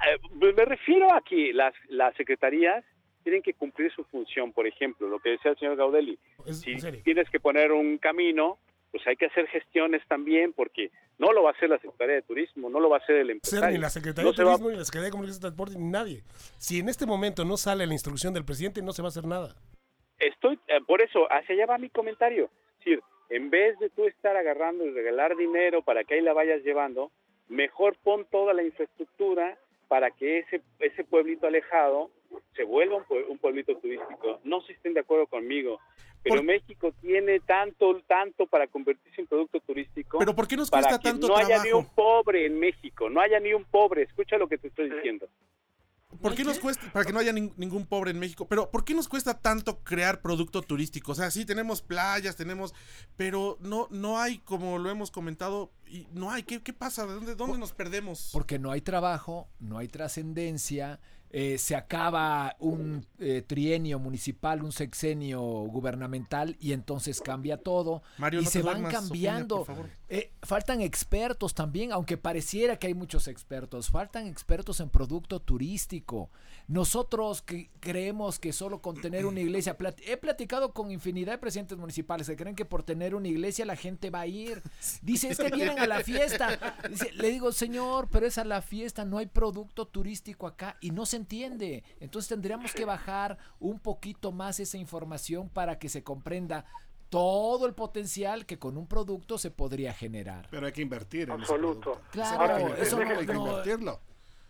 eh, 0.05 0.19
me 0.53 0.65
refiero 0.65 1.13
a 1.13 1.21
que 1.21 1.53
las, 1.53 1.73
las 1.87 2.13
secretarías 2.17 2.83
tienen 3.25 3.41
que 3.41 3.53
cumplir 3.55 3.91
su 3.91 4.03
función. 4.05 4.53
Por 4.53 4.67
ejemplo, 4.67 5.07
lo 5.09 5.19
que 5.19 5.31
decía 5.31 5.49
el 5.51 5.57
señor 5.57 5.75
Gaudelli, 5.75 6.17
Es- 6.45 6.61
si 6.61 6.75
tienes 7.03 7.27
que 7.31 7.39
poner 7.39 7.71
un 7.71 7.97
camino, 7.97 8.59
pues 8.91 9.05
hay 9.07 9.15
que 9.17 9.25
hacer 9.25 9.47
gestiones 9.47 10.01
también, 10.07 10.53
porque 10.53 10.91
no 11.17 11.33
lo 11.33 11.41
va 11.43 11.49
a 11.49 11.53
hacer 11.53 11.69
la 11.69 11.79
Secretaría 11.79 12.15
de 12.15 12.21
Turismo, 12.21 12.69
no 12.69 12.79
lo 12.79 12.87
va 12.89 12.97
a 12.97 12.99
hacer 12.99 13.15
el 13.17 13.31
empresario. 13.31 13.75
ni 13.75 13.81
la 13.81 13.89
Secretaría 13.89 14.29
No 14.29 14.35
de 14.37 14.43
va- 14.43 14.51
Turismo, 14.51 14.69
ni 14.71 14.77
la 14.77 14.85
Secretaría 14.85 15.05
de 15.07 15.11
Comunicaciones 15.11 15.37
y 15.39 15.41
Transporte, 15.41 15.77
ni 15.77 15.89
nadie. 15.91 16.23
Si 16.59 16.79
en 16.79 16.87
este 16.87 17.05
momento 17.05 17.43
no 17.43 17.57
sale 17.57 17.87
la 17.87 17.93
instrucción 17.93 18.33
del 18.33 18.45
presidente, 18.45 18.81
no 18.83 18.93
se 18.93 19.01
va 19.01 19.07
a 19.07 19.09
hacer 19.09 19.25
nada. 19.25 19.55
Estoy, 20.19 20.59
eh, 20.67 20.79
por 20.87 21.01
eso, 21.01 21.27
hacia 21.31 21.55
allá 21.55 21.65
va 21.65 21.77
mi 21.77 21.89
comentario. 21.89 22.45
Es 22.79 22.85
decir, 22.85 23.01
en 23.29 23.49
vez 23.49 23.77
de 23.79 23.89
tú 23.89 24.05
estar 24.05 24.37
agarrando 24.37 24.85
y 24.85 24.91
regalar 24.91 25.35
dinero 25.35 25.81
para 25.81 26.03
que 26.03 26.13
ahí 26.13 26.21
la 26.21 26.33
vayas 26.33 26.63
llevando, 26.63 27.11
mejor 27.49 27.97
pon 28.03 28.25
toda 28.31 28.53
la 28.53 28.63
infraestructura 28.63 29.57
para 29.87 30.11
que 30.11 30.39
ese, 30.39 30.61
ese 30.79 31.03
pueblito 31.03 31.47
alejado 31.47 32.09
se 32.55 32.63
vuelva 32.63 32.97
un, 32.97 33.03
pue- 33.05 33.25
un 33.27 33.37
pueblito 33.37 33.75
turístico. 33.77 34.39
No 34.43 34.61
sé 34.61 34.67
si 34.67 34.73
estén 34.73 34.93
de 34.93 34.99
acuerdo 35.01 35.27
conmigo, 35.27 35.79
pero 36.23 36.37
Por- 36.37 36.43
México 36.45 36.91
tiene 37.01 37.39
tanto, 37.39 38.01
tanto 38.07 38.45
para 38.47 38.67
convertirse 38.67 39.21
en 39.21 39.27
producto 39.27 39.59
turístico. 39.61 40.17
Pero 40.19 40.33
¿por 40.35 40.47
qué 40.47 40.57
nos 40.57 40.69
para 40.69 40.83
cuesta 40.87 40.99
que 41.01 41.09
tanto 41.09 41.27
no 41.27 41.37
haya 41.37 41.63
ni 41.63 41.71
un 41.71 41.85
pobre 41.93 42.45
en 42.45 42.59
México, 42.59 43.09
no 43.09 43.21
haya 43.21 43.39
ni 43.39 43.53
un 43.53 43.63
pobre. 43.63 44.01
Escucha 44.03 44.37
lo 44.37 44.47
que 44.47 44.57
te 44.57 44.67
estoy 44.69 44.89
diciendo. 44.89 45.27
¿Por 46.21 46.35
qué 46.35 46.43
nos 46.43 46.59
cuesta, 46.59 46.91
para 46.91 47.05
que 47.05 47.13
no 47.13 47.19
haya 47.19 47.31
nin- 47.31 47.53
ningún 47.57 47.85
pobre 47.85 48.11
en 48.11 48.19
México, 48.19 48.47
pero 48.47 48.69
¿por 48.71 48.83
qué 48.83 48.93
nos 48.93 49.07
cuesta 49.07 49.39
tanto 49.39 49.79
crear 49.83 50.21
producto 50.21 50.61
turístico? 50.61 51.11
O 51.11 51.15
sea, 51.15 51.31
sí 51.31 51.45
tenemos 51.45 51.81
playas, 51.81 52.35
tenemos, 52.35 52.73
pero 53.17 53.57
no, 53.61 53.87
no 53.91 54.19
hay, 54.19 54.39
como 54.39 54.77
lo 54.77 54.89
hemos 54.89 55.11
comentado, 55.11 55.71
y 55.87 56.07
no 56.13 56.31
hay, 56.31 56.43
¿qué, 56.43 56.61
qué 56.61 56.73
pasa? 56.73 57.05
¿De 57.05 57.13
dónde, 57.13 57.35
dónde 57.35 57.57
nos 57.57 57.71
perdemos? 57.73 58.29
Porque 58.33 58.59
no 58.59 58.71
hay 58.71 58.81
trabajo, 58.81 59.47
no 59.59 59.77
hay 59.77 59.87
trascendencia, 59.87 60.99
eh, 61.37 61.57
se 61.57 61.75
acaba 61.75 62.55
un 62.59 63.05
eh, 63.19 63.43
trienio 63.45 63.99
municipal, 63.99 64.63
un 64.63 64.71
sexenio 64.71 65.41
gubernamental 65.41 66.55
y 66.61 66.71
entonces 66.71 67.19
cambia 67.19 67.57
todo 67.57 68.03
Mario, 68.17 68.39
y 68.39 68.45
no 68.45 68.49
se 68.49 68.61
van 68.61 68.83
cambiando. 68.83 69.57
Sofía, 69.57 69.75
por 69.75 69.83
favor. 69.83 69.89
Eh, 70.07 70.31
faltan 70.43 70.79
expertos 70.79 71.53
también, 71.53 71.91
aunque 71.91 72.15
pareciera 72.15 72.77
que 72.79 72.87
hay 72.87 72.93
muchos 72.93 73.27
expertos, 73.27 73.89
faltan 73.89 74.27
expertos 74.27 74.79
en 74.79 74.89
producto 74.89 75.41
turístico. 75.41 76.29
Nosotros 76.67 77.41
que 77.41 77.69
creemos 77.79 78.39
que 78.39 78.53
solo 78.53 78.81
con 78.81 78.95
tener 78.99 79.25
una 79.25 79.39
iglesia, 79.39 79.77
plat- 79.77 79.99
he 80.07 80.17
platicado 80.17 80.73
con 80.73 80.89
infinidad 80.89 81.33
de 81.33 81.37
presidentes 81.37 81.77
municipales 81.77 82.27
que 82.27 82.35
creen 82.35 82.55
que 82.55 82.65
por 82.65 82.83
tener 82.83 83.13
una 83.13 83.27
iglesia 83.27 83.65
la 83.65 83.75
gente 83.75 84.09
va 84.09 84.21
a 84.21 84.27
ir. 84.27 84.63
Dice, 85.01 85.29
es 85.29 85.37
que 85.37 85.49
vienen 85.51 85.79
a 85.79 85.85
la 85.85 86.01
fiesta. 86.01 86.77
Dice, 86.89 87.11
le 87.13 87.29
digo, 87.29 87.51
señor, 87.51 88.07
pero 88.09 88.25
es 88.25 88.37
a 88.37 88.45
la 88.45 88.61
fiesta, 88.61 89.03
no 89.05 89.17
hay 89.17 89.25
producto 89.27 89.85
turístico 89.85 90.47
acá 90.47 90.77
y 90.81 90.91
no 90.91 91.05
se 91.05 91.17
entiende. 91.25 91.83
Entonces 91.99 92.29
tendríamos 92.29 92.71
que 92.73 92.85
bajar 92.85 93.37
un 93.59 93.79
poquito 93.79 94.31
más 94.31 94.59
esa 94.59 94.77
información 94.77 95.49
para 95.49 95.79
que 95.79 95.89
se 95.89 96.03
comprenda 96.03 96.65
todo 97.09 97.65
el 97.65 97.73
potencial 97.73 98.45
que 98.45 98.59
con 98.59 98.77
un 98.77 98.87
producto 98.87 99.37
se 99.37 99.49
podría 99.51 99.93
generar. 99.93 100.47
Pero 100.51 100.67
hay 100.67 100.71
que 100.71 100.81
invertir 100.81 101.23
en 101.23 101.31
Absoluto. 101.31 102.01
Claro, 102.11 102.75
eso 102.75 102.99
no- 102.99 103.09
hay 103.19 103.25
que 103.25 103.33
no- 103.33 103.47
invertirlo 103.47 103.99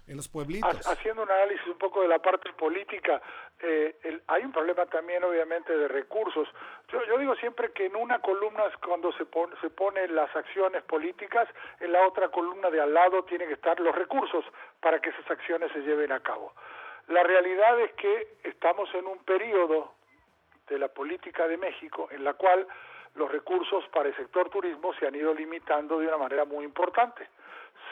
en 0.08 0.18
los 0.18 0.28
pueblitos. 0.28 0.86
Haciendo 0.88 1.24
un 1.24 1.32
análisis 1.32 1.66
un 1.68 1.78
poco 1.78 2.02
de 2.02 2.08
la 2.08 2.20
parte 2.20 2.54
política, 2.54 3.22
eh, 3.60 3.96
el- 4.04 4.22
hay 4.28 4.44
un 4.44 4.52
problema 4.52 4.86
también 4.86 5.24
obviamente 5.24 5.76
de 5.76 5.88
recursos. 5.88 6.48
Yo, 6.90 7.04
yo 7.06 7.18
digo 7.18 7.36
siempre 7.38 7.72
que 7.72 7.86
en 7.88 7.96
una 7.96 8.20
columna 8.20 8.66
es 8.66 8.78
cuando 8.78 9.12
se, 9.14 9.26
pon- 9.26 9.54
se 9.62 9.70
ponen 9.70 10.14
las 10.16 10.34
acciones 10.36 10.84
políticas, 10.84 11.48
en 11.80 11.92
la 11.92 12.06
otra 12.08 12.30
columna 12.30 12.70
de 12.70 12.82
al 12.82 12.94
lado 12.94 13.24
tienen 13.24 13.48
que 13.48 13.56
estar 13.56 13.80
los 13.80 13.96
recursos 13.96 14.46
para 14.80 15.00
que 15.02 15.10
esas 15.10 15.30
acciones 15.32 15.72
se 15.72 15.80
lleven 15.80 16.12
a 16.12 16.20
cabo. 16.20 16.54
La 17.08 17.24
realidad 17.24 17.80
es 17.82 17.92
que 17.94 18.38
estamos 18.44 18.94
en 18.96 19.06
un 19.08 19.20
periodo 19.24 19.94
de 20.68 20.80
la 20.80 20.88
política 20.88 21.48
de 21.48 21.58
México 21.58 22.08
en 22.12 22.24
la 22.24 22.34
cual 22.34 22.68
los 23.16 23.32
recursos 23.32 23.88
para 23.90 24.10
el 24.10 24.16
sector 24.16 24.50
turismo 24.50 24.94
se 24.96 25.08
han 25.08 25.16
ido 25.16 25.34
limitando 25.34 26.00
de 26.00 26.08
una 26.08 26.18
manera 26.18 26.46
muy 26.46 26.66
importante. 26.66 27.28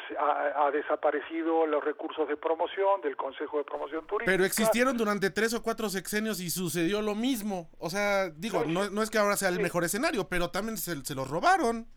Se 0.07 0.17
Ha, 0.17 0.65
ha 0.67 0.71
desaparecido 0.71 1.65
los 1.65 1.83
recursos 1.83 2.27
de 2.27 2.35
promoción 2.37 3.01
del 3.01 3.15
Consejo 3.15 3.57
de 3.57 3.63
Promoción 3.63 4.05
Turística. 4.05 4.31
Pero 4.31 4.43
existieron 4.45 4.97
durante 4.97 5.29
tres 5.29 5.53
o 5.53 5.63
cuatro 5.63 5.89
sexenios 5.89 6.39
y 6.41 6.49
sucedió 6.49 7.01
lo 7.01 7.15
mismo. 7.15 7.69
O 7.79 7.89
sea, 7.89 8.29
digo, 8.29 8.63
no, 8.65 8.89
no 8.89 9.01
es 9.01 9.09
que 9.09 9.17
ahora 9.17 9.37
sea 9.37 9.49
el 9.49 9.59
mejor 9.59 9.83
escenario, 9.83 10.27
pero 10.29 10.49
también 10.51 10.77
se, 10.77 11.03
se 11.05 11.15
los 11.15 11.29
robaron. 11.29 11.87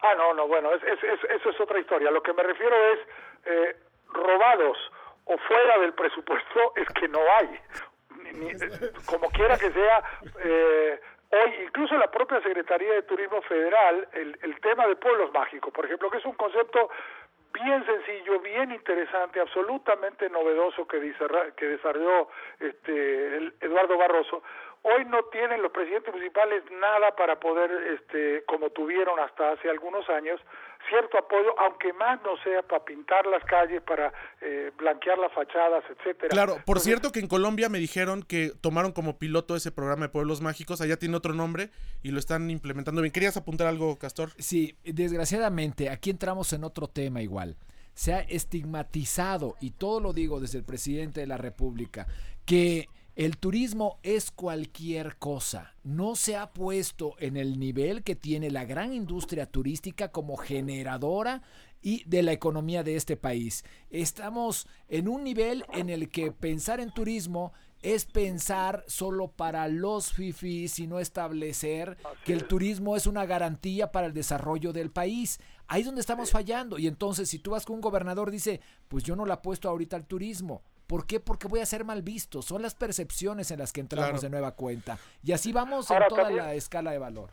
Ah, 0.00 0.14
no, 0.16 0.34
no, 0.34 0.46
bueno, 0.48 0.72
es- 0.74 0.82
es- 0.82 1.02
es- 1.04 1.30
eso 1.30 1.50
es 1.50 1.60
otra 1.60 1.78
historia. 1.78 2.10
Lo 2.10 2.22
que 2.22 2.32
me 2.32 2.42
refiero 2.42 2.74
es 2.92 2.98
eh, 3.46 3.76
robados 4.08 4.76
o 5.24 5.36
fuera 5.38 5.78
del 5.80 5.92
presupuesto 5.94 6.72
es 6.76 6.88
que 6.98 7.08
no 7.08 7.20
hay. 7.38 7.58
Ni- 8.22 8.32
ni- 8.32 8.52
como 9.06 9.28
quiera 9.30 9.56
que 9.58 9.70
sea, 9.72 10.02
eh, 10.44 11.00
hoy 11.42 11.54
incluso 11.66 11.96
la 11.96 12.10
propia 12.10 12.40
Secretaría 12.42 12.94
de 12.94 13.02
Turismo 13.02 13.42
Federal, 13.42 14.08
el, 14.12 14.38
el 14.42 14.60
tema 14.60 14.86
de 14.86 14.96
pueblos 14.96 15.32
mágicos, 15.32 15.72
por 15.72 15.84
ejemplo, 15.84 16.10
que 16.10 16.18
es 16.18 16.24
un 16.24 16.34
concepto 16.34 16.90
bien 17.52 17.84
sencillo, 17.86 18.40
bien 18.40 18.72
interesante, 18.72 19.40
absolutamente 19.40 20.28
novedoso 20.28 20.86
que, 20.88 20.98
que 21.56 21.66
desarrolló 21.66 22.28
este, 22.58 23.36
el- 23.36 23.54
Eduardo 23.60 23.96
Barroso. 23.96 24.42
Hoy 24.86 25.06
no 25.06 25.24
tienen 25.32 25.62
los 25.62 25.72
presidentes 25.72 26.12
municipales 26.12 26.62
nada 26.78 27.16
para 27.16 27.40
poder, 27.40 27.70
este, 27.94 28.44
como 28.44 28.68
tuvieron 28.68 29.18
hasta 29.18 29.52
hace 29.52 29.70
algunos 29.70 30.06
años, 30.10 30.38
cierto 30.90 31.16
apoyo, 31.16 31.58
aunque 31.58 31.94
más 31.94 32.22
no 32.22 32.36
sea 32.44 32.60
para 32.60 32.84
pintar 32.84 33.24
las 33.26 33.42
calles, 33.44 33.80
para 33.80 34.12
eh, 34.42 34.72
blanquear 34.76 35.16
las 35.16 35.32
fachadas, 35.32 35.84
etcétera. 35.88 36.28
Claro, 36.28 36.52
por 36.52 36.76
Entonces, 36.76 36.84
cierto 36.84 37.12
que 37.12 37.20
en 37.20 37.28
Colombia 37.28 37.70
me 37.70 37.78
dijeron 37.78 38.22
que 38.22 38.52
tomaron 38.60 38.92
como 38.92 39.18
piloto 39.18 39.56
ese 39.56 39.72
programa 39.72 40.04
de 40.04 40.08
Pueblos 40.10 40.42
Mágicos, 40.42 40.82
allá 40.82 40.98
tiene 40.98 41.16
otro 41.16 41.32
nombre 41.32 41.70
y 42.02 42.10
lo 42.10 42.18
están 42.18 42.50
implementando 42.50 43.00
bien. 43.00 43.10
¿Querías 43.10 43.38
apuntar 43.38 43.68
algo, 43.68 43.98
Castor? 43.98 44.32
Sí, 44.36 44.76
desgraciadamente, 44.84 45.88
aquí 45.88 46.10
entramos 46.10 46.52
en 46.52 46.62
otro 46.62 46.88
tema 46.88 47.22
igual. 47.22 47.56
Se 47.94 48.12
ha 48.12 48.20
estigmatizado, 48.20 49.54
y 49.62 49.70
todo 49.70 50.00
lo 50.00 50.12
digo 50.12 50.40
desde 50.40 50.58
el 50.58 50.64
presidente 50.64 51.20
de 51.20 51.26
la 51.26 51.38
República, 51.38 52.06
que 52.44 52.88
El 53.16 53.36
turismo 53.38 54.00
es 54.02 54.32
cualquier 54.32 55.18
cosa. 55.18 55.76
No 55.84 56.16
se 56.16 56.34
ha 56.34 56.52
puesto 56.52 57.14
en 57.20 57.36
el 57.36 57.60
nivel 57.60 58.02
que 58.02 58.16
tiene 58.16 58.50
la 58.50 58.64
gran 58.64 58.92
industria 58.92 59.46
turística 59.46 60.10
como 60.10 60.36
generadora 60.36 61.42
y 61.80 62.02
de 62.08 62.24
la 62.24 62.32
economía 62.32 62.82
de 62.82 62.96
este 62.96 63.16
país. 63.16 63.64
Estamos 63.90 64.66
en 64.88 65.06
un 65.06 65.22
nivel 65.22 65.64
en 65.72 65.90
el 65.90 66.08
que 66.08 66.32
pensar 66.32 66.80
en 66.80 66.90
turismo 66.90 67.52
es 67.82 68.04
pensar 68.04 68.82
solo 68.88 69.28
para 69.28 69.68
los 69.68 70.12
fifis 70.12 70.80
y 70.80 70.88
no 70.88 70.98
establecer 70.98 71.96
que 72.24 72.32
el 72.32 72.48
turismo 72.48 72.96
es 72.96 73.06
una 73.06 73.26
garantía 73.26 73.92
para 73.92 74.08
el 74.08 74.12
desarrollo 74.12 74.72
del 74.72 74.90
país. 74.90 75.38
Ahí 75.68 75.82
es 75.82 75.86
donde 75.86 76.00
estamos 76.00 76.32
fallando. 76.32 76.78
Y 76.80 76.88
entonces, 76.88 77.28
si 77.28 77.38
tú 77.38 77.52
vas 77.52 77.64
con 77.64 77.76
un 77.76 77.82
gobernador, 77.82 78.32
dice, 78.32 78.60
pues 78.88 79.04
yo 79.04 79.14
no 79.14 79.24
le 79.24 79.34
apuesto 79.34 79.68
ahorita 79.68 79.94
al 79.94 80.06
turismo. 80.06 80.62
¿Por 80.86 81.06
qué? 81.06 81.20
Porque 81.20 81.48
voy 81.48 81.60
a 81.60 81.66
ser 81.66 81.84
mal 81.84 82.02
visto. 82.02 82.42
Son 82.42 82.62
las 82.62 82.74
percepciones 82.74 83.50
en 83.50 83.58
las 83.58 83.72
que 83.72 83.80
entramos 83.80 84.10
Claro. 84.10 84.22
de 84.22 84.30
nueva 84.30 84.52
cuenta. 84.54 84.98
Y 85.22 85.32
así 85.32 85.52
vamos 85.52 85.90
en 85.90 86.06
toda 86.08 86.22
también- 86.24 86.44
la 86.44 86.54
escala 86.54 86.90
de 86.92 86.98
valor. 86.98 87.30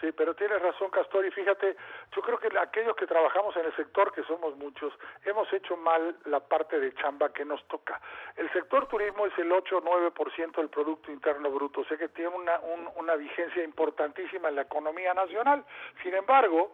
Sí, 0.00 0.10
pero 0.10 0.34
tienes 0.34 0.60
razón, 0.60 0.90
Castor, 0.90 1.24
y 1.24 1.30
fíjate, 1.30 1.76
yo 2.16 2.22
creo 2.22 2.36
que 2.36 2.48
aquellos 2.58 2.96
que 2.96 3.06
trabajamos 3.06 3.54
en 3.56 3.66
el 3.66 3.76
sector, 3.76 4.12
que 4.12 4.24
somos 4.24 4.56
muchos, 4.56 4.92
hemos 5.24 5.46
hecho 5.52 5.76
mal 5.76 6.16
la 6.24 6.40
parte 6.40 6.80
de 6.80 6.92
chamba 6.94 7.32
que 7.32 7.44
nos 7.44 7.64
toca. 7.68 8.00
El 8.34 8.52
sector 8.52 8.88
turismo 8.88 9.26
es 9.26 9.38
el 9.38 9.52
8 9.52 9.76
o 9.76 9.80
9% 9.80 10.60
del 10.60 10.70
Producto 10.70 11.12
Interno 11.12 11.52
Bruto, 11.52 11.82
o 11.82 11.84
sea 11.84 11.96
que 11.96 12.08
tiene 12.08 12.30
una, 12.34 12.58
un- 12.58 12.88
una 12.96 13.14
vigencia 13.14 13.62
importantísima 13.62 14.48
en 14.48 14.56
la 14.56 14.62
economía 14.62 15.14
nacional. 15.14 15.64
Sin 16.02 16.14
embargo, 16.14 16.72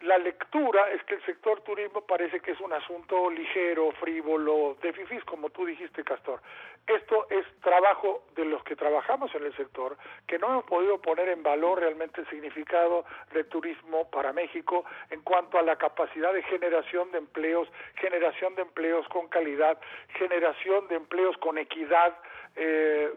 la 0.00 0.18
lectura 0.18 0.90
es 0.90 1.02
que 1.04 1.14
el 1.14 1.24
sector 1.24 1.60
turismo 1.62 2.02
parece 2.02 2.40
que 2.40 2.52
es 2.52 2.60
un 2.60 2.72
asunto 2.72 3.30
ligero, 3.30 3.90
frívolo, 3.92 4.76
de 4.82 4.92
como 5.24 5.50
tú 5.50 5.64
dijiste, 5.64 6.04
Castor. 6.04 6.40
Esto 6.86 7.26
es 7.30 7.46
trabajo 7.62 8.24
de 8.36 8.44
los 8.44 8.62
que 8.64 8.76
trabajamos 8.76 9.34
en 9.34 9.44
el 9.44 9.56
sector, 9.56 9.96
que 10.26 10.38
no 10.38 10.48
hemos 10.48 10.64
podido 10.64 11.00
poner 11.00 11.30
en 11.30 11.42
valor 11.42 11.80
realmente 11.80 12.20
el 12.20 12.28
significado 12.28 13.06
del 13.32 13.46
turismo 13.46 14.10
para 14.10 14.34
México 14.34 14.84
en 15.10 15.22
cuanto 15.22 15.58
a 15.58 15.62
la 15.62 15.76
capacidad 15.76 16.32
de 16.34 16.42
generación 16.42 17.10
de 17.12 17.18
empleos, 17.18 17.68
generación 17.96 18.54
de 18.54 18.62
empleos 18.62 19.08
con 19.08 19.28
calidad, 19.28 19.80
generación 20.18 20.86
de 20.88 20.96
empleos 20.96 21.36
con 21.38 21.56
equidad. 21.56 22.14
Eh, 22.56 23.12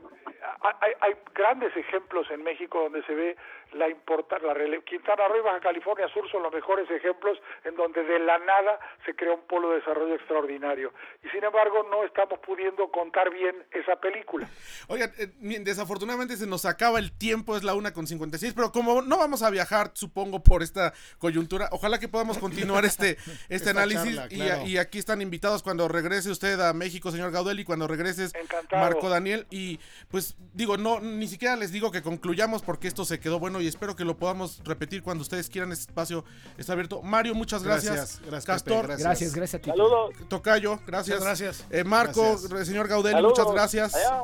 hay, 0.61 0.93
hay 0.99 1.13
grandes 1.33 1.75
ejemplos 1.75 2.29
en 2.31 2.43
México 2.43 2.81
donde 2.81 3.03
se 3.03 3.13
ve 3.13 3.35
la 3.73 3.89
importancia, 3.89 4.47
Quintana 4.85 5.27
Roo 5.27 5.37
y 5.37 5.41
Baja 5.41 5.59
California 5.59 6.07
Sur 6.13 6.29
son 6.31 6.43
los 6.43 6.53
mejores 6.53 6.89
ejemplos 6.89 7.37
en 7.65 7.75
donde 7.75 8.03
de 8.03 8.19
la 8.19 8.37
nada 8.39 8.79
se 9.05 9.13
crea 9.13 9.33
un 9.33 9.41
polo 9.41 9.71
de 9.71 9.79
desarrollo 9.79 10.15
extraordinario. 10.15 10.93
Y 11.23 11.29
sin 11.29 11.43
embargo 11.43 11.85
no 11.89 12.03
estamos 12.03 12.39
pudiendo 12.39 12.89
contar 12.91 13.29
bien 13.29 13.55
esa 13.71 13.97
película. 13.97 14.47
Oigan, 14.87 15.11
eh, 15.17 15.27
desafortunadamente 15.61 16.37
se 16.37 16.47
nos 16.47 16.65
acaba 16.65 16.99
el 16.99 17.11
tiempo, 17.11 17.57
es 17.57 17.63
la 17.63 17.75
una 17.75 17.93
con 17.93 18.07
56, 18.07 18.53
pero 18.55 18.71
como 18.71 19.01
no 19.01 19.17
vamos 19.17 19.43
a 19.43 19.49
viajar, 19.49 19.91
supongo, 19.93 20.41
por 20.41 20.63
esta 20.63 20.93
coyuntura, 21.19 21.67
ojalá 21.71 21.99
que 21.99 22.07
podamos 22.07 22.37
continuar 22.37 22.85
este, 22.85 23.17
este 23.49 23.71
análisis. 23.71 24.15
charla, 24.15 24.63
y, 24.65 24.77
aquí 24.77 24.97
están 24.97 25.21
invitados 25.21 25.61
cuando 25.61 25.87
regrese 25.87 26.29
usted 26.29 26.59
a 26.61 26.73
México, 26.73 27.11
señor 27.11 27.31
Gaudel, 27.31 27.59
y 27.59 27.65
cuando 27.65 27.87
regreses, 27.87 28.33
Encantado. 28.33 28.81
Marco 28.81 29.09
Daniel. 29.09 29.26
Y 29.49 29.79
pues 30.09 30.35
digo, 30.53 30.77
no, 30.77 30.99
ni 30.99 31.27
siquiera 31.27 31.55
les 31.55 31.71
digo 31.71 31.91
que 31.91 32.01
concluyamos 32.01 32.61
porque 32.61 32.87
esto 32.87 33.05
se 33.05 33.19
quedó 33.19 33.39
bueno 33.39 33.59
y 33.61 33.67
espero 33.67 33.95
que 33.95 34.05
lo 34.05 34.17
podamos 34.17 34.61
repetir 34.63 35.03
cuando 35.03 35.21
ustedes 35.21 35.49
quieran. 35.49 35.71
Este 35.71 35.89
espacio 35.91 36.23
está 36.57 36.73
abierto. 36.73 37.01
Mario, 37.01 37.35
muchas 37.35 37.63
gracias. 37.63 37.95
Gracias, 37.95 38.21
gracias, 38.21 38.45
Castor, 38.45 38.87
Pepe, 38.87 39.01
Gracias, 39.03 39.33
gracias 39.35 39.59
a 39.59 39.63
ti. 39.63 39.69
Saludos. 39.69 40.15
Tocayo, 40.29 40.79
gracias. 40.87 41.19
Muchas 41.19 41.39
gracias. 41.41 41.65
Eh, 41.69 41.83
Marco, 41.83 42.21
Gracias. 42.39 42.67
señor 42.67 42.87
Gaudel, 42.87 43.13
Saludos. 43.13 43.37
muchas 43.39 43.53
gracias. 43.53 43.95
Allá. 43.95 44.21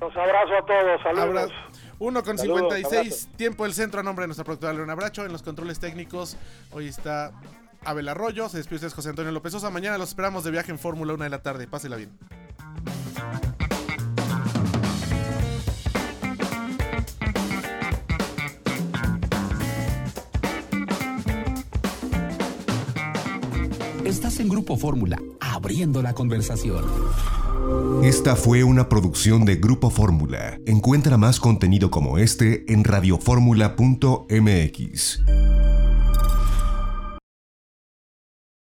Los 0.00 0.14
abrazo 0.16 0.52
a 0.62 0.66
todos, 0.66 1.02
saludos. 1.02 1.42
Abra- 1.52 1.68
1 1.98 2.22
con 2.22 2.36
Saludos, 2.36 2.58
56, 2.74 3.00
abrazo. 3.24 3.28
tiempo 3.38 3.64
del 3.64 3.72
centro 3.72 4.00
a 4.00 4.02
nombre 4.02 4.24
de 4.24 4.26
nuestra 4.28 4.44
productora 4.44 4.74
Leona 4.74 4.94
Bracho. 4.94 5.24
En 5.24 5.32
los 5.32 5.42
controles 5.42 5.78
técnicos, 5.80 6.36
hoy 6.70 6.88
está 6.88 7.32
Abel 7.82 8.06
Arroyo. 8.08 8.50
Se 8.50 8.58
despide 8.58 8.76
usted 8.76 8.90
José 8.92 9.08
Antonio 9.08 9.32
López 9.32 9.52
Sosa. 9.52 9.70
Mañana 9.70 9.96
los 9.96 10.10
esperamos 10.10 10.44
de 10.44 10.50
viaje 10.50 10.70
en 10.70 10.78
Fórmula 10.78 11.14
1 11.14 11.24
de 11.24 11.30
la 11.30 11.40
tarde. 11.42 11.66
Pásela 11.66 11.96
bien. 11.96 12.10
Estás 24.16 24.40
en 24.40 24.48
Grupo 24.48 24.78
Fórmula, 24.78 25.20
abriendo 25.40 26.00
la 26.00 26.14
conversación. 26.14 26.82
Esta 28.02 28.34
fue 28.34 28.64
una 28.64 28.88
producción 28.88 29.44
de 29.44 29.56
Grupo 29.56 29.90
Fórmula. 29.90 30.58
Encuentra 30.64 31.18
más 31.18 31.38
contenido 31.38 31.90
como 31.90 32.16
este 32.16 32.64
en 32.72 32.82
radioformula.mx. 32.82 35.20